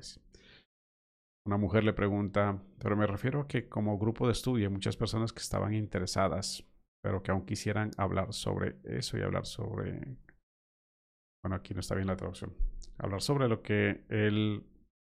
Una 1.46 1.56
mujer 1.56 1.84
le 1.84 1.92
pregunta, 1.92 2.62
pero 2.78 2.96
me 2.96 3.06
refiero 3.06 3.42
a 3.42 3.48
que 3.48 3.68
como 3.68 3.98
grupo 3.98 4.26
de 4.26 4.32
estudio 4.32 4.66
hay 4.66 4.72
muchas 4.72 4.96
personas 4.96 5.32
que 5.32 5.40
estaban 5.40 5.74
interesadas, 5.74 6.64
pero 7.02 7.22
que 7.22 7.30
aún 7.30 7.46
quisieran 7.46 7.92
hablar 7.96 8.32
sobre 8.32 8.78
eso 8.84 9.16
y 9.16 9.22
hablar 9.22 9.46
sobre 9.46 10.16
bueno, 11.42 11.56
aquí 11.56 11.74
no 11.74 11.80
está 11.80 11.94
bien 11.94 12.06
la 12.06 12.16
traducción, 12.16 12.54
hablar 12.98 13.22
sobre 13.22 13.48
lo 13.48 13.62
que 13.62 14.04
él, 14.08 14.64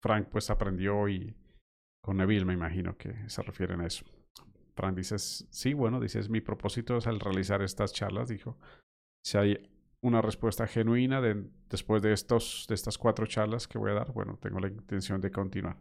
Frank, 0.02 0.28
pues 0.28 0.50
aprendió 0.50 1.08
y 1.08 1.34
con 2.02 2.16
Neville 2.16 2.44
me 2.44 2.54
imagino 2.54 2.96
que 2.96 3.28
se 3.28 3.42
refieren 3.42 3.80
a 3.80 3.86
eso. 3.86 4.04
Frank 4.76 4.96
dice, 4.96 5.18
sí, 5.18 5.72
bueno, 5.72 6.00
dice, 6.00 6.20
mi 6.28 6.40
propósito 6.40 6.98
es 6.98 7.06
al 7.06 7.18
realizar 7.18 7.62
estas 7.62 7.92
charlas, 7.92 8.28
dijo, 8.28 8.58
si 9.24 9.38
hay 9.38 9.70
una 10.02 10.20
respuesta 10.20 10.66
genuina 10.66 11.20
de, 11.20 11.48
después 11.68 12.02
de, 12.02 12.12
estos, 12.12 12.66
de 12.68 12.74
estas 12.74 12.98
cuatro 12.98 13.26
charlas 13.26 13.66
que 13.66 13.78
voy 13.78 13.90
a 13.90 13.94
dar, 13.94 14.12
bueno, 14.12 14.38
tengo 14.40 14.60
la 14.60 14.68
intención 14.68 15.20
de 15.20 15.30
continuar. 15.30 15.78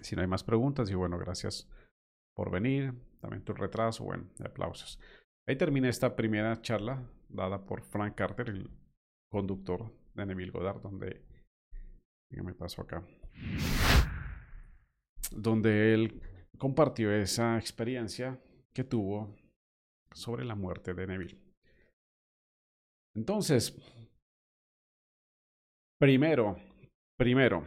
Si 0.00 0.16
no 0.16 0.22
hay 0.22 0.28
más 0.28 0.42
preguntas, 0.42 0.90
y 0.90 0.94
bueno, 0.94 1.18
gracias 1.18 1.68
por 2.34 2.50
venir, 2.50 2.94
también 3.20 3.44
tu 3.44 3.52
retraso, 3.52 4.04
bueno, 4.04 4.24
aplausos. 4.44 4.98
Ahí 5.46 5.56
termina 5.56 5.88
esta 5.88 6.16
primera 6.16 6.60
charla 6.62 7.02
dada 7.28 7.64
por 7.64 7.82
Frank 7.82 8.14
Carter, 8.14 8.48
el 8.48 8.70
conductor 9.32 9.90
de 10.14 10.26
Neville 10.26 10.52
Goddard, 10.52 10.82
donde, 10.82 11.24
¿qué 12.30 12.42
me 12.42 12.54
pasó 12.54 12.82
acá? 12.82 13.02
Donde 15.30 15.94
él 15.94 16.20
compartió 16.58 17.10
esa 17.10 17.56
experiencia 17.58 18.38
que 18.74 18.84
tuvo 18.84 19.34
sobre 20.12 20.44
la 20.44 20.54
muerte 20.54 20.92
de 20.92 21.06
Neville. 21.06 21.38
Entonces, 23.14 23.74
primero, 25.98 26.58
primero, 27.18 27.66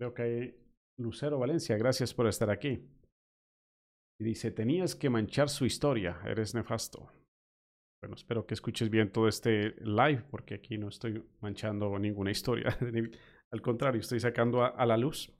veo 0.00 0.14
que 0.14 0.22
hay 0.22 0.66
Lucero 0.98 1.38
Valencia, 1.38 1.76
gracias 1.76 2.14
por 2.14 2.26
estar 2.26 2.50
aquí. 2.50 2.88
Y 4.18 4.24
dice, 4.24 4.50
tenías 4.50 4.94
que 4.94 5.10
manchar 5.10 5.50
su 5.50 5.66
historia, 5.66 6.18
eres 6.24 6.54
nefasto. 6.54 7.10
Bueno, 8.00 8.14
espero 8.14 8.46
que 8.46 8.54
escuches 8.54 8.90
bien 8.90 9.10
todo 9.10 9.26
este 9.26 9.74
live, 9.80 10.24
porque 10.30 10.54
aquí 10.54 10.78
no 10.78 10.88
estoy 10.88 11.24
manchando 11.40 11.98
ninguna 11.98 12.30
historia. 12.30 12.76
Al 13.50 13.62
contrario, 13.62 14.00
estoy 14.00 14.20
sacando 14.20 14.64
a, 14.64 14.84
la 14.86 14.96
luz 14.96 15.32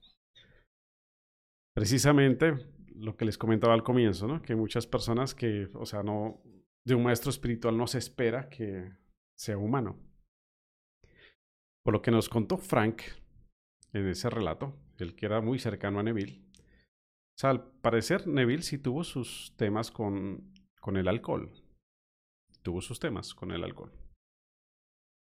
precisamente 1.75 2.55
lo 2.95 3.15
que 3.15 3.25
les 3.25 3.37
comentaba 3.37 3.73
al 3.73 3.83
comienzo, 3.83 4.27
¿no? 4.27 4.41
Que 4.41 4.55
muchas 4.55 4.87
personas 4.87 5.35
que, 5.35 5.69
o 5.73 5.85
sea, 5.85 6.01
no, 6.01 6.41
de 6.83 6.95
un 6.95 7.03
maestro 7.03 7.29
espiritual 7.29 7.77
no 7.77 7.85
se 7.85 7.99
espera 7.99 8.49
que 8.49 8.91
sea 9.35 9.57
humano. 9.57 9.99
Por 11.83 11.93
lo 11.93 12.01
que 12.01 12.09
nos 12.09 12.29
contó 12.29 12.57
Frank 12.57 13.03
en 13.93 14.07
ese 14.07 14.29
relato, 14.29 14.75
el 14.97 15.15
que 15.15 15.27
era 15.27 15.41
muy 15.41 15.59
cercano 15.59 15.99
a 15.99 16.03
Neville. 16.03 16.41
O 16.57 17.39
sea, 17.39 17.51
al 17.51 17.71
parecer 17.71 18.25
Neville 18.25 18.63
sí 18.63 18.79
tuvo 18.79 19.03
sus 19.03 19.53
temas 19.57 19.91
con, 19.91 20.53
con 20.79 20.97
el 20.97 21.07
alcohol. 21.07 21.51
Tuvo 22.67 22.81
sus 22.81 22.99
temas 22.99 23.33
con 23.33 23.51
el 23.51 23.63
alcohol. 23.63 23.93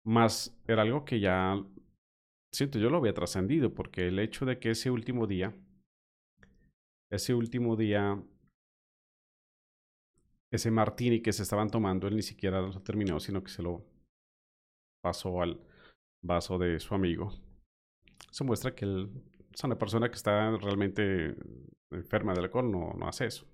Más 0.05 0.61
era 0.67 0.83
algo 0.83 1.05
que 1.05 1.21
ya, 1.21 1.65
siento, 2.53 2.81
yo 2.81 2.91
lo 2.91 2.97
había 2.97 3.15
trascendido, 3.15 3.73
porque 3.73 4.09
el 4.09 4.19
hecho 4.19 4.45
de 4.45 4.59
que 4.59 4.73
ese 4.73 4.91
último 4.91 5.29
día 5.29 5.55
ese 7.11 7.35
último 7.35 7.77
día, 7.77 8.21
ese 10.51 10.71
martini 10.71 11.21
que 11.21 11.33
se 11.33 11.45
estaban 11.45 11.71
tomando, 11.71 12.09
él 12.09 12.17
ni 12.17 12.23
siquiera 12.23 12.61
lo 12.61 12.83
terminó, 12.83 13.21
sino 13.21 13.45
que 13.45 13.51
se 13.51 13.63
lo 13.63 13.85
pasó 15.01 15.41
al 15.41 15.61
vaso 16.21 16.59
de 16.59 16.81
su 16.81 16.95
amigo. 16.95 17.33
Eso 18.29 18.45
muestra 18.45 18.75
que 18.75 18.85
él 18.85 19.23
es 19.53 19.63
una 19.63 19.79
persona 19.79 20.09
que 20.09 20.17
está 20.17 20.51
realmente 20.57 21.37
enferma 21.93 22.35
del 22.35 22.45
alcohol, 22.45 22.71
no, 22.71 22.93
no 22.95 23.07
hace 23.07 23.27
eso. 23.27 23.47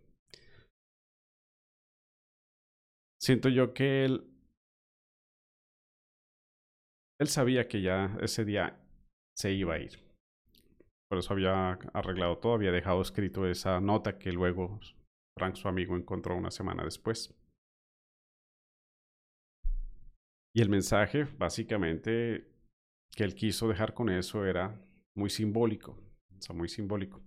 Siento 3.23 3.49
yo 3.49 3.73
que 3.73 4.05
él, 4.05 4.29
sabía 7.25 7.69
que 7.69 7.81
ya 7.81 8.19
ese 8.21 8.45
día 8.45 8.77
se 9.39 9.53
iba 9.53 9.75
a 9.75 9.79
ir. 9.79 10.01
Por 11.09 11.19
eso 11.21 11.33
había 11.33 11.75
arreglado 11.95 12.39
todo, 12.39 12.55
había 12.55 12.73
dejado 12.73 13.01
escrito 13.01 13.47
esa 13.47 13.81
nota 13.81 14.19
que 14.19 14.33
luego 14.33 14.81
Frank, 15.39 15.55
su 15.55 15.69
amigo, 15.69 15.97
encontró 15.97 16.37
una 16.37 16.51
semana 16.51 16.83
después. 16.83 17.33
Y 20.53 20.61
el 20.61 20.69
mensaje, 20.69 21.29
básicamente, 21.39 22.51
que 23.15 23.23
él 23.23 23.37
quiso 23.37 23.69
dejar 23.69 23.95
con 23.95 24.09
eso 24.09 24.45
era 24.45 24.85
muy 25.17 25.31
simbólico. 25.31 25.93
O 26.37 26.43
sea, 26.43 26.57
muy 26.57 26.69
simbólico. 26.69 27.23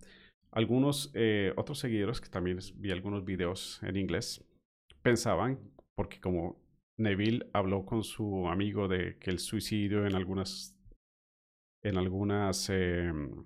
Algunos 0.50 1.10
eh, 1.14 1.54
otros 1.56 1.78
seguidores, 1.78 2.20
que 2.20 2.28
también 2.28 2.58
vi 2.74 2.90
algunos 2.90 3.24
videos 3.24 3.82
en 3.82 3.96
inglés, 3.96 4.44
pensaban, 5.02 5.58
porque 5.96 6.20
como 6.20 6.60
Neville 6.98 7.48
habló 7.52 7.84
con 7.84 8.04
su 8.04 8.48
amigo 8.48 8.86
de 8.86 9.18
que 9.18 9.30
el 9.30 9.38
suicidio 9.38 10.06
en 10.06 10.14
algunas, 10.14 10.78
en 11.82 11.96
algunas 11.96 12.68
em, 12.70 13.44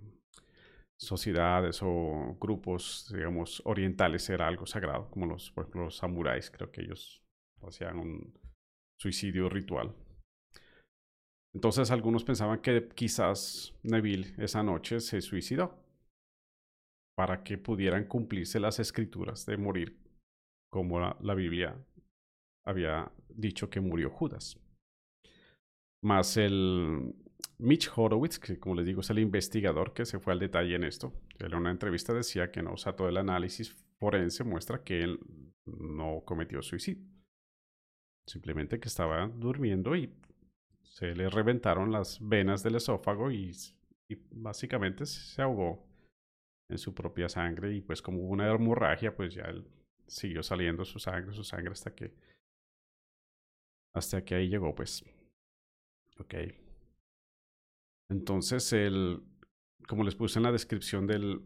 sociedades 0.99 1.81
o 1.83 2.37
grupos, 2.41 3.11
digamos, 3.15 3.63
orientales 3.65 4.29
era 4.29 4.47
algo 4.47 4.67
sagrado, 4.67 5.11
como 5.11 5.27
los, 5.27 5.51
por 5.53 5.65
ejemplo, 5.65 5.85
los 5.85 5.97
samuráis, 5.97 6.51
creo 6.51 6.71
que 6.71 6.83
ellos 6.83 7.23
hacían 7.63 7.99
un 7.99 8.39
suicidio 8.99 9.49
ritual. 9.49 9.95
Entonces 11.55 11.91
algunos 11.91 12.25
pensaban 12.25 12.61
que 12.61 12.89
quizás 12.95 13.75
Neville 13.83 14.35
esa 14.39 14.63
noche 14.63 15.01
se 15.01 15.21
suicidó 15.21 15.83
para 17.17 17.43
que 17.43 17.59
pudieran 17.59 18.05
cumplirse 18.05 18.61
las 18.61 18.79
escrituras 18.79 19.47
de 19.47 19.57
morir 19.57 19.99
como 20.71 21.01
la, 21.01 21.17
la 21.21 21.35
Biblia 21.35 21.77
había 22.71 23.11
dicho 23.29 23.69
que 23.71 23.81
murió 23.81 24.11
Judas. 24.11 24.59
Más 26.03 26.37
el, 26.37 27.15
Mitch 27.61 27.91
Horowitz, 27.95 28.39
que 28.39 28.59
como 28.59 28.75
les 28.75 28.87
digo 28.87 29.03
es 29.03 29.11
el 29.11 29.19
investigador 29.19 29.93
que 29.93 30.07
se 30.07 30.19
fue 30.19 30.33
al 30.33 30.39
detalle 30.39 30.75
en 30.75 30.85
esto, 30.85 31.13
en 31.39 31.55
una 31.55 31.71
entrevista 31.71 32.15
decía 32.15 32.51
que 32.51 32.63
no, 32.63 32.73
o 32.73 32.77
sea, 32.79 32.97
todo 32.97 33.09
el 33.09 33.19
análisis 33.19 33.71
forense 33.99 34.45
muestra 34.45 34.83
que 34.83 35.03
él 35.03 35.21
no 35.67 36.23
cometió 36.25 36.63
suicidio. 36.63 37.05
Simplemente 38.27 38.81
que 38.81 38.89
estaba 38.89 39.29
durmiendo 39.29 39.95
y 39.95 40.11
se 40.83 41.15
le 41.15 41.29
reventaron 41.29 41.93
las 41.93 42.19
venas 42.27 42.63
del 42.63 42.77
esófago 42.77 43.31
y, 43.31 43.55
y 44.09 44.17
básicamente 44.31 45.05
se 45.05 45.43
ahogó 45.43 45.87
en 46.71 46.79
su 46.79 46.95
propia 46.95 47.29
sangre 47.29 47.75
y 47.75 47.83
pues 47.83 48.01
como 48.01 48.23
hubo 48.23 48.33
una 48.33 48.51
hemorragia, 48.51 49.15
pues 49.15 49.35
ya 49.35 49.43
él 49.45 49.67
siguió 50.07 50.43
saliendo 50.43 50.85
su 50.85 50.99
sangre, 50.99 51.35
su 51.35 51.45
sangre 51.45 51.73
hasta 51.73 51.95
que 51.95 52.15
hasta 53.95 54.25
que 54.25 54.35
ahí 54.35 54.49
llegó 54.49 54.75
pues. 54.75 55.05
Ok. 56.19 56.35
Entonces, 58.11 58.73
el, 58.73 59.23
como 59.87 60.05
les 60.05 60.15
puse 60.15 60.39
en 60.39 60.45
la 60.45 60.53
descripción 60.53 61.07
del 61.07 61.43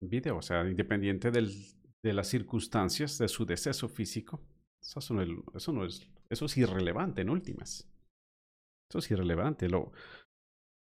video, 0.00 0.36
o 0.36 0.42
sea, 0.42 0.68
independiente 0.68 1.30
del, 1.30 1.50
de 2.02 2.12
las 2.12 2.28
circunstancias 2.28 3.18
de 3.18 3.28
su 3.28 3.46
deceso 3.46 3.88
físico, 3.88 4.40
eso 4.80 5.14
no, 5.14 5.22
eso 5.54 5.72
no 5.72 5.84
es, 5.84 6.06
eso 6.28 6.46
es 6.46 6.56
irrelevante 6.58 7.22
en 7.22 7.30
últimas. 7.30 7.88
Eso 8.90 8.98
es 8.98 9.10
irrelevante. 9.10 9.68
Lo, 9.68 9.92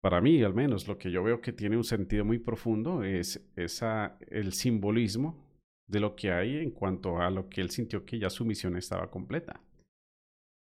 para 0.02 0.20
mí, 0.20 0.42
al 0.44 0.54
menos, 0.54 0.88
lo 0.88 0.98
que 0.98 1.12
yo 1.12 1.24
veo 1.24 1.42
que 1.42 1.54
tiene 1.54 1.78
un 1.78 1.84
sentido 1.84 2.26
muy 2.26 2.40
profundo 2.40 3.04
es 3.04 3.48
esa, 3.56 4.18
el 4.28 4.54
simbolismo 4.54 5.48
de 5.88 6.00
lo 6.00 6.16
que 6.16 6.32
hay 6.32 6.58
en 6.58 6.72
cuanto 6.72 7.20
a 7.20 7.30
lo 7.30 7.48
que 7.50 7.62
él 7.62 7.70
sintió 7.70 8.06
que 8.06 8.18
ya 8.18 8.30
su 8.30 8.44
misión 8.44 8.76
estaba 8.76 9.12
completa. 9.12 9.62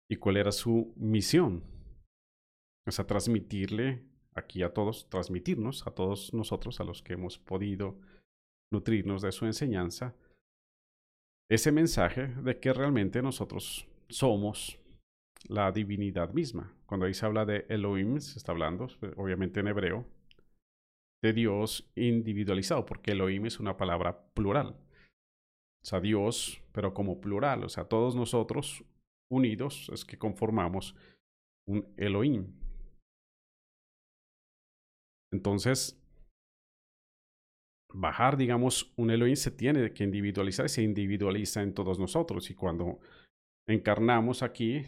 ¿Y 0.09 0.17
cuál 0.17 0.37
era 0.37 0.51
su 0.51 0.93
misión? 0.95 1.63
O 2.87 2.91
sea, 2.91 3.05
transmitirle 3.05 4.03
aquí 4.33 4.63
a 4.63 4.73
todos, 4.73 5.07
transmitirnos 5.09 5.85
a 5.85 5.91
todos 5.91 6.33
nosotros, 6.33 6.79
a 6.79 6.83
los 6.83 7.03
que 7.03 7.13
hemos 7.13 7.37
podido 7.37 7.99
nutrirnos 8.71 9.21
de 9.21 9.31
su 9.31 9.45
enseñanza, 9.45 10.15
ese 11.49 11.71
mensaje 11.71 12.27
de 12.27 12.59
que 12.59 12.73
realmente 12.73 13.21
nosotros 13.21 13.87
somos 14.09 14.79
la 15.47 15.71
divinidad 15.71 16.33
misma. 16.33 16.75
Cuando 16.85 17.05
ahí 17.05 17.13
se 17.13 17.25
habla 17.25 17.45
de 17.45 17.65
Elohim, 17.69 18.19
se 18.19 18.37
está 18.37 18.51
hablando, 18.51 18.87
obviamente 19.15 19.59
en 19.59 19.67
hebreo, 19.67 20.05
de 21.23 21.33
Dios 21.33 21.89
individualizado, 21.95 22.85
porque 22.85 23.11
Elohim 23.11 23.45
es 23.45 23.59
una 23.59 23.77
palabra 23.77 24.31
plural. 24.33 24.75
O 25.81 25.85
sea, 25.85 25.99
Dios, 25.99 26.61
pero 26.71 26.93
como 26.93 27.21
plural, 27.21 27.63
o 27.63 27.69
sea, 27.69 27.85
todos 27.85 28.15
nosotros 28.15 28.83
unidos 29.31 29.89
es 29.93 30.05
que 30.05 30.17
conformamos 30.17 30.95
un 31.67 31.93
Elohim. 31.97 32.53
Entonces, 35.31 36.01
bajar, 37.93 38.37
digamos, 38.37 38.93
un 38.97 39.11
Elohim 39.11 39.35
se 39.35 39.51
tiene 39.51 39.93
que 39.93 40.03
individualizar 40.03 40.65
y 40.65 40.69
se 40.69 40.81
individualiza 40.81 41.61
en 41.61 41.73
todos 41.73 41.99
nosotros. 41.99 42.49
Y 42.49 42.55
cuando 42.55 42.99
encarnamos 43.67 44.41
aquí, 44.41 44.85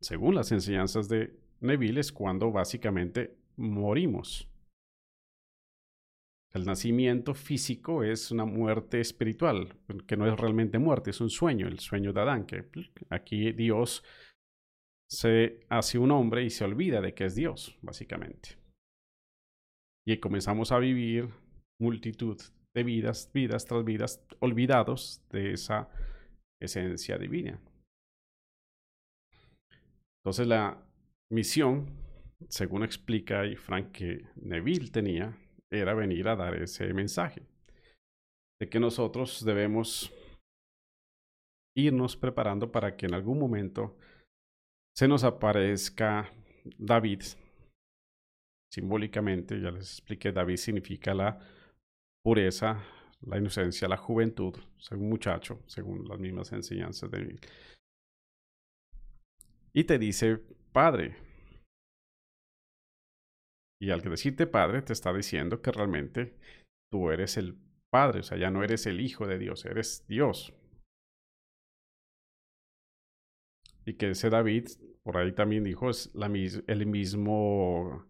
según 0.00 0.34
las 0.34 0.52
enseñanzas 0.52 1.08
de 1.08 1.38
Neville, 1.60 2.00
es 2.00 2.12
cuando 2.12 2.50
básicamente 2.52 3.36
morimos. 3.56 4.48
El 6.52 6.64
nacimiento 6.64 7.34
físico 7.34 8.02
es 8.02 8.30
una 8.30 8.44
muerte 8.44 9.00
espiritual, 9.00 9.76
que 10.06 10.16
no 10.16 10.26
es 10.26 10.38
realmente 10.38 10.78
muerte, 10.78 11.10
es 11.10 11.20
un 11.20 11.30
sueño, 11.30 11.68
el 11.68 11.78
sueño 11.78 12.12
de 12.12 12.20
Adán, 12.20 12.44
que 12.44 12.64
aquí 13.08 13.52
Dios 13.52 14.02
se 15.08 15.60
hace 15.68 15.98
un 15.98 16.10
hombre 16.10 16.44
y 16.44 16.50
se 16.50 16.64
olvida 16.64 17.00
de 17.00 17.14
que 17.14 17.26
es 17.26 17.34
Dios, 17.36 17.78
básicamente 17.82 18.60
y 20.06 20.18
comenzamos 20.18 20.72
a 20.72 20.78
vivir 20.78 21.28
multitud 21.78 22.40
de 22.74 22.82
vidas, 22.82 23.30
vidas 23.32 23.64
tras 23.64 23.84
vidas, 23.84 24.24
olvidados 24.40 25.22
de 25.30 25.52
esa 25.52 25.88
esencia 26.60 27.18
divina. 27.18 27.60
Entonces 30.18 30.46
la 30.46 30.84
misión, 31.30 31.86
según 32.48 32.82
explica 32.82 33.42
Frank 33.56 33.98
Neville 34.36 34.90
tenía, 34.90 35.36
era 35.70 35.94
venir 35.94 36.28
a 36.28 36.36
dar 36.36 36.54
ese 36.54 36.92
mensaje 36.92 37.42
de 38.60 38.68
que 38.68 38.80
nosotros 38.80 39.44
debemos 39.44 40.12
irnos 41.76 42.16
preparando 42.16 42.70
para 42.70 42.96
que 42.96 43.06
en 43.06 43.14
algún 43.14 43.38
momento 43.38 43.96
se 44.96 45.08
nos 45.08 45.24
aparezca 45.24 46.32
David. 46.76 47.22
Simbólicamente, 48.72 49.60
ya 49.60 49.70
les 49.70 49.92
expliqué, 49.92 50.32
David 50.32 50.56
significa 50.56 51.14
la 51.14 51.40
pureza, 52.22 52.84
la 53.22 53.38
inocencia, 53.38 53.88
la 53.88 53.96
juventud, 53.96 54.54
según 54.78 55.08
muchacho, 55.08 55.62
según 55.66 56.06
las 56.08 56.18
mismas 56.18 56.52
enseñanzas 56.52 57.10
de 57.10 57.18
David. 57.18 57.40
Y 59.72 59.84
te 59.84 59.98
dice, 59.98 60.38
Padre. 60.72 61.29
Y 63.80 63.90
al 63.90 64.02
decirte 64.02 64.46
Padre, 64.46 64.82
te 64.82 64.92
está 64.92 65.12
diciendo 65.12 65.62
que 65.62 65.72
realmente 65.72 66.36
tú 66.90 67.10
eres 67.10 67.36
el 67.38 67.56
Padre, 67.90 68.20
o 68.20 68.22
sea, 68.22 68.38
ya 68.38 68.50
no 68.50 68.62
eres 68.62 68.86
el 68.86 69.00
Hijo 69.00 69.26
de 69.26 69.38
Dios, 69.38 69.64
eres 69.64 70.06
Dios. 70.06 70.54
Y 73.84 73.94
que 73.94 74.10
ese 74.10 74.30
David, 74.30 74.68
por 75.02 75.16
ahí 75.16 75.32
también 75.32 75.64
dijo, 75.64 75.88
es 75.88 76.14
la, 76.14 76.26
el 76.26 76.86
mismo 76.86 78.06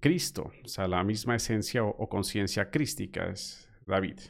Cristo, 0.00 0.52
o 0.64 0.68
sea, 0.68 0.88
la 0.88 1.04
misma 1.04 1.36
esencia 1.36 1.84
o, 1.84 2.08
conciencia 2.08 2.70
crística 2.70 3.28
es 3.28 3.70
David. 3.86 4.20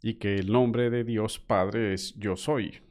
Y 0.00 0.14
que 0.14 0.36
el 0.36 0.52
nombre 0.52 0.90
de 0.90 1.02
Dios 1.02 1.40
Padre 1.40 1.92
es 1.92 2.14
yo 2.14 2.36
soy. 2.36 2.82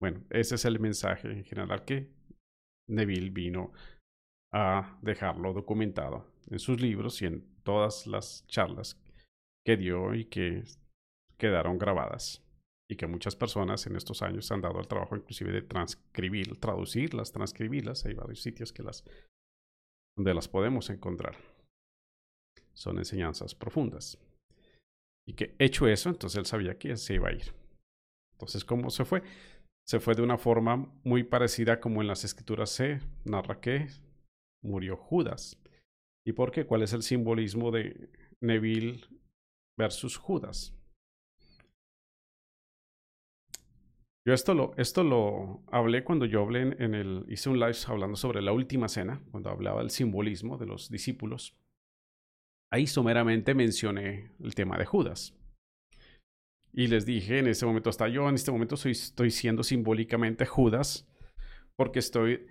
Bueno, 0.00 0.24
ese 0.30 0.56
es 0.56 0.64
el 0.64 0.80
mensaje 0.80 1.30
en 1.30 1.44
general 1.44 1.84
que 1.84 2.15
Neville 2.88 3.30
vino 3.30 3.72
a 4.52 4.98
dejarlo 5.02 5.52
documentado 5.52 6.26
en 6.48 6.58
sus 6.58 6.80
libros 6.80 7.20
y 7.22 7.26
en 7.26 7.44
todas 7.62 8.06
las 8.06 8.46
charlas 8.46 9.00
que 9.64 9.76
dio 9.76 10.14
y 10.14 10.26
que 10.26 10.64
quedaron 11.36 11.78
grabadas 11.78 12.42
y 12.88 12.96
que 12.96 13.06
muchas 13.06 13.34
personas 13.34 13.86
en 13.86 13.96
estos 13.96 14.22
años 14.22 14.50
han 14.52 14.60
dado 14.60 14.78
el 14.78 14.86
trabajo 14.86 15.16
inclusive 15.16 15.52
de 15.52 15.62
transcribir, 15.62 16.60
traducirlas, 16.60 17.32
transcribirlas. 17.32 18.04
Hay 18.06 18.14
varios 18.14 18.42
sitios 18.42 18.72
donde 20.16 20.34
las 20.34 20.48
podemos 20.48 20.88
encontrar. 20.90 21.36
Son 22.74 22.98
enseñanzas 22.98 23.54
profundas. 23.54 24.18
Y 25.26 25.34
que 25.34 25.56
hecho 25.58 25.88
eso, 25.88 26.08
entonces 26.08 26.38
él 26.38 26.46
sabía 26.46 26.78
que 26.78 26.96
se 26.96 27.14
iba 27.14 27.28
a 27.28 27.32
ir. 27.32 27.52
Entonces, 28.34 28.64
¿cómo 28.64 28.90
se 28.90 29.04
fue? 29.04 29.22
Se 29.88 30.00
fue 30.00 30.16
de 30.16 30.22
una 30.22 30.36
forma 30.36 30.92
muy 31.04 31.22
parecida 31.22 31.78
como 31.78 32.02
en 32.02 32.08
las 32.08 32.24
escrituras 32.24 32.70
se 32.70 32.98
narra 33.24 33.60
que 33.60 33.86
murió 34.62 34.96
Judas. 34.96 35.62
¿Y 36.26 36.32
por 36.32 36.50
qué? 36.50 36.66
¿Cuál 36.66 36.82
es 36.82 36.92
el 36.92 37.02
simbolismo 37.02 37.70
de 37.70 38.10
Neville 38.40 39.00
versus 39.78 40.16
Judas? 40.16 40.76
Yo 44.26 44.34
esto 44.34 44.54
lo, 44.54 44.74
esto 44.76 45.04
lo 45.04 45.62
hablé 45.70 46.02
cuando 46.02 46.26
yo 46.26 46.42
hablé 46.42 46.62
en, 46.62 46.94
el, 46.96 47.24
hice 47.28 47.48
un 47.48 47.60
live 47.60 47.76
hablando 47.86 48.16
sobre 48.16 48.42
la 48.42 48.50
última 48.52 48.88
cena, 48.88 49.22
cuando 49.30 49.50
hablaba 49.50 49.82
del 49.82 49.90
simbolismo 49.90 50.58
de 50.58 50.66
los 50.66 50.90
discípulos. 50.90 51.56
Ahí 52.72 52.88
someramente 52.88 53.54
mencioné 53.54 54.32
el 54.40 54.56
tema 54.56 54.78
de 54.78 54.84
Judas. 54.84 55.38
Y 56.72 56.88
les 56.88 57.06
dije, 57.06 57.38
en 57.38 57.46
ese 57.46 57.64
momento, 57.66 57.90
hasta 57.90 58.08
yo 58.08 58.28
en 58.28 58.34
este 58.34 58.52
momento 58.52 58.76
soy, 58.76 58.92
estoy 58.92 59.30
siendo 59.30 59.62
simbólicamente 59.62 60.44
Judas, 60.44 61.08
porque 61.76 61.98
estoy 61.98 62.46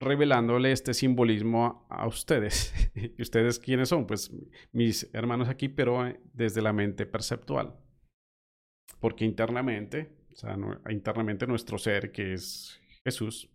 revelándole 0.00 0.72
este 0.72 0.92
simbolismo 0.92 1.86
a, 1.88 2.02
a 2.02 2.06
ustedes. 2.06 2.74
¿Y 2.94 3.22
ustedes 3.22 3.58
quiénes 3.58 3.88
son? 3.88 4.06
Pues 4.06 4.32
mis 4.72 5.08
hermanos 5.12 5.48
aquí, 5.48 5.68
pero 5.68 6.06
eh, 6.06 6.20
desde 6.32 6.62
la 6.62 6.72
mente 6.72 7.06
perceptual. 7.06 7.76
Porque 9.00 9.24
internamente 9.24 10.24
o 10.34 10.36
sea, 10.36 10.58
internamente 10.90 11.46
nuestro 11.46 11.78
ser, 11.78 12.10
que 12.10 12.34
es 12.34 12.80
Jesús, 13.04 13.48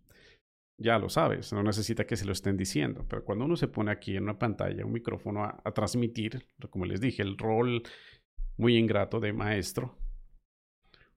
ya 0.78 0.98
lo 0.98 1.10
sabes, 1.10 1.52
no 1.52 1.62
necesita 1.62 2.06
que 2.06 2.16
se 2.16 2.24
lo 2.24 2.32
estén 2.32 2.56
diciendo. 2.56 3.04
Pero 3.06 3.22
cuando 3.22 3.44
uno 3.44 3.54
se 3.56 3.68
pone 3.68 3.90
aquí 3.90 4.16
en 4.16 4.22
una 4.22 4.38
pantalla, 4.38 4.86
un 4.86 4.92
micrófono 4.92 5.44
a, 5.44 5.74
transmitir, 5.74 6.46
como 6.70 6.86
les 6.86 7.02
dije, 7.02 7.22
el 7.22 7.36
rol 7.36 7.82
muy 8.60 8.76
ingrato 8.76 9.20
de 9.20 9.32
maestro, 9.32 9.96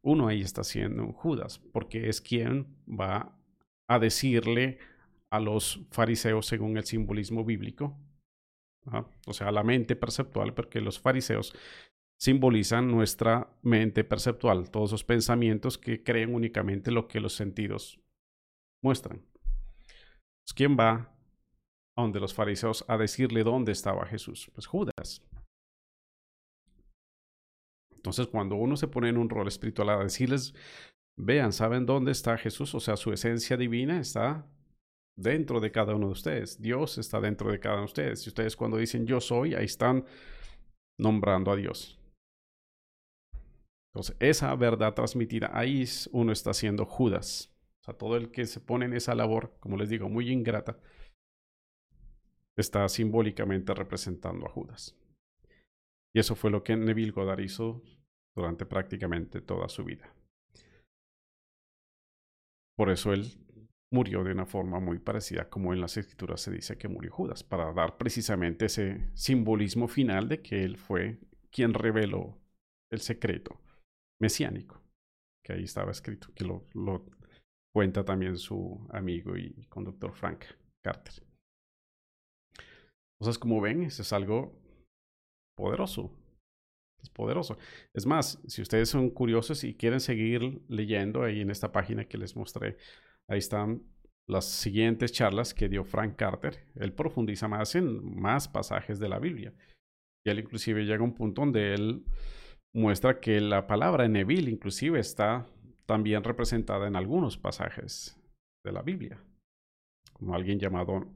uno 0.01 0.27
ahí 0.27 0.41
está 0.41 0.63
siendo 0.63 1.03
un 1.03 1.11
Judas, 1.11 1.59
porque 1.71 2.09
es 2.09 2.21
quien 2.21 2.75
va 2.87 3.37
a 3.89 3.99
decirle 3.99 4.79
a 5.29 5.39
los 5.39 5.81
fariseos 5.91 6.45
según 6.45 6.77
el 6.77 6.85
simbolismo 6.85 7.43
bíblico, 7.43 7.97
o 9.27 9.33
sea, 9.33 9.51
la 9.51 9.63
mente 9.63 9.95
perceptual, 9.95 10.53
porque 10.53 10.81
los 10.81 10.99
fariseos 10.99 11.53
simbolizan 12.19 12.89
nuestra 12.89 13.49
mente 13.61 14.03
perceptual, 14.03 14.71
todos 14.71 14.91
esos 14.91 15.03
pensamientos 15.03 15.77
que 15.77 16.03
creen 16.03 16.33
únicamente 16.33 16.91
lo 16.91 17.07
que 17.07 17.19
los 17.19 17.33
sentidos 17.33 17.99
muestran. 18.81 19.21
¿Quién 20.55 20.77
va 20.77 20.91
a 21.95 22.01
donde 22.01 22.19
los 22.19 22.33
fariseos 22.33 22.85
a 22.87 22.97
decirle 22.97 23.43
dónde 23.43 23.71
estaba 23.71 24.05
Jesús? 24.05 24.49
Pues 24.53 24.67
Judas. 24.67 25.21
Entonces, 28.03 28.27
cuando 28.27 28.57
uno 28.57 28.75
se 28.75 28.89
pone 28.89 29.07
en 29.07 29.17
un 29.17 29.29
rol 29.29 29.47
espiritual 29.47 29.89
a 29.89 30.03
decirles, 30.03 30.53
vean, 31.15 31.53
¿saben 31.53 31.85
dónde 31.85 32.11
está 32.11 32.37
Jesús? 32.37 32.75
O 32.75 32.81
sea, 32.81 32.97
su 32.97 33.13
esencia 33.13 33.55
divina 33.55 33.97
está 33.97 34.45
dentro 35.15 35.61
de 35.61 35.71
cada 35.71 35.95
uno 35.95 36.07
de 36.07 36.11
ustedes. 36.11 36.61
Dios 36.61 36.97
está 36.97 37.21
dentro 37.21 37.49
de 37.49 37.61
cada 37.61 37.75
uno 37.75 37.83
de 37.83 37.91
ustedes. 37.91 38.25
Y 38.25 38.29
ustedes 38.29 38.57
cuando 38.57 38.75
dicen 38.75 39.07
yo 39.07 39.21
soy, 39.21 39.55
ahí 39.55 39.63
están 39.63 40.03
nombrando 40.99 41.49
a 41.49 41.55
Dios. 41.55 41.97
Entonces, 43.93 44.17
esa 44.19 44.53
verdad 44.57 44.93
transmitida, 44.93 45.51
ahí 45.53 45.85
uno 46.11 46.33
está 46.33 46.49
haciendo 46.49 46.85
Judas. 46.85 47.55
O 47.79 47.85
sea, 47.85 47.93
todo 47.93 48.17
el 48.17 48.31
que 48.31 48.45
se 48.47 48.59
pone 48.59 48.83
en 48.83 48.93
esa 48.93 49.15
labor, 49.15 49.55
como 49.61 49.77
les 49.77 49.87
digo, 49.87 50.09
muy 50.09 50.29
ingrata, 50.29 50.77
está 52.57 52.89
simbólicamente 52.89 53.73
representando 53.73 54.45
a 54.45 54.49
Judas. 54.49 54.97
Y 56.15 56.19
eso 56.19 56.35
fue 56.35 56.51
lo 56.51 56.63
que 56.63 56.75
Neville 56.75 57.11
Goddard 57.11 57.41
hizo 57.41 57.81
durante 58.35 58.65
prácticamente 58.65 59.41
toda 59.41 59.67
su 59.69 59.83
vida. 59.83 60.13
Por 62.75 62.89
eso 62.89 63.13
él 63.13 63.25
murió 63.91 64.23
de 64.23 64.31
una 64.31 64.45
forma 64.45 64.79
muy 64.79 64.97
parecida 64.97 65.49
como 65.49 65.71
en 65.71 65.79
las 65.79 65.97
escrituras 65.97 66.41
se 66.41 66.51
dice 66.51 66.77
que 66.77 66.87
murió 66.87 67.11
Judas, 67.11 67.43
para 67.43 67.71
dar 67.73 67.97
precisamente 67.97 68.65
ese 68.65 69.11
simbolismo 69.13 69.87
final 69.87 70.27
de 70.27 70.41
que 70.41 70.63
él 70.63 70.77
fue 70.77 71.19
quien 71.51 71.75
reveló 71.75 72.41
el 72.91 73.01
secreto 73.01 73.61
mesiánico, 74.19 74.81
que 75.45 75.53
ahí 75.53 75.63
estaba 75.65 75.91
escrito, 75.91 76.29
que 76.33 76.43
lo, 76.43 76.65
cuenta 77.71 78.03
también 78.03 78.37
su 78.37 78.87
amigo 78.91 79.37
y 79.37 79.65
conductor 79.67 80.13
Frank 80.13 80.45
Carter. 80.83 81.23
Entonces, 83.19 83.39
como 83.39 83.61
ven, 83.61 83.83
eso 83.83 84.01
es 84.01 84.11
algo 84.11 84.62
poderoso. 85.55 86.11
Es 87.01 87.09
poderoso. 87.09 87.57
Es 87.93 88.05
más, 88.05 88.41
si 88.47 88.61
ustedes 88.61 88.89
son 88.89 89.09
curiosos 89.09 89.63
y 89.63 89.75
quieren 89.75 89.99
seguir 89.99 90.61
leyendo 90.69 91.23
ahí 91.23 91.41
en 91.41 91.51
esta 91.51 91.71
página 91.71 92.05
que 92.05 92.17
les 92.17 92.35
mostré, 92.35 92.77
ahí 93.27 93.39
están 93.39 93.83
las 94.27 94.45
siguientes 94.45 95.11
charlas 95.11 95.53
que 95.53 95.67
dio 95.67 95.83
Frank 95.83 96.15
Carter. 96.15 96.65
Él 96.75 96.93
profundiza 96.93 97.47
más 97.47 97.75
en 97.75 98.19
más 98.19 98.47
pasajes 98.47 98.99
de 98.99 99.09
la 99.09 99.19
Biblia. 99.19 99.53
Y 100.25 100.29
él 100.29 100.39
inclusive 100.39 100.85
llega 100.85 101.01
a 101.01 101.03
un 101.03 101.13
punto 101.13 101.41
donde 101.41 101.73
él 101.73 102.05
muestra 102.73 103.19
que 103.19 103.41
la 103.41 103.67
palabra 103.67 104.07
Neville 104.07 104.49
inclusive 104.49 104.99
está 104.99 105.45
también 105.85 106.23
representada 106.23 106.87
en 106.87 106.95
algunos 106.95 107.37
pasajes 107.37 108.19
de 108.65 108.71
la 108.71 108.81
Biblia, 108.81 109.21
como 110.13 110.33
alguien 110.33 110.57
llamado 110.57 111.11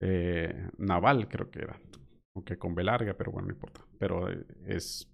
eh, 0.00 0.68
Naval, 0.76 1.28
creo 1.28 1.50
que 1.50 1.60
era, 1.60 1.80
aunque 2.34 2.58
con 2.58 2.74
B 2.74 2.84
larga, 2.84 3.14
pero 3.14 3.32
bueno, 3.32 3.48
no 3.48 3.54
importa, 3.54 3.84
pero 3.98 4.30
eh, 4.30 4.44
es, 4.66 5.10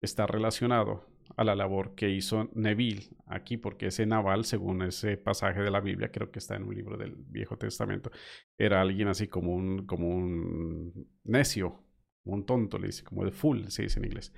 está 0.00 0.26
relacionado 0.26 1.06
a 1.36 1.44
la 1.44 1.54
labor 1.54 1.94
que 1.94 2.08
hizo 2.08 2.48
Neville 2.54 3.10
aquí, 3.26 3.56
porque 3.56 3.86
ese 3.86 4.06
Naval, 4.06 4.44
según 4.44 4.82
ese 4.82 5.16
pasaje 5.16 5.60
de 5.60 5.70
la 5.70 5.80
Biblia, 5.80 6.10
creo 6.10 6.30
que 6.30 6.38
está 6.38 6.56
en 6.56 6.64
un 6.64 6.74
libro 6.74 6.96
del 6.96 7.14
Viejo 7.16 7.56
Testamento, 7.58 8.10
era 8.56 8.80
alguien 8.80 9.08
así 9.08 9.28
como 9.28 9.54
un, 9.54 9.86
como 9.86 10.08
un 10.08 11.08
necio, 11.24 11.84
un 12.24 12.46
tonto, 12.46 12.78
le 12.78 12.88
dice, 12.88 13.04
como 13.04 13.24
de 13.24 13.32
full, 13.32 13.66
se 13.68 13.82
dice 13.82 13.98
en 13.98 14.06
inglés. 14.06 14.32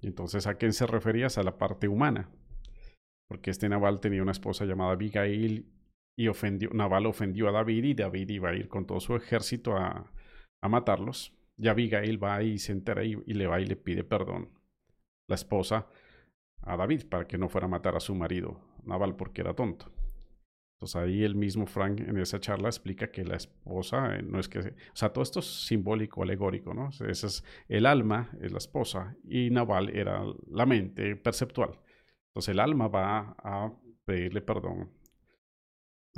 Entonces, 0.00 0.46
¿a 0.46 0.54
quién 0.54 0.72
se 0.72 0.86
refería? 0.86 1.28
A 1.34 1.42
la 1.42 1.58
parte 1.58 1.88
humana. 1.88 2.30
Porque 3.28 3.50
este 3.50 3.68
Naval 3.68 4.00
tenía 4.00 4.22
una 4.22 4.32
esposa 4.32 4.64
llamada 4.64 4.92
Abigail 4.92 5.70
y 6.16 6.28
ofendió, 6.28 6.70
Naval 6.72 7.06
ofendió 7.06 7.48
a 7.48 7.52
David 7.52 7.84
y 7.84 7.94
David 7.94 8.30
iba 8.30 8.50
a 8.50 8.54
ir 8.54 8.68
con 8.68 8.86
todo 8.86 9.00
su 9.00 9.16
ejército 9.16 9.76
a, 9.76 10.10
a 10.60 10.68
matarlos. 10.68 11.34
Y 11.56 11.68
Abigail 11.68 12.22
va 12.22 12.42
y 12.42 12.58
se 12.58 12.72
entera 12.72 13.04
y, 13.04 13.16
le 13.16 13.46
va 13.46 13.60
y 13.60 13.66
le 13.66 13.76
pide 13.76 14.04
perdón. 14.04 14.50
La 15.26 15.34
esposa 15.34 15.88
a 16.62 16.76
David 16.76 17.06
para 17.08 17.26
que 17.26 17.38
no 17.38 17.48
fuera 17.48 17.66
a 17.66 17.70
matar 17.70 17.96
a 17.96 18.00
su 18.00 18.14
marido 18.14 18.60
Naval 18.84 19.16
porque 19.16 19.42
era 19.42 19.54
tonto. 19.54 19.92
Entonces 20.76 20.96
ahí 20.96 21.24
el 21.24 21.34
mismo 21.34 21.66
Frank 21.66 22.00
en 22.00 22.18
esa 22.18 22.38
charla 22.38 22.68
explica 22.68 23.10
que 23.10 23.24
la 23.24 23.36
esposa 23.36 24.14
eh, 24.14 24.22
no 24.22 24.38
es 24.38 24.48
que... 24.48 24.60
O 24.60 24.62
sea, 24.94 25.12
todo 25.12 25.22
esto 25.24 25.40
es 25.40 25.66
simbólico, 25.66 26.22
alegórico, 26.22 26.72
¿no? 26.72 26.88
Ese 26.88 27.26
es 27.26 27.44
el 27.68 27.84
alma, 27.84 28.30
es 28.40 28.52
la 28.52 28.58
esposa, 28.58 29.16
y 29.24 29.50
Naval 29.50 29.90
era 29.90 30.22
la 30.48 30.66
mente 30.66 31.16
perceptual. 31.16 31.80
Entonces 32.28 32.52
el 32.52 32.60
alma 32.60 32.86
va 32.86 33.34
a 33.38 33.72
pedirle 34.04 34.40
perdón 34.40 34.97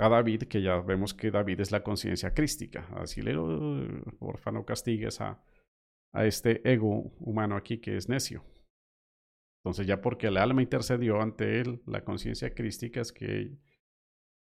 a 0.00 0.08
David, 0.08 0.44
que 0.44 0.62
ya 0.62 0.80
vemos 0.80 1.12
que 1.12 1.30
David 1.30 1.60
es 1.60 1.70
la 1.70 1.82
conciencia 1.82 2.32
crística. 2.32 2.88
Así 2.96 3.20
le, 3.20 3.34
porfa, 4.18 4.50
no 4.50 4.64
castigues 4.64 5.20
a, 5.20 5.42
este 6.14 6.68
ego 6.68 7.12
humano 7.20 7.54
aquí 7.54 7.78
que 7.78 7.96
es 7.96 8.08
necio. 8.08 8.42
Entonces 9.62 9.86
ya 9.86 10.00
porque 10.00 10.28
el 10.28 10.38
alma 10.38 10.62
intercedió 10.62 11.20
ante 11.20 11.60
él, 11.60 11.82
la 11.86 12.02
conciencia 12.02 12.52
crística 12.54 13.00
es 13.00 13.12
que 13.12 13.58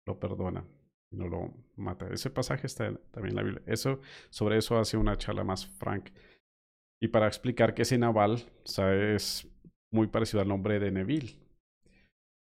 lo 0.08 0.18
perdona 0.18 0.66
y 1.12 1.18
no 1.18 1.28
lo 1.28 1.54
mata. 1.76 2.08
Ese 2.08 2.30
pasaje 2.30 2.66
está 2.66 2.96
también 3.12 3.32
en 3.32 3.36
la 3.36 3.44
Biblia. 3.44 3.62
Eso, 3.68 4.00
sobre 4.30 4.58
eso 4.58 4.78
hace 4.78 4.96
una 4.98 5.18
charla 5.18 5.44
más 5.44 5.68
frank. 5.68 6.10
Y 7.02 7.10
para 7.10 7.28
explicar 7.28 7.74
que 7.74 7.82
ese 7.82 7.98
Naval 7.98 8.50
es 8.66 9.48
muy 9.92 10.08
parecido 10.08 10.42
al 10.42 10.48
nombre 10.48 10.80
de 10.80 10.90
Neville. 10.90 11.43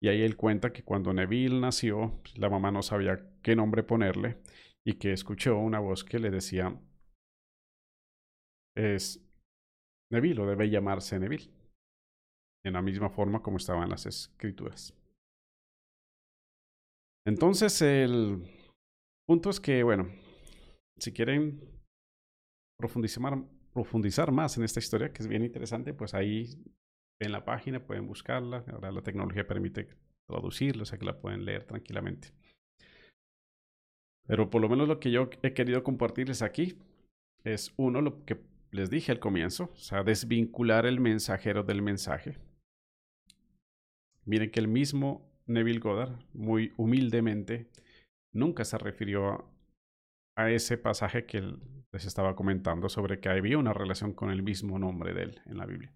Y 0.02 0.08
ahí 0.08 0.22
él 0.22 0.36
cuenta 0.36 0.72
que 0.72 0.82
cuando 0.82 1.12
Neville 1.12 1.60
nació, 1.60 2.20
pues, 2.22 2.36
la 2.36 2.50
mamá 2.50 2.72
no 2.72 2.82
sabía 2.82 3.24
qué 3.40 3.54
nombre 3.54 3.84
ponerle 3.84 4.42
y 4.84 4.94
que 4.94 5.12
escuchó 5.12 5.56
una 5.56 5.78
voz 5.78 6.02
que 6.02 6.18
le 6.18 6.30
decía, 6.30 6.76
es 8.76 9.24
Neville 10.10 10.42
o 10.42 10.46
debe 10.46 10.68
llamarse 10.68 11.20
Neville, 11.20 11.52
en 12.64 12.72
la 12.72 12.82
misma 12.82 13.10
forma 13.10 13.42
como 13.42 13.58
estaban 13.58 13.90
las 13.90 14.06
escrituras. 14.06 14.92
Entonces, 17.24 17.80
el 17.80 18.42
punto 19.24 19.50
es 19.50 19.60
que, 19.60 19.84
bueno, 19.84 20.08
si 20.98 21.12
quieren 21.12 21.60
profundizar, 22.76 23.22
profundizar 23.72 24.32
más 24.32 24.58
en 24.58 24.64
esta 24.64 24.80
historia, 24.80 25.12
que 25.12 25.22
es 25.22 25.28
bien 25.28 25.44
interesante, 25.44 25.94
pues 25.94 26.12
ahí 26.12 26.60
en 27.24 27.32
la 27.32 27.44
página 27.44 27.84
pueden 27.84 28.06
buscarla. 28.06 28.64
Ahora 28.72 28.92
la 28.92 29.02
tecnología 29.02 29.46
permite 29.46 29.88
traducirla, 30.28 30.82
o 30.82 30.86
sea 30.86 30.98
que 30.98 31.06
la 31.06 31.20
pueden 31.20 31.44
leer 31.44 31.64
tranquilamente. 31.64 32.28
Pero 34.26 34.50
por 34.50 34.62
lo 34.62 34.68
menos 34.68 34.88
lo 34.88 35.00
que 35.00 35.10
yo 35.10 35.28
he 35.42 35.52
querido 35.52 35.82
compartirles 35.82 36.42
aquí 36.42 36.78
es 37.44 37.72
uno, 37.76 38.00
lo 38.00 38.24
que 38.24 38.40
les 38.70 38.88
dije 38.88 39.12
al 39.12 39.18
comienzo, 39.18 39.70
o 39.72 39.76
sea, 39.76 40.02
desvincular 40.02 40.86
el 40.86 41.00
mensajero 41.00 41.62
del 41.62 41.82
mensaje. 41.82 42.38
Miren 44.24 44.50
que 44.50 44.60
el 44.60 44.68
mismo 44.68 45.28
Neville 45.46 45.80
Goddard, 45.80 46.18
muy 46.32 46.72
humildemente, 46.76 47.68
nunca 48.32 48.64
se 48.64 48.78
refirió 48.78 49.50
a, 50.36 50.50
ese 50.50 50.78
pasaje 50.78 51.26
que 51.26 51.42
les 51.92 52.06
estaba 52.06 52.34
comentando 52.34 52.88
sobre 52.88 53.20
que 53.20 53.28
había 53.28 53.58
una 53.58 53.74
relación 53.74 54.14
con 54.14 54.30
el 54.30 54.42
mismo 54.42 54.78
nombre 54.78 55.12
de 55.12 55.24
él 55.24 55.40
en 55.46 55.58
la 55.58 55.66
Biblia. 55.66 55.92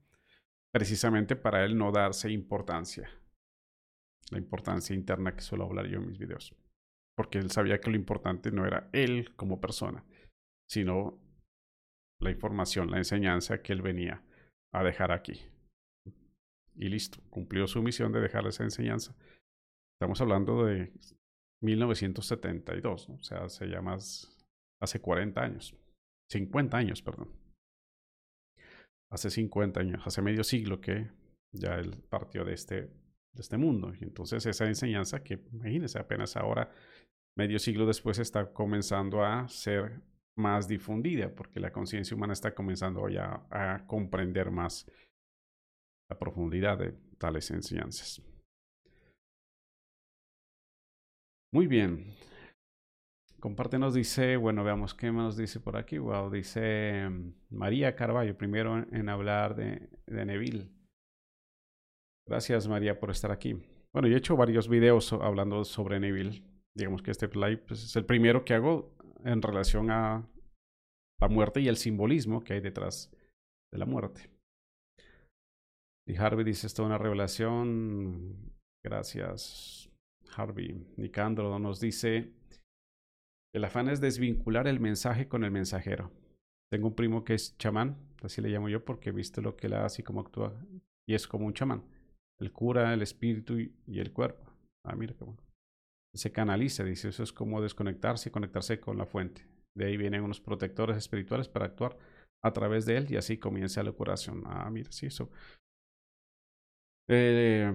Precisamente 0.77 1.37
para 1.37 1.65
él 1.65 1.79
no 1.79 1.91
darse 1.91 2.31
importancia, 2.31 3.09
la 4.31 4.37
importancia 4.37 4.95
interna 4.95 5.35
que 5.35 5.41
suelo 5.41 5.65
hablar 5.65 5.87
yo 5.87 5.97
en 5.97 6.07
mis 6.07 6.19
videos. 6.19 6.55
Porque 7.17 7.39
él 7.39 7.51
sabía 7.51 7.81
que 7.81 7.89
lo 7.89 7.97
importante 7.97 8.51
no 8.51 8.67
era 8.67 8.91
él 8.93 9.35
como 9.37 9.59
persona, 9.59 10.05
sino 10.69 11.19
la 12.21 12.31
información, 12.31 12.91
la 12.91 12.99
enseñanza 12.99 13.63
que 13.63 13.73
él 13.73 13.81
venía 13.81 14.23
a 14.75 14.85
dejar 14.85 15.13
aquí. 15.13 15.41
Y 16.75 16.91
listo, 16.91 17.23
cumplió 17.31 17.67
su 17.67 17.83
misión 17.83 18.13
de 18.13 18.21
dejar 18.21 18.47
esa 18.47 18.63
enseñanza 18.63 19.17
Estamos 19.99 20.21
hablando 20.21 20.67
de 20.67 20.93
1972, 21.63 23.09
o 23.09 23.23
sea, 23.23 23.45
hace 23.45 23.67
ya 23.71 23.81
más, 23.81 24.31
hace 24.79 25.01
40 25.01 25.41
años, 25.41 25.75
50 26.31 26.77
años, 26.77 27.01
perdón. 27.01 27.46
Hace 29.11 29.31
50 29.31 29.81
años, 29.81 30.03
hace 30.05 30.21
medio 30.21 30.43
siglo 30.43 30.81
que 30.81 31.11
ya 31.53 31.77
él 31.77 32.03
partió 32.09 32.45
de 32.45 32.55
este, 32.55 32.91
este 33.35 33.57
mundo. 33.57 33.93
Y 33.99 34.05
entonces 34.05 34.45
esa 34.47 34.67
enseñanza 34.67 35.23
que, 35.23 35.41
imagínense, 35.53 35.99
apenas 35.99 36.37
ahora, 36.37 36.71
medio 37.37 37.59
siglo 37.59 37.87
después, 37.87 38.19
está 38.19 38.53
comenzando 38.53 39.25
a 39.25 39.49
ser 39.49 40.03
más 40.37 40.69
difundida, 40.69 41.35
porque 41.35 41.61
la 41.61 41.73
conciencia 41.73 42.17
humana 42.17 42.33
está 42.33 42.55
comenzando 42.55 43.09
ya 43.09 43.47
a 43.51 43.87
comprender 43.87 44.51
más 44.51 44.91
la 46.11 46.19
profundidad 46.19 46.79
de 46.79 46.93
tales 47.19 47.51
enseñanzas. 47.51 48.23
Muy 51.53 51.67
bien. 51.67 52.15
Compártenos, 53.41 53.95
dice, 53.95 54.37
bueno, 54.37 54.65
veamos 54.65 54.95
qué 54.95 55.13
nos 55.13 55.37
dice 55.37 55.61
por 55.61 55.77
aquí. 55.77 55.99
Wow, 55.99 56.31
dice 56.31 57.09
mm, 57.09 57.33
María 57.51 57.95
Carballo, 57.95 58.37
primero 58.37 58.79
en, 58.91 59.09
hablar 59.09 59.55
de, 59.55 59.89
Neville. 60.07 60.71
Gracias, 62.27 62.67
María, 62.67 62.99
por 62.99 63.11
estar 63.11 63.31
aquí. 63.31 63.55
Bueno, 63.93 64.09
yo 64.09 64.15
he 64.15 64.19
hecho 64.19 64.37
varios 64.37 64.69
videos 64.69 65.13
hablando 65.13 65.65
sobre 65.65 66.01
Neville. 66.01 66.43
Digamos 66.75 67.03
que 67.03 67.11
este 67.11 67.29
live 67.29 67.59
pues, 67.59 67.85
es 67.85 67.97
el 67.97 68.05
primero 68.05 68.45
que 68.45 68.55
hago 68.55 68.97
en 69.25 69.43
relación 69.43 69.91
a 69.91 70.29
la 71.21 71.29
muerte 71.29 71.61
y 71.61 71.69
el 71.69 71.77
simbolismo 71.77 72.43
que 72.43 72.55
hay 72.55 72.61
detrás 72.61 73.11
de 73.73 73.79
la 73.79 73.87
muerte. 73.87 74.31
Y 76.09 76.17
Harvey 76.17 76.45
dice, 76.45 76.67
esto 76.67 76.83
es 76.83 76.87
una 76.87 76.99
revelación. 76.99 78.55
Gracias. 78.85 79.91
Harvey 80.37 80.87
Nicandro 80.97 81.59
nos 81.59 81.81
dice, 81.81 82.33
el 83.57 83.65
afán 83.65 83.89
es 83.89 84.03
desvincular 84.03 84.69
el 84.69 84.81
mensaje 84.81 85.29
con 85.29 85.43
el 85.43 85.51
mensajero. 85.51 86.13
Tengo 86.71 86.89
un 86.89 86.95
primo 86.95 87.25
que 87.25 87.33
es 87.33 87.57
chamán, 87.57 87.97
así 88.23 88.43
le 88.43 88.51
llamo 88.51 88.69
yo 88.69 88.85
porque 88.85 89.09
he 89.09 89.13
visto 89.13 89.41
lo 89.41 89.57
que 89.57 89.69
él 89.69 89.73
hace 89.73 90.03
y 90.03 90.05
cómo 90.05 90.21
actúa, 90.21 90.53
y 91.09 91.15
es 91.15 91.27
como 91.27 91.47
un 91.47 91.55
chamán. 91.55 91.83
El 92.39 92.53
cura, 92.53 92.93
el 92.93 93.01
espíritu 93.01 93.59
y, 93.59 93.99
el 93.99 94.13
cuerpo. 94.13 94.53
Ah, 94.85 94.95
mira 94.95 95.15
qué 95.15 95.25
bueno. 95.25 95.43
Se 96.15 96.33
canaliza, 96.33 96.85
dice, 96.85 97.09
eso 97.09 97.23
es 97.23 97.33
como 97.33 97.63
desconectarse 97.63 98.29
y 98.29 98.33
conectarse 98.33 98.79
con 98.79 98.99
la 98.99 99.07
fuente. 99.07 99.47
De 99.75 99.87
ahí 99.87 99.97
vienen 99.97 100.23
unos 100.23 100.39
protectores 100.39 100.99
espirituales 100.99 101.49
para 101.49 101.65
actuar 101.65 101.97
a 102.45 102.53
través 102.53 102.85
de 102.85 102.99
él 102.99 103.07
y 103.11 103.17
así 103.17 103.39
comienza 103.39 103.83
la 103.83 103.93
curación. 103.93 104.43
Ah, 104.45 104.69
mira, 104.71 104.93
sí, 104.93 105.07
eso. 105.07 105.31
Eh, 107.09 107.75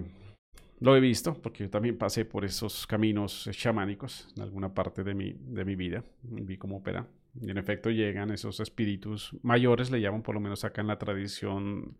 lo 0.82 0.96
he 0.96 1.00
visto 1.00 1.34
porque 1.40 1.64
yo 1.64 1.70
también 1.70 1.96
pasé 1.96 2.24
por 2.24 2.44
esos 2.44 2.88
caminos 2.88 3.48
chamánicos 3.52 4.28
en 4.36 4.42
alguna 4.42 4.74
parte 4.74 5.04
de 5.04 5.14
mi, 5.14 5.32
de 5.32 5.64
mi 5.64 5.76
vida. 5.76 6.04
Vi 6.22 6.58
cómo 6.58 6.78
opera. 6.78 7.08
Y 7.40 7.50
en 7.50 7.56
efecto 7.56 7.88
llegan 7.90 8.32
esos 8.32 8.58
espíritus 8.58 9.36
mayores, 9.42 9.92
le 9.92 10.00
llaman 10.00 10.22
por 10.22 10.34
lo 10.34 10.40
menos 10.40 10.64
acá 10.64 10.80
en 10.80 10.88
la 10.88 10.98
tradición 10.98 11.96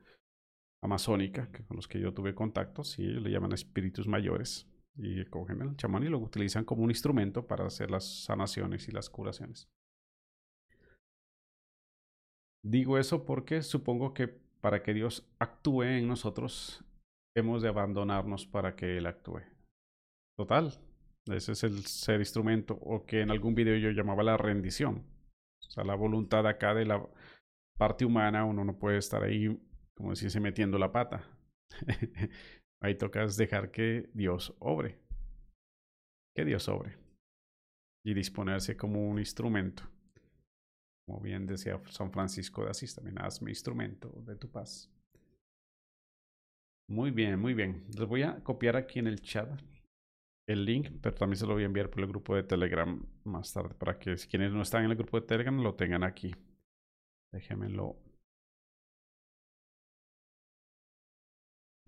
amazónica, 0.83 1.49
con 1.69 1.77
los 1.77 1.87
que 1.87 2.01
yo 2.01 2.13
tuve 2.13 2.35
contacto, 2.35 2.83
sí, 2.83 3.05
le 3.05 3.31
llaman 3.31 3.53
espíritus 3.53 4.09
mayores. 4.09 4.69
Y 4.97 5.25
cogen 5.27 5.63
el 5.63 5.77
chamán 5.77 6.03
y 6.03 6.09
lo 6.09 6.19
utilizan 6.19 6.65
como 6.65 6.83
un 6.83 6.91
instrumento 6.91 7.47
para 7.47 7.65
hacer 7.65 7.89
las 7.89 8.25
sanaciones 8.25 8.89
y 8.89 8.91
las 8.93 9.09
curaciones. 9.09 9.69
Digo 12.65 12.99
eso 12.99 13.25
porque 13.25 13.63
supongo 13.63 14.13
que 14.13 14.29
para 14.61 14.83
que 14.83 14.93
Dios 14.93 15.25
actúe 15.39 15.85
en 15.85 16.09
nosotros 16.09 16.85
hemos 17.35 17.63
de 17.63 17.69
abandonarnos 17.69 18.47
para 18.47 18.75
que 18.75 18.99
Él 18.99 19.07
actúe. 19.07 19.41
Total, 20.37 20.73
ese 21.27 21.53
es 21.53 21.63
el 21.65 21.85
ser 21.87 22.21
instrumento, 22.21 22.75
o 22.75 23.05
que 23.05 23.21
en 23.21 23.31
algún 23.31 23.55
video 23.55 23.77
yo 23.77 23.91
llamaba 23.91 24.23
la 24.23 24.37
rendición. 24.37 25.07
O 25.67 25.71
sea, 25.71 25.85
la 25.85 25.95
voluntad 25.95 26.47
acá 26.47 26.75
de 26.75 26.85
la 26.85 27.07
parte 27.79 28.05
humana, 28.05 28.45
uno 28.45 28.65
no 28.65 28.79
puede 28.79 28.99
estar 28.99 29.23
ahí, 29.23 29.49
como 29.97 30.11
decirse, 30.11 30.41
metiendo 30.41 30.79
la 30.79 30.93
pata. 30.93 31.25
ahí 32.83 32.97
tocas 32.97 33.37
dejar 33.37 33.71
que 33.71 34.11
Dios 34.15 34.55
obre. 34.59 34.99
Que 36.35 36.45
Dios 36.45 36.69
obre. 36.69 36.97
Y 38.05 38.15
disponerse 38.15 38.77
como 38.77 39.09
un 39.09 39.19
instrumento. 39.19 39.85
Como 41.07 41.21
bien 41.21 41.47
decía 41.47 41.81
San 41.91 42.11
Francisco 42.11 42.65
de 42.65 42.71
Asís, 42.71 42.95
también 42.95 43.21
hazme 43.21 43.51
instrumento 43.51 44.11
de 44.27 44.37
tu 44.37 44.51
paz. 44.51 44.91
Muy 46.93 47.11
bien, 47.11 47.41
muy 47.41 47.55
bien. 47.55 47.87
Les 47.97 48.07
voy 48.07 48.23
a 48.23 48.45
copiar 48.45 48.77
aquí 48.77 48.99
en 48.99 49.07
el 49.07 49.23
chat 49.23 49.49
el 50.47 50.65
link, 50.67 50.91
pero 51.03 51.15
también 51.15 51.39
se 51.39 51.47
lo 51.47 51.55
voy 51.55 51.63
a 51.63 51.67
enviar 51.67 51.89
por 51.91 52.01
el 52.03 52.09
grupo 52.09 52.37
de 52.37 52.43
Telegram 52.43 53.03
más 53.25 53.53
tarde 53.53 53.75
para 53.75 53.99
que 53.99 54.15
quienes 54.31 54.53
no 54.53 54.61
están 54.63 54.85
en 54.85 54.91
el 54.91 54.97
grupo 54.99 55.19
de 55.19 55.27
Telegram 55.27 55.57
lo 55.63 55.75
tengan 55.75 56.05
aquí. 56.05 56.35
Déjenmelo. 57.33 57.97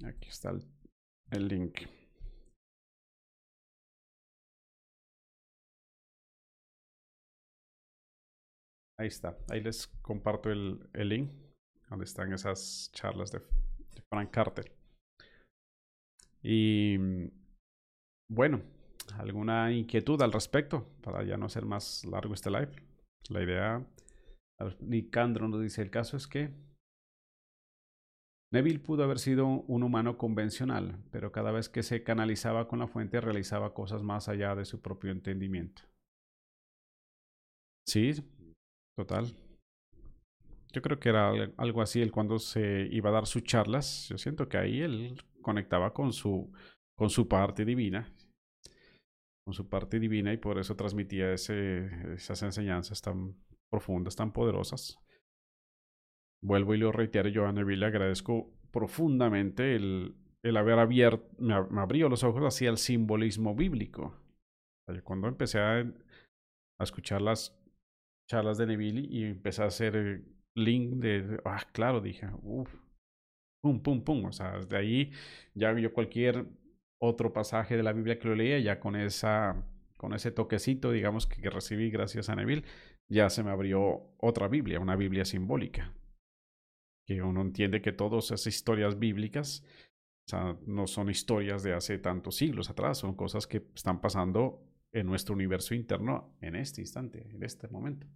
Aquí 0.04 0.28
está 0.28 0.52
el, 1.32 1.48
link. 1.48 1.80
Ahí 8.96 9.08
está. 9.08 9.36
Ahí 9.50 9.60
les 9.60 9.86
comparto 10.00 10.50
el, 10.50 10.88
el 10.94 11.08
link 11.10 11.30
donde 11.90 12.06
están 12.06 12.32
esas 12.32 12.90
charlas 12.94 13.30
de, 13.32 13.40
de 13.40 14.02
Frank 14.08 14.30
Carter. 14.30 14.73
Y 16.44 16.98
bueno, 18.28 18.60
¿Alguna 19.18 19.72
inquietud 19.72 20.20
al 20.22 20.32
respecto? 20.32 20.86
Para 21.02 21.22
ya 21.24 21.36
no 21.36 21.46
hacer 21.46 21.64
más 21.64 22.04
largo 22.04 22.34
este 22.34 22.50
live. 22.50 22.70
La 23.28 23.42
idea, 23.42 23.86
Nicandro 24.80 25.48
nos 25.48 25.62
dice, 25.62 25.82
el 25.82 25.90
caso 25.90 26.16
es 26.16 26.26
que 26.26 26.50
Neville 28.52 28.80
pudo 28.80 29.04
haber 29.04 29.18
sido 29.18 29.46
un 29.46 29.82
humano 29.82 30.16
convencional, 30.16 31.02
pero 31.10 31.32
cada 31.32 31.52
vez 31.52 31.68
que 31.68 31.82
se 31.82 32.02
canalizaba 32.02 32.68
con 32.68 32.78
la 32.78 32.86
fuente 32.86 33.20
realizaba 33.20 33.74
cosas 33.74 34.02
más 34.02 34.28
allá 34.28 34.54
de 34.54 34.64
su 34.64 34.80
propio 34.80 35.10
entendimiento. 35.10 35.82
Sí, 37.86 38.12
total. 38.96 39.36
Yo 40.72 40.82
creo 40.82 40.98
que 40.98 41.08
era 41.08 41.30
algo 41.56 41.82
así 41.82 42.02
él 42.02 42.10
cuando 42.10 42.38
se 42.38 42.88
iba 42.90 43.10
a 43.10 43.12
dar 43.12 43.26
sus 43.26 43.44
charlas. 43.44 44.08
Yo 44.08 44.18
siento 44.18 44.48
que 44.48 44.58
ahí 44.58 44.80
él 44.80 45.22
conectaba 45.44 45.92
con 45.92 46.12
su, 46.12 46.52
con 46.98 47.08
su 47.08 47.28
parte 47.28 47.64
divina, 47.64 48.12
con 49.44 49.54
su 49.54 49.68
parte 49.68 50.00
divina 50.00 50.32
y 50.32 50.38
por 50.38 50.58
eso 50.58 50.74
transmitía 50.74 51.32
ese, 51.32 52.14
esas 52.14 52.42
enseñanzas 52.42 53.00
tan 53.00 53.36
profundas, 53.70 54.16
tan 54.16 54.32
poderosas. 54.32 54.98
Vuelvo 56.42 56.74
y 56.74 56.78
lo 56.78 56.90
reitero, 56.90 57.28
yo 57.28 57.46
a 57.46 57.52
Neville 57.52 57.78
le 57.78 57.86
agradezco 57.86 58.52
profundamente 58.72 59.76
el, 59.76 60.16
el 60.44 60.56
haber 60.58 60.78
abierto, 60.78 61.26
me, 61.38 61.54
abrió 61.54 62.08
los 62.08 62.22
ojos 62.22 62.42
hacia 62.42 62.68
el 62.68 62.76
simbolismo 62.76 63.54
bíblico. 63.54 64.14
Cuando 65.02 65.26
empecé 65.26 65.58
a, 65.58 65.90
escuchar 66.78 67.22
las 67.22 67.58
charlas 68.28 68.58
de 68.58 68.66
Neville 68.66 69.06
y 69.08 69.24
empecé 69.24 69.62
a 69.62 69.66
hacer 69.66 70.22
link 70.54 70.96
de, 70.96 71.40
ah, 71.46 71.64
claro, 71.72 72.00
dije, 72.02 72.28
uff, 72.42 72.74
pum, 73.64 73.80
pum, 73.80 74.04
pum. 74.04 74.26
O 74.26 74.32
sea, 74.32 74.58
de 74.58 74.76
ahí 74.76 75.12
ya 75.54 75.72
yo 75.78 75.92
cualquier 75.94 76.46
otro 76.98 77.32
pasaje 77.32 77.76
de 77.78 77.82
la 77.82 77.94
Biblia 77.94 78.18
que 78.18 78.28
lo 78.28 78.34
leía, 78.34 78.58
ya 78.58 78.78
con 78.78 78.94
esa, 78.94 79.64
con 79.96 80.12
ese 80.12 80.30
toquecito, 80.30 80.92
digamos, 80.92 81.26
que, 81.26 81.40
que 81.40 81.48
recibí 81.48 81.90
gracias 81.90 82.28
a 82.28 82.36
Neville, 82.36 82.64
ya 83.08 83.30
se 83.30 83.42
me 83.42 83.50
abrió 83.50 84.14
otra 84.18 84.48
Biblia, 84.48 84.80
una 84.80 84.96
Biblia 84.96 85.24
simbólica. 85.24 85.94
Que 87.06 87.22
uno 87.22 87.40
entiende 87.40 87.80
que 87.80 87.92
todas 87.92 88.26
esas 88.26 88.46
historias 88.46 88.98
bíblicas, 88.98 89.64
o 90.26 90.30
sea, 90.30 90.58
no 90.66 90.86
son 90.86 91.08
historias 91.08 91.62
de 91.62 91.72
hace 91.72 91.98
tantos 91.98 92.36
siglos 92.36 92.68
atrás, 92.68 92.98
son 92.98 93.14
cosas 93.14 93.46
que 93.46 93.66
están 93.74 94.02
pasando 94.02 94.62
en 94.92 95.06
nuestro 95.06 95.34
universo 95.34 95.74
interno 95.74 96.36
en 96.42 96.54
este 96.56 96.82
instante, 96.82 97.30
en 97.30 97.42
este 97.42 97.68
momento. 97.68 98.06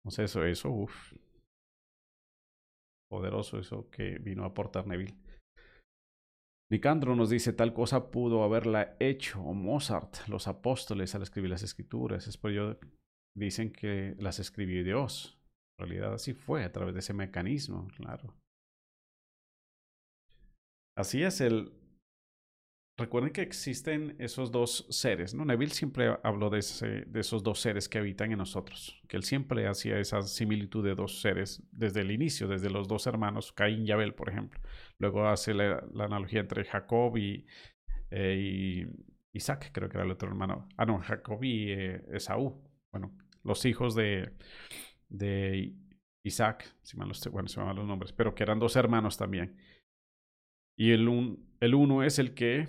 Entonces 0.00 0.30
eso, 0.30 0.44
eso, 0.44 0.70
uff. 0.70 1.12
Poderoso 3.12 3.58
eso 3.58 3.90
que 3.90 4.16
vino 4.16 4.42
a 4.42 4.46
aportar 4.46 4.86
Neville. 4.86 5.14
Nicandro 6.70 7.14
nos 7.14 7.28
dice, 7.28 7.52
tal 7.52 7.74
cosa 7.74 8.10
pudo 8.10 8.42
haberla 8.42 8.96
hecho 9.00 9.42
Mozart, 9.42 10.26
los 10.28 10.48
apóstoles 10.48 11.14
al 11.14 11.20
escribir 11.20 11.50
las 11.50 11.62
escrituras. 11.62 12.26
Es 12.26 12.38
por 12.38 12.52
ello 12.52 12.80
dicen 13.36 13.70
que 13.70 14.16
las 14.18 14.38
escribió 14.38 14.82
Dios. 14.82 15.38
En 15.78 15.88
realidad 15.88 16.14
así 16.14 16.32
fue, 16.32 16.64
a 16.64 16.72
través 16.72 16.94
de 16.94 17.00
ese 17.00 17.12
mecanismo, 17.12 17.86
claro. 17.98 18.34
Así 20.96 21.22
es 21.22 21.42
el, 21.42 21.70
Recuerden 22.98 23.32
que 23.32 23.40
existen 23.40 24.16
esos 24.18 24.52
dos 24.52 24.86
seres, 24.90 25.32
¿no? 25.32 25.46
Neville 25.46 25.72
siempre 25.72 26.14
habló 26.22 26.50
de, 26.50 26.60
de 27.06 27.20
esos 27.20 27.42
dos 27.42 27.58
seres 27.58 27.88
que 27.88 27.98
habitan 27.98 28.32
en 28.32 28.38
nosotros, 28.38 29.00
que 29.08 29.16
él 29.16 29.22
siempre 29.22 29.66
hacía 29.66 29.98
esa 29.98 30.20
similitud 30.22 30.84
de 30.84 30.94
dos 30.94 31.22
seres 31.22 31.62
desde 31.72 32.02
el 32.02 32.10
inicio, 32.10 32.48
desde 32.48 32.68
los 32.68 32.88
dos 32.88 33.06
hermanos, 33.06 33.50
Caín 33.52 33.86
y 33.86 33.90
Abel, 33.92 34.14
por 34.14 34.28
ejemplo. 34.28 34.60
Luego 34.98 35.26
hace 35.26 35.54
la, 35.54 35.82
analogía 36.00 36.40
entre 36.40 36.64
Jacob 36.64 37.16
y, 37.16 37.46
eh, 38.10 38.86
Isaac, 39.32 39.70
creo 39.72 39.88
que 39.88 39.96
era 39.96 40.04
el 40.04 40.12
otro 40.12 40.28
hermano. 40.28 40.68
Ah, 40.76 40.84
no, 40.84 40.98
Jacob 40.98 41.42
y 41.42 41.70
eh, 41.70 42.04
Esaú. 42.12 42.62
Bueno, 42.92 43.16
los 43.42 43.64
hijos 43.64 43.94
de, 43.94 44.36
de 45.08 45.74
Isaac, 46.24 46.76
si 46.82 46.98
mal 46.98 47.08
los, 47.08 47.26
bueno, 47.28 47.48
se 47.48 47.58
llaman 47.58 47.76
los 47.76 47.86
nombres, 47.86 48.12
pero 48.12 48.34
que 48.34 48.42
eran 48.42 48.58
dos 48.58 48.76
hermanos 48.76 49.16
también. 49.16 49.56
Y 50.76 50.90
el, 50.90 51.08
un, 51.08 51.56
el 51.60 51.74
uno 51.74 52.02
es 52.02 52.18
el 52.18 52.34
que 52.34 52.68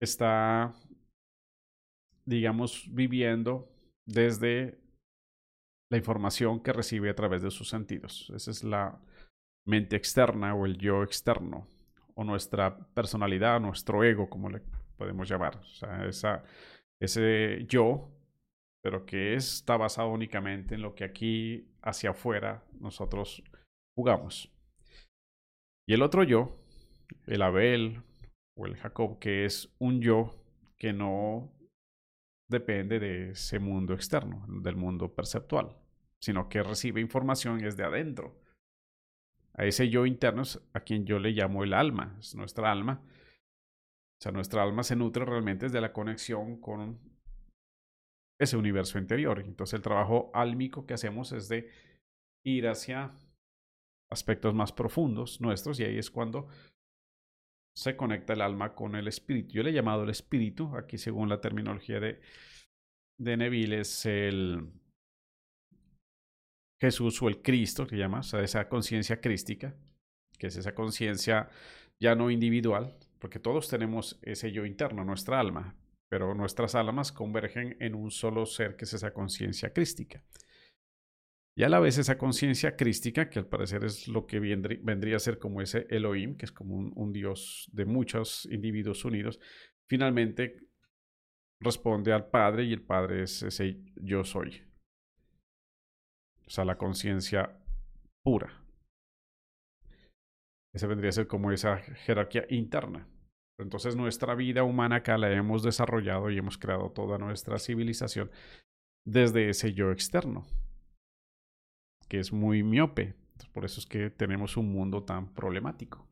está, 0.00 0.74
digamos, 2.24 2.88
viviendo 2.92 3.68
desde 4.06 4.80
la 5.90 5.98
información 5.98 6.62
que 6.62 6.72
recibe 6.72 7.10
a 7.10 7.14
través 7.14 7.42
de 7.42 7.50
sus 7.50 7.68
sentidos. 7.68 8.32
Esa 8.34 8.50
es 8.50 8.64
la 8.64 9.00
mente 9.66 9.96
externa 9.96 10.54
o 10.54 10.66
el 10.66 10.78
yo 10.78 11.02
externo, 11.02 11.66
o 12.14 12.24
nuestra 12.24 12.78
personalidad, 12.94 13.60
nuestro 13.60 14.02
ego, 14.04 14.28
como 14.30 14.48
le 14.48 14.62
podemos 14.96 15.28
llamar. 15.28 15.56
O 15.56 15.64
sea, 15.64 16.06
esa, 16.06 16.44
ese 17.00 17.66
yo, 17.68 18.10
pero 18.82 19.04
que 19.04 19.34
está 19.34 19.76
basado 19.76 20.08
únicamente 20.08 20.74
en 20.74 20.82
lo 20.82 20.94
que 20.94 21.04
aquí 21.04 21.68
hacia 21.82 22.10
afuera 22.10 22.64
nosotros 22.78 23.42
jugamos. 23.96 24.50
Y 25.88 25.94
el 25.94 26.02
otro 26.02 26.22
yo, 26.22 26.56
el 27.26 27.42
Abel 27.42 28.02
o 28.60 28.66
el 28.66 28.76
Jacob, 28.76 29.18
que 29.18 29.44
es 29.44 29.74
un 29.78 30.00
yo 30.00 30.34
que 30.76 30.92
no 30.92 31.52
depende 32.48 32.98
de 32.98 33.30
ese 33.30 33.58
mundo 33.58 33.94
externo, 33.94 34.44
del 34.48 34.76
mundo 34.76 35.14
perceptual, 35.14 35.76
sino 36.20 36.48
que 36.48 36.62
recibe 36.62 37.00
información 37.00 37.58
desde 37.58 37.84
adentro. 37.84 38.38
A 39.54 39.64
ese 39.64 39.88
yo 39.88 40.04
interno 40.06 40.42
es 40.42 40.60
a 40.72 40.80
quien 40.80 41.06
yo 41.06 41.18
le 41.18 41.30
llamo 41.30 41.64
el 41.64 41.72
alma, 41.72 42.16
es 42.18 42.34
nuestra 42.34 42.70
alma. 42.70 43.02
O 43.04 44.22
sea, 44.22 44.32
nuestra 44.32 44.62
alma 44.62 44.82
se 44.82 44.96
nutre 44.96 45.24
realmente 45.24 45.66
desde 45.66 45.80
la 45.80 45.92
conexión 45.92 46.60
con 46.60 46.98
ese 48.38 48.56
universo 48.56 48.98
interior. 48.98 49.40
Entonces 49.40 49.74
el 49.74 49.82
trabajo 49.82 50.30
álmico 50.34 50.86
que 50.86 50.94
hacemos 50.94 51.32
es 51.32 51.48
de 51.48 51.70
ir 52.44 52.68
hacia 52.68 53.12
aspectos 54.10 54.54
más 54.54 54.72
profundos 54.72 55.40
nuestros 55.40 55.78
y 55.78 55.84
ahí 55.84 55.98
es 55.98 56.10
cuando 56.10 56.48
se 57.76 57.96
conecta 57.96 58.32
el 58.32 58.40
alma 58.40 58.74
con 58.74 58.94
el 58.94 59.08
espíritu. 59.08 59.52
Yo 59.52 59.62
le 59.62 59.70
he 59.70 59.74
llamado 59.74 60.04
el 60.04 60.10
espíritu, 60.10 60.76
aquí 60.76 60.98
según 60.98 61.28
la 61.28 61.40
terminología 61.40 62.00
de, 62.00 62.20
de 63.18 63.36
Neville, 63.36 63.80
es 63.80 64.06
el 64.06 64.70
Jesús 66.80 67.20
o 67.22 67.28
el 67.28 67.42
Cristo, 67.42 67.86
que 67.86 67.96
llama, 67.96 68.20
o 68.20 68.22
sea, 68.22 68.42
esa 68.42 68.68
conciencia 68.68 69.20
crística, 69.20 69.74
que 70.38 70.46
es 70.46 70.56
esa 70.56 70.74
conciencia 70.74 71.50
ya 72.00 72.14
no 72.14 72.30
individual, 72.30 72.96
porque 73.18 73.38
todos 73.38 73.68
tenemos 73.68 74.18
ese 74.22 74.50
yo 74.50 74.64
interno, 74.64 75.04
nuestra 75.04 75.38
alma, 75.38 75.76
pero 76.08 76.34
nuestras 76.34 76.74
almas 76.74 77.12
convergen 77.12 77.76
en 77.80 77.94
un 77.94 78.10
solo 78.10 78.46
ser 78.46 78.76
que 78.76 78.84
es 78.84 78.94
esa 78.94 79.12
conciencia 79.12 79.72
crística. 79.72 80.24
Y 81.60 81.62
a 81.62 81.68
la 81.68 81.78
vez 81.78 81.98
esa 81.98 82.16
conciencia 82.16 82.74
crística, 82.74 83.28
que 83.28 83.38
al 83.38 83.46
parecer 83.46 83.84
es 83.84 84.08
lo 84.08 84.26
que 84.26 84.40
vendría 84.40 85.16
a 85.16 85.18
ser 85.18 85.38
como 85.38 85.60
ese 85.60 85.86
Elohim, 85.90 86.38
que 86.38 86.46
es 86.46 86.52
como 86.52 86.76
un, 86.76 87.12
Dios 87.12 87.68
de 87.74 87.84
muchos 87.84 88.48
individuos 88.50 89.04
unidos, 89.04 89.38
finalmente 89.86 90.56
responde 91.60 92.14
al 92.14 92.30
Padre 92.30 92.64
y 92.64 92.72
el 92.72 92.80
Padre 92.80 93.24
es 93.24 93.42
ese 93.42 93.78
yo 93.96 94.24
soy. 94.24 94.62
O 96.46 96.48
sea, 96.48 96.64
la 96.64 96.78
conciencia 96.78 97.62
pura. 98.24 98.64
Esa 100.72 100.86
vendría 100.86 101.10
a 101.10 101.12
ser 101.12 101.26
como 101.26 101.52
esa 101.52 101.76
jerarquía 101.76 102.46
interna. 102.48 103.06
Entonces 103.58 103.96
nuestra 103.96 104.34
vida 104.34 104.62
humana 104.62 104.96
acá 104.96 105.18
la 105.18 105.30
hemos 105.30 105.62
desarrollado 105.62 106.30
y 106.30 106.38
hemos 106.38 106.56
creado 106.56 106.90
toda 106.90 107.18
nuestra 107.18 107.58
civilización 107.58 108.30
desde 109.04 109.50
ese 109.50 109.74
yo 109.74 109.92
externo 109.92 110.46
que 112.10 112.18
es 112.18 112.32
muy 112.32 112.62
miope. 112.64 113.14
por 113.54 113.64
eso 113.64 113.80
es 113.80 113.86
que 113.86 114.10
tenemos 114.10 114.56
un 114.56 114.70
mundo 114.70 115.04
tan 115.04 115.32
problemático. 115.32 116.06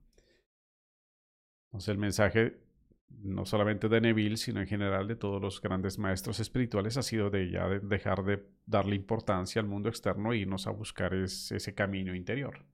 Entonces 1.67 1.89
el 1.89 1.99
mensaje 1.99 2.61
no 3.09 3.45
solamente 3.45 3.89
de 3.89 4.01
Neville, 4.01 4.37
sino 4.37 4.61
en 4.61 4.69
general 4.69 5.09
de 5.09 5.17
todos 5.17 5.43
los 5.43 5.61
grandes 5.61 5.99
maestros 5.99 6.39
espirituales 6.41 6.97
ha 6.97 7.03
sido 7.03 7.31
de 7.31 7.51
ya 7.51 7.67
dejar 7.69 8.25
de 8.25 8.47
darle 8.65 8.95
importancia 8.95 9.61
al 9.61 9.67
mundo 9.67 9.89
externo 9.89 10.33
e 10.33 10.39
irnos 10.39 10.67
a 10.67 10.71
buscar 10.71 11.15
ese 11.15 11.75
camino 11.75 12.15
interior. 12.15 12.65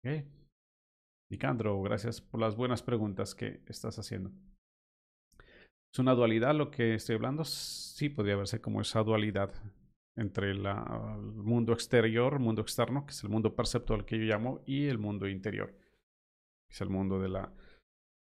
Okay. 0.00 0.26
Nicandro, 1.30 1.80
gracias 1.82 2.20
por 2.20 2.40
las 2.40 2.56
buenas 2.56 2.82
preguntas 2.82 3.34
que 3.34 3.60
estás 3.66 3.98
haciendo. 3.98 4.30
¿Es 5.92 5.98
una 5.98 6.14
dualidad 6.14 6.54
lo 6.54 6.70
que 6.70 6.94
estoy 6.94 7.16
hablando? 7.16 7.44
Sí, 7.44 8.08
podría 8.08 8.36
verse 8.36 8.62
como 8.62 8.80
esa 8.80 9.02
dualidad 9.02 9.52
entre 10.16 10.50
el 10.50 10.62
mundo 10.62 11.72
exterior, 11.72 12.34
el 12.34 12.40
mundo 12.40 12.62
externo, 12.62 13.06
que 13.06 13.12
es 13.12 13.22
el 13.24 13.30
mundo 13.30 13.54
perceptual 13.54 14.04
que 14.04 14.18
yo 14.18 14.24
llamo, 14.24 14.62
y 14.66 14.86
el 14.86 14.98
mundo 14.98 15.28
interior, 15.28 15.74
que 16.68 16.74
es 16.74 16.80
el 16.80 16.90
mundo 16.90 17.20
de 17.20 17.28
la, 17.28 17.52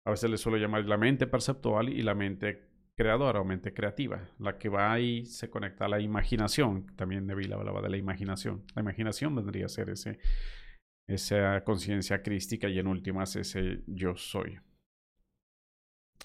a 0.05 0.11
veces 0.11 0.31
le 0.31 0.39
suelo 0.39 0.59
llamar 0.59 0.85
la 0.85 0.97
mente 0.97 1.27
perceptual 1.27 1.89
y 1.89 2.03
la 2.03 2.15
mente 2.15 2.69
creadora 2.95 3.41
o 3.41 3.45
mente 3.45 3.73
creativa, 3.73 4.29
la 4.39 4.59
que 4.59 4.69
va 4.69 4.93
ahí 4.93 5.25
se 5.25 5.49
conecta 5.49 5.85
a 5.85 5.89
la 5.89 6.01
imaginación, 6.01 6.87
también 6.97 7.27
Neville 7.27 7.55
hablaba 7.55 7.81
de 7.81 7.91
la 7.91 7.97
imaginación, 7.97 8.65
la 8.75 8.83
imaginación 8.83 9.35
vendría 9.37 9.67
a 9.67 9.69
ser 9.69 9.91
ese, 9.91 10.19
esa 11.09 11.63
conciencia 11.63 12.23
crística 12.23 12.69
y 12.69 12.79
en 12.79 12.89
últimas 12.89 13.37
ese 13.37 13.83
yo 13.87 14.17
soy. 14.17 14.59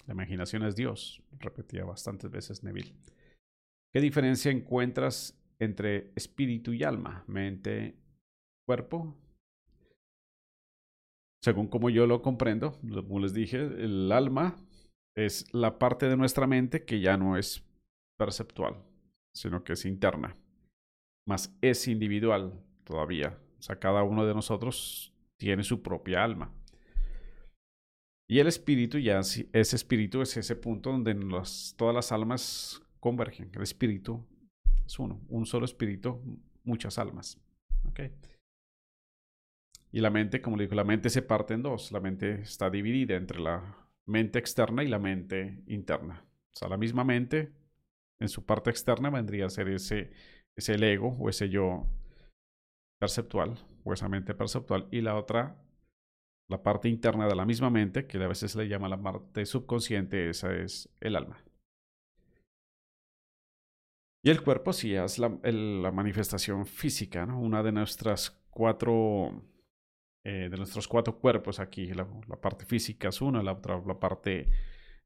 La 0.06 0.14
imaginación 0.14 0.64
es 0.64 0.74
Dios, 0.74 1.22
repetía 1.38 1.84
bastantes 1.84 2.30
veces 2.30 2.64
Neville. 2.64 2.92
¿Qué 3.92 4.00
diferencia 4.00 4.50
encuentras 4.50 5.40
entre 5.64 6.12
espíritu 6.14 6.72
y 6.72 6.84
alma, 6.84 7.24
mente, 7.26 7.96
cuerpo? 8.66 9.16
Según 11.42 11.68
como 11.68 11.90
yo 11.90 12.06
lo 12.06 12.22
comprendo, 12.22 12.78
como 12.80 13.20
les 13.20 13.34
dije, 13.34 13.58
el 13.58 14.10
alma 14.12 14.56
es 15.16 15.52
la 15.52 15.78
parte 15.78 16.08
de 16.08 16.16
nuestra 16.16 16.46
mente 16.46 16.84
que 16.84 17.00
ya 17.00 17.16
no 17.16 17.36
es 17.36 17.62
perceptual, 18.16 18.82
sino 19.34 19.62
que 19.62 19.74
es 19.74 19.84
interna, 19.84 20.36
más 21.26 21.54
es 21.60 21.86
individual 21.88 22.62
todavía. 22.84 23.38
O 23.58 23.62
sea, 23.62 23.78
cada 23.78 24.02
uno 24.02 24.24
de 24.26 24.34
nosotros 24.34 25.12
tiene 25.38 25.64
su 25.64 25.82
propia 25.82 26.24
alma. 26.24 26.52
Y 28.28 28.38
el 28.38 28.46
espíritu 28.46 28.98
ya, 28.98 29.18
ese 29.20 29.76
espíritu 29.76 30.22
es 30.22 30.36
ese 30.36 30.56
punto 30.56 30.90
donde 30.90 31.14
todas 31.76 31.94
las 31.94 32.10
almas 32.10 32.82
convergen. 33.00 33.50
El 33.54 33.62
espíritu 33.62 34.24
es 34.86 34.98
uno, 34.98 35.20
un 35.28 35.46
solo 35.46 35.64
espíritu, 35.64 36.20
muchas 36.64 36.98
almas. 36.98 37.40
¿Okay? 37.88 38.12
Y 39.92 40.00
la 40.00 40.10
mente, 40.10 40.40
como 40.40 40.56
le 40.56 40.64
digo, 40.64 40.74
la 40.74 40.84
mente 40.84 41.10
se 41.10 41.22
parte 41.22 41.54
en 41.54 41.62
dos. 41.62 41.92
La 41.92 42.00
mente 42.00 42.42
está 42.42 42.70
dividida 42.70 43.14
entre 43.14 43.40
la 43.40 43.76
mente 44.06 44.38
externa 44.38 44.82
y 44.82 44.88
la 44.88 44.98
mente 44.98 45.62
interna. 45.66 46.24
O 46.24 46.56
sea, 46.58 46.68
la 46.68 46.76
misma 46.76 47.04
mente 47.04 47.52
en 48.20 48.28
su 48.28 48.44
parte 48.44 48.70
externa 48.70 49.10
vendría 49.10 49.46
a 49.46 49.50
ser 49.50 49.68
ese, 49.68 50.12
ese 50.56 50.74
ego 50.74 51.16
o 51.18 51.28
ese 51.28 51.48
yo 51.48 51.86
perceptual 52.98 53.58
o 53.84 53.92
esa 53.92 54.08
mente 54.08 54.34
perceptual 54.34 54.88
y 54.90 55.00
la 55.00 55.16
otra 55.16 55.60
la 56.48 56.62
parte 56.62 56.88
interna 56.88 57.26
de 57.26 57.34
la 57.34 57.46
misma 57.46 57.70
mente, 57.70 58.06
que 58.06 58.22
a 58.22 58.28
veces 58.28 58.52
se 58.52 58.58
le 58.58 58.68
llama 58.68 58.88
la 58.88 59.00
parte 59.00 59.46
subconsciente, 59.46 60.28
esa 60.28 60.54
es 60.54 60.88
el 61.00 61.16
alma. 61.16 61.42
Y 64.24 64.30
el 64.30 64.42
cuerpo 64.42 64.72
sí 64.72 64.94
es 64.94 65.18
la, 65.18 65.28
manifestación 65.28 66.64
física, 66.64 67.26
¿no? 67.26 67.38
Una 67.38 67.62
de 67.62 67.72
nuestras 67.72 68.30
cuatro, 68.48 69.44
eh, 70.24 70.48
de 70.50 70.56
nuestros 70.56 70.88
cuatro 70.88 71.18
cuerpos 71.20 71.60
aquí. 71.60 71.88
La, 71.88 72.08
la, 72.26 72.40
parte 72.40 72.64
física 72.64 73.10
es 73.10 73.20
una, 73.20 73.42
la 73.42 73.52
otra 73.52 73.82
la 73.86 74.00
parte 74.00 74.48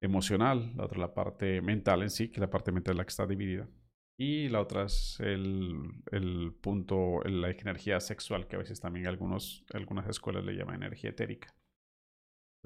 emocional, 0.00 0.72
la 0.76 0.84
otra 0.84 1.00
la 1.00 1.14
parte 1.14 1.60
mental 1.60 2.02
en 2.02 2.10
sí, 2.10 2.28
que 2.28 2.40
la 2.40 2.48
parte 2.48 2.70
mental 2.70 2.92
es 2.92 2.98
la 2.98 3.04
que 3.04 3.10
está 3.10 3.26
dividida. 3.26 3.68
Y 4.16 4.50
la 4.50 4.60
otra 4.60 4.84
es 4.84 5.18
el, 5.18 5.74
el 6.12 6.52
punto, 6.52 7.20
la 7.24 7.50
energía 7.50 7.98
sexual, 7.98 8.46
que 8.46 8.54
a 8.54 8.60
veces 8.60 8.78
también 8.78 9.08
algunos, 9.08 9.64
algunas 9.74 10.08
escuelas 10.08 10.44
le 10.44 10.54
llaman 10.54 10.76
energía 10.76 11.10
etérica. 11.10 11.52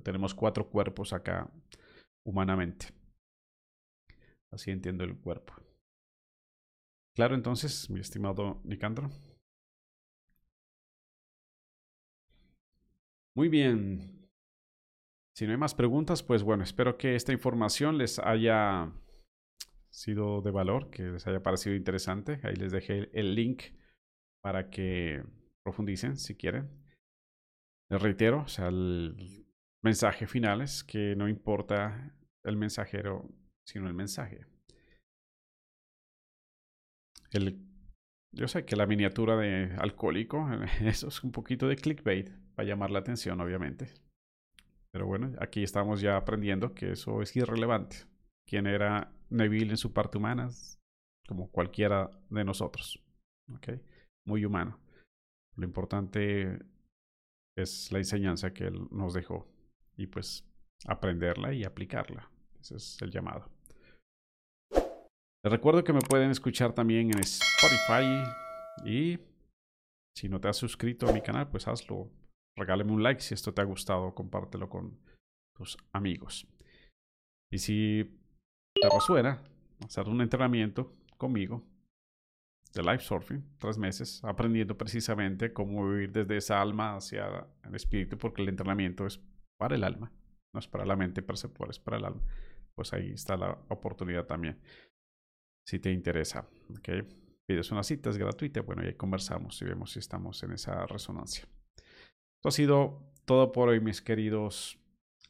Tenemos 0.02 0.34
cuatro 0.34 0.68
cuerpos 0.68 1.14
acá 1.14 1.50
humanamente. 2.26 2.88
Así 4.50 4.70
entiendo 4.70 5.04
el 5.04 5.16
cuerpo. 5.16 5.54
Claro, 7.14 7.34
entonces, 7.34 7.90
mi 7.90 8.00
estimado 8.00 8.60
Nicandro. 8.64 9.10
Muy 13.34 13.48
bien. 13.48 14.28
Si 15.34 15.46
no 15.46 15.52
hay 15.52 15.58
más 15.58 15.74
preguntas, 15.74 16.22
pues 16.22 16.42
bueno, 16.42 16.62
espero 16.64 16.98
que 16.98 17.14
esta 17.14 17.32
información 17.32 17.96
les 17.96 18.18
haya 18.18 18.92
sido 19.90 20.42
de 20.42 20.50
valor, 20.50 20.90
que 20.90 21.04
les 21.04 21.26
haya 21.26 21.42
parecido 21.42 21.74
interesante. 21.74 22.40
Ahí 22.42 22.54
les 22.56 22.72
dejé 22.72 23.10
el 23.12 23.34
link 23.34 23.62
para 24.42 24.70
que 24.70 25.22
profundicen 25.62 26.16
si 26.16 26.34
quieren. 26.34 26.70
Les 27.90 28.00
reitero, 28.00 28.42
o 28.42 28.48
sea, 28.48 28.68
el 28.68 29.46
mensaje 29.82 30.26
final 30.26 30.62
es 30.62 30.82
que 30.82 31.14
no 31.16 31.28
importa 31.28 32.14
el 32.44 32.56
mensajero, 32.56 33.28
sino 33.66 33.86
el 33.86 33.94
mensaje. 33.94 34.51
El, 37.32 37.58
yo 38.32 38.48
sé 38.48 38.64
que 38.64 38.76
la 38.76 38.86
miniatura 38.86 39.36
de 39.36 39.74
alcohólico, 39.78 40.46
eso 40.80 41.08
es 41.08 41.24
un 41.24 41.32
poquito 41.32 41.66
de 41.68 41.76
clickbait 41.76 42.30
para 42.54 42.68
llamar 42.68 42.90
la 42.90 43.00
atención, 43.00 43.40
obviamente. 43.40 43.92
Pero 44.92 45.06
bueno, 45.06 45.32
aquí 45.40 45.62
estamos 45.62 46.00
ya 46.00 46.16
aprendiendo 46.16 46.74
que 46.74 46.92
eso 46.92 47.22
es 47.22 47.34
irrelevante. 47.34 47.96
¿Quién 48.46 48.66
era 48.66 49.10
Neville 49.30 49.70
en 49.70 49.76
su 49.78 49.92
parte 49.92 50.18
humana, 50.18 50.50
como 51.26 51.50
cualquiera 51.50 52.10
de 52.28 52.44
nosotros. 52.44 53.02
¿okay? 53.56 53.80
Muy 54.26 54.44
humano. 54.44 54.78
Lo 55.56 55.64
importante 55.64 56.58
es 57.56 57.90
la 57.92 57.98
enseñanza 57.98 58.52
que 58.52 58.64
él 58.64 58.88
nos 58.90 59.14
dejó 59.14 59.46
y 59.96 60.06
pues 60.06 60.44
aprenderla 60.86 61.52
y 61.52 61.64
aplicarla. 61.64 62.30
Ese 62.60 62.76
es 62.76 63.00
el 63.02 63.10
llamado. 63.10 63.50
Les 65.44 65.50
recuerdo 65.52 65.82
que 65.82 65.92
me 65.92 66.00
pueden 66.00 66.30
escuchar 66.30 66.72
también 66.72 67.10
en 67.10 67.18
Spotify 67.18 68.22
y 68.84 69.18
si 70.16 70.28
no 70.28 70.40
te 70.40 70.46
has 70.46 70.56
suscrito 70.56 71.08
a 71.08 71.12
mi 71.12 71.20
canal, 71.20 71.48
pues 71.48 71.66
hazlo. 71.66 72.10
Regálame 72.56 72.92
un 72.92 73.02
like 73.02 73.20
si 73.20 73.34
esto 73.34 73.52
te 73.52 73.60
ha 73.60 73.64
gustado, 73.64 74.14
compártelo 74.14 74.68
con 74.68 75.00
tus 75.56 75.76
amigos. 75.92 76.46
Y 77.50 77.58
si 77.58 78.20
te 78.80 78.88
resuena 78.88 79.42
hacer 79.84 80.06
un 80.06 80.20
entrenamiento 80.20 80.92
conmigo 81.18 81.64
de 82.72 82.82
life 82.82 83.00
surfing, 83.00 83.42
tres 83.58 83.78
meses, 83.78 84.22
aprendiendo 84.22 84.78
precisamente 84.78 85.52
cómo 85.52 85.88
vivir 85.88 86.12
desde 86.12 86.36
esa 86.36 86.62
alma 86.62 86.94
hacia 86.94 87.48
el 87.64 87.74
espíritu, 87.74 88.16
porque 88.16 88.42
el 88.42 88.48
entrenamiento 88.48 89.06
es 89.06 89.20
para 89.58 89.74
el 89.74 89.82
alma, 89.82 90.12
no 90.54 90.60
es 90.60 90.68
para 90.68 90.86
la 90.86 90.94
mente 90.94 91.20
perceptual, 91.20 91.70
es 91.70 91.80
para 91.80 91.96
el 91.96 92.04
alma. 92.04 92.22
Pues 92.74 92.92
ahí 92.92 93.10
está 93.10 93.36
la 93.36 93.58
oportunidad 93.68 94.26
también, 94.26 94.58
si 95.66 95.78
te 95.78 95.90
interesa. 95.90 96.48
¿okay? 96.78 97.02
Pides 97.46 97.70
una 97.70 97.82
cita, 97.82 98.10
es 98.10 98.18
gratuita, 98.18 98.62
bueno, 98.62 98.82
y 98.82 98.86
ahí 98.86 98.94
conversamos 98.94 99.60
y 99.62 99.64
vemos 99.64 99.92
si 99.92 99.98
estamos 99.98 100.42
en 100.42 100.52
esa 100.52 100.86
resonancia. 100.86 101.44
Esto 102.36 102.48
ha 102.48 102.52
sido 102.52 103.12
todo 103.24 103.52
por 103.52 103.68
hoy, 103.68 103.80
mis 103.80 104.00
queridos 104.00 104.78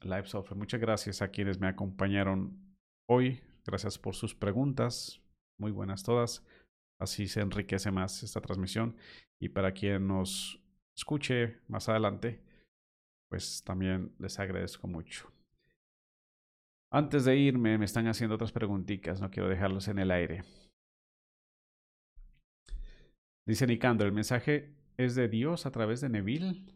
Live 0.03 0.27
Software. 0.27 0.59
Muchas 0.59 0.81
gracias 0.81 1.23
a 1.23 1.29
quienes 1.29 1.61
me 1.61 1.69
acompañaron 1.69 2.77
hoy. 3.07 3.41
Gracias 3.65 3.99
por 3.99 4.15
sus 4.15 4.35
preguntas, 4.35 5.21
muy 5.59 5.71
buenas 5.71 6.03
todas. 6.03 6.45
Así 6.99 7.29
se 7.29 7.41
enriquece 7.41 7.91
más 7.91 8.23
esta 8.23 8.41
transmisión. 8.41 8.97
Y 9.41 9.49
para 9.49 9.73
quien 9.73 10.07
nos 10.07 10.61
escuche 10.97 11.61
más 11.69 11.89
adelante, 11.89 12.43
pues 13.29 13.63
también 13.65 14.15
les 14.19 14.39
agradezco 14.39 14.87
mucho. 14.87 15.33
Antes 16.95 17.25
de 17.25 17.35
irme, 17.39 17.79
me 17.79 17.87
están 17.87 18.07
haciendo 18.07 18.35
otras 18.35 18.53
preguntitas, 18.53 19.19
no 19.19 19.31
quiero 19.31 19.49
dejarlos 19.49 19.89
en 19.89 19.99
el 19.99 20.11
aire. 20.11 20.45
Dice 23.47 23.67
Nicandro, 23.67 24.07
¿el 24.07 24.13
mensaje 24.13 24.77
es 24.99 25.15
de 25.15 25.27
Dios 25.27 25.65
a 25.65 25.71
través 25.71 26.03
de 26.03 26.11
Neville? 26.11 26.67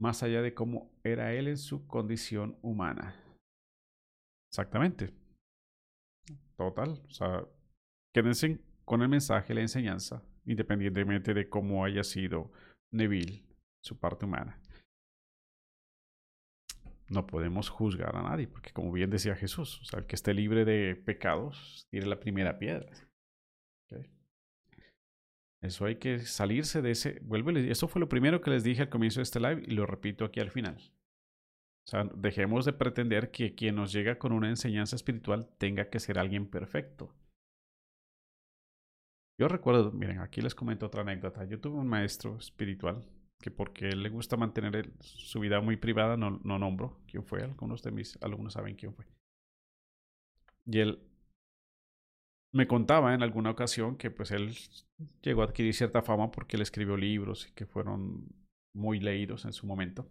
Más 0.00 0.22
allá 0.22 0.40
de 0.40 0.54
cómo 0.54 0.90
era 1.04 1.34
él 1.34 1.46
en 1.46 1.58
su 1.58 1.86
condición 1.86 2.58
humana. 2.62 3.22
Exactamente. 4.50 5.12
Total. 6.56 7.02
O 7.06 7.10
sea, 7.10 7.46
quédense 8.14 8.60
con 8.86 9.02
el 9.02 9.10
mensaje, 9.10 9.52
la 9.52 9.60
enseñanza, 9.60 10.22
independientemente 10.46 11.34
de 11.34 11.50
cómo 11.50 11.84
haya 11.84 12.02
sido 12.02 12.50
Neville, 12.90 13.44
su 13.82 14.00
parte 14.00 14.24
humana. 14.24 14.58
No 17.08 17.26
podemos 17.26 17.68
juzgar 17.68 18.16
a 18.16 18.22
nadie, 18.22 18.48
porque 18.48 18.72
como 18.72 18.90
bien 18.90 19.10
decía 19.10 19.36
Jesús, 19.36 19.80
el 19.94 20.06
que 20.06 20.16
esté 20.16 20.32
libre 20.32 20.64
de 20.64 20.96
pecados, 20.96 21.86
tiene 21.90 22.06
la 22.06 22.18
primera 22.18 22.58
piedra. 22.58 22.90
Eso 25.64 25.86
hay 25.86 25.96
que 25.96 26.18
salirse 26.18 26.82
de 26.82 26.90
ese. 26.90 27.20
Vuelve, 27.22 27.70
eso 27.70 27.88
fue 27.88 27.98
lo 28.00 28.08
primero 28.08 28.42
que 28.42 28.50
les 28.50 28.64
dije 28.64 28.82
al 28.82 28.90
comienzo 28.90 29.20
de 29.20 29.22
este 29.22 29.40
live 29.40 29.62
y 29.66 29.70
lo 29.70 29.86
repito 29.86 30.26
aquí 30.26 30.40
al 30.40 30.50
final. 30.50 30.76
O 31.86 31.90
sea, 31.90 32.04
dejemos 32.14 32.66
de 32.66 32.74
pretender 32.74 33.30
que 33.30 33.54
quien 33.54 33.76
nos 33.76 33.90
llega 33.90 34.18
con 34.18 34.32
una 34.32 34.50
enseñanza 34.50 34.94
espiritual 34.94 35.48
tenga 35.56 35.88
que 35.88 36.00
ser 36.00 36.18
alguien 36.18 36.46
perfecto. 36.50 37.14
Yo 39.38 39.48
recuerdo, 39.48 39.90
miren, 39.90 40.20
aquí 40.20 40.42
les 40.42 40.54
comento 40.54 40.86
otra 40.86 41.00
anécdota. 41.00 41.44
Yo 41.44 41.58
tuve 41.58 41.78
un 41.78 41.88
maestro 41.88 42.36
espiritual 42.36 43.02
que 43.44 43.50
porque 43.50 43.90
él 43.90 44.02
le 44.02 44.08
gusta 44.08 44.38
mantener 44.38 44.90
su 45.00 45.38
vida 45.38 45.60
muy 45.60 45.76
privada, 45.76 46.16
no, 46.16 46.40
no 46.44 46.58
nombro 46.58 47.02
quién 47.06 47.26
fue. 47.26 47.42
Algunos 47.42 47.82
de 47.82 47.90
mis 47.90 48.16
alumnos 48.22 48.54
saben 48.54 48.74
quién 48.74 48.94
fue. 48.94 49.04
Y 50.64 50.78
él 50.78 50.98
me 52.54 52.66
contaba 52.66 53.12
en 53.12 53.22
alguna 53.22 53.50
ocasión 53.50 53.98
que 53.98 54.10
pues 54.10 54.30
él 54.30 54.56
llegó 55.20 55.42
a 55.42 55.44
adquirir 55.44 55.74
cierta 55.74 56.00
fama 56.00 56.30
porque 56.30 56.56
él 56.56 56.62
escribió 56.62 56.96
libros 56.96 57.46
y 57.46 57.52
que 57.52 57.66
fueron 57.66 58.34
muy 58.74 58.98
leídos 58.98 59.44
en 59.44 59.52
su 59.52 59.66
momento. 59.66 60.08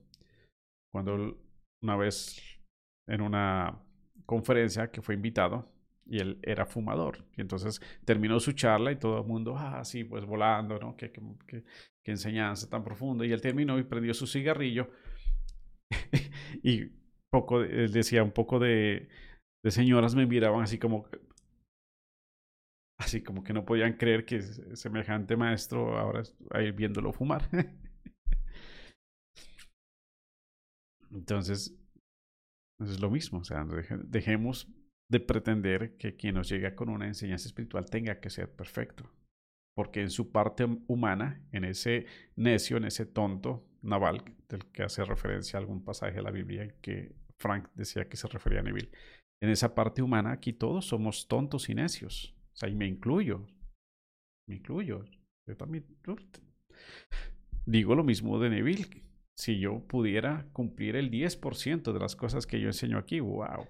Cuando 0.92 1.36
una 1.82 1.96
vez 1.98 2.40
en 3.08 3.22
una 3.22 3.82
conferencia 4.28 4.92
que 4.92 5.02
fue 5.02 5.16
invitado 5.16 5.72
y 6.06 6.20
él 6.20 6.40
era 6.44 6.66
fumador. 6.66 7.26
Y 7.36 7.42
entonces 7.42 7.82
terminó 8.06 8.40
su 8.40 8.54
charla 8.54 8.92
y 8.92 8.98
todo 8.98 9.20
el 9.20 9.28
mundo, 9.28 9.56
ah, 9.58 9.84
sí, 9.84 10.04
pues 10.04 10.26
volando, 10.26 10.80
¿no? 10.80 10.96
Qué, 10.96 11.12
enseñanza 12.06 12.70
tan 12.70 12.84
profunda. 12.84 13.26
Y 13.26 13.32
él 13.32 13.42
terminó 13.42 13.80
y 13.80 13.84
prendió 13.84 14.14
su 14.14 14.28
cigarrillo 14.28 14.90
y 16.64 16.86
poco, 17.32 17.62
él 17.62 17.92
decía, 17.92 18.24
un 18.24 18.32
poco 18.32 18.60
de, 18.60 19.08
de 19.64 19.72
señoras 19.72 20.16
me 20.16 20.26
miraban 20.26 20.64
así 20.64 20.78
como, 20.78 21.08
así 23.00 23.24
como 23.24 23.44
que 23.44 23.54
no 23.54 23.66
podían 23.66 23.94
creer 23.94 24.26
que 24.26 24.42
semejante 24.42 25.36
maestro 25.36 25.98
ahora 25.98 26.24
ahí 26.52 26.72
viéndolo 26.72 27.14
fumar. 27.14 27.50
Entonces, 31.12 31.76
es 32.80 33.00
lo 33.00 33.10
mismo, 33.10 33.40
o 33.40 33.44
sea, 33.44 33.66
dejemos 34.06 34.68
de 35.10 35.20
pretender 35.20 35.98
que 35.98 36.16
quien 36.16 36.36
nos 36.36 36.50
llega 36.50 36.76
con 36.76 36.90
una 36.90 37.08
enseñanza 37.08 37.48
espiritual 37.48 37.86
tenga 37.86 38.20
que 38.20 38.30
ser 38.30 38.50
perfecto. 38.50 39.10
Porque 39.76 40.02
en 40.02 40.10
su 40.10 40.32
parte 40.32 40.66
humana, 40.88 41.46
en 41.52 41.66
ese 41.66 42.06
necio, 42.36 42.78
en 42.78 42.86
ese 42.86 43.06
tonto 43.06 43.66
naval 43.82 44.24
del 44.48 44.66
que 44.72 44.84
hace 44.84 45.04
referencia 45.04 45.60
algún 45.60 45.84
pasaje 45.84 46.16
de 46.16 46.22
la 46.22 46.32
Biblia 46.32 46.76
que 46.82 47.16
Frank 47.40 47.70
decía 47.76 48.08
que 48.08 48.18
se 48.18 48.28
refería 48.28 48.60
a 48.60 48.64
Neville, 48.64 48.92
en 49.42 49.50
esa 49.50 49.76
parte 49.76 50.02
humana 50.02 50.32
aquí 50.32 50.54
todos 50.54 50.86
somos 50.86 51.28
tontos 51.28 51.68
y 51.70 51.76
necios. 51.76 52.34
O 52.54 52.56
sea, 52.56 52.70
y 52.70 52.76
me 52.76 52.88
incluyo. 52.88 53.46
Me 54.48 54.56
incluyo. 54.56 55.04
Yo 55.46 55.58
también 55.58 55.86
digo 57.66 57.96
lo 57.96 58.04
mismo 58.04 58.40
de 58.40 58.50
Neville. 58.50 59.04
Si 59.36 59.60
yo 59.60 59.86
pudiera 59.86 60.48
cumplir 60.54 60.96
el 60.96 61.12
10% 61.12 61.92
de 61.92 62.00
las 62.00 62.16
cosas 62.16 62.48
que 62.48 62.62
yo 62.62 62.68
enseño 62.68 62.98
aquí, 62.98 63.20
wow. 63.20 63.68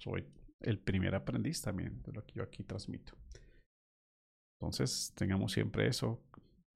Soy 0.00 0.26
el 0.60 0.78
primer 0.78 1.14
aprendiz 1.14 1.62
también 1.62 2.02
de 2.02 2.12
lo 2.12 2.24
que 2.24 2.34
yo 2.34 2.42
aquí 2.42 2.64
transmito. 2.64 3.14
Entonces, 4.58 5.12
tengamos 5.14 5.52
siempre 5.52 5.86
eso 5.86 6.22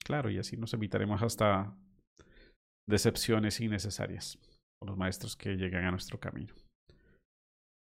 claro 0.04 0.30
y 0.30 0.38
así 0.38 0.56
nos 0.56 0.72
evitaremos 0.74 1.22
hasta 1.22 1.76
decepciones 2.88 3.60
innecesarias 3.60 4.38
con 4.78 4.88
los 4.88 4.98
maestros 4.98 5.36
que 5.36 5.56
llegan 5.56 5.84
a 5.84 5.90
nuestro 5.90 6.20
camino. 6.20 6.54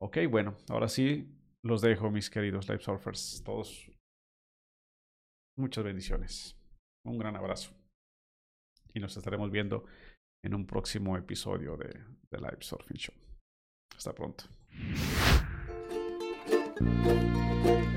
Ok, 0.00 0.18
bueno, 0.30 0.56
ahora 0.68 0.88
sí 0.88 1.28
los 1.62 1.80
dejo, 1.80 2.10
mis 2.10 2.28
queridos 2.28 2.68
Life 2.68 2.84
Surfers. 2.84 3.42
Todos 3.42 3.90
muchas 5.56 5.84
bendiciones. 5.84 6.56
Un 7.06 7.18
gran 7.18 7.36
abrazo. 7.36 7.72
Y 8.92 9.00
nos 9.00 9.16
estaremos 9.16 9.50
viendo 9.50 9.84
en 10.44 10.54
un 10.54 10.66
próximo 10.66 11.16
episodio 11.16 11.76
de 11.76 11.88
The 12.28 12.38
Live 12.38 12.60
Surfing 12.60 12.98
Show. 12.98 13.14
Hasta 13.96 14.14
pronto. 14.14 14.44
Thank 14.76 14.98
you. 17.66 17.93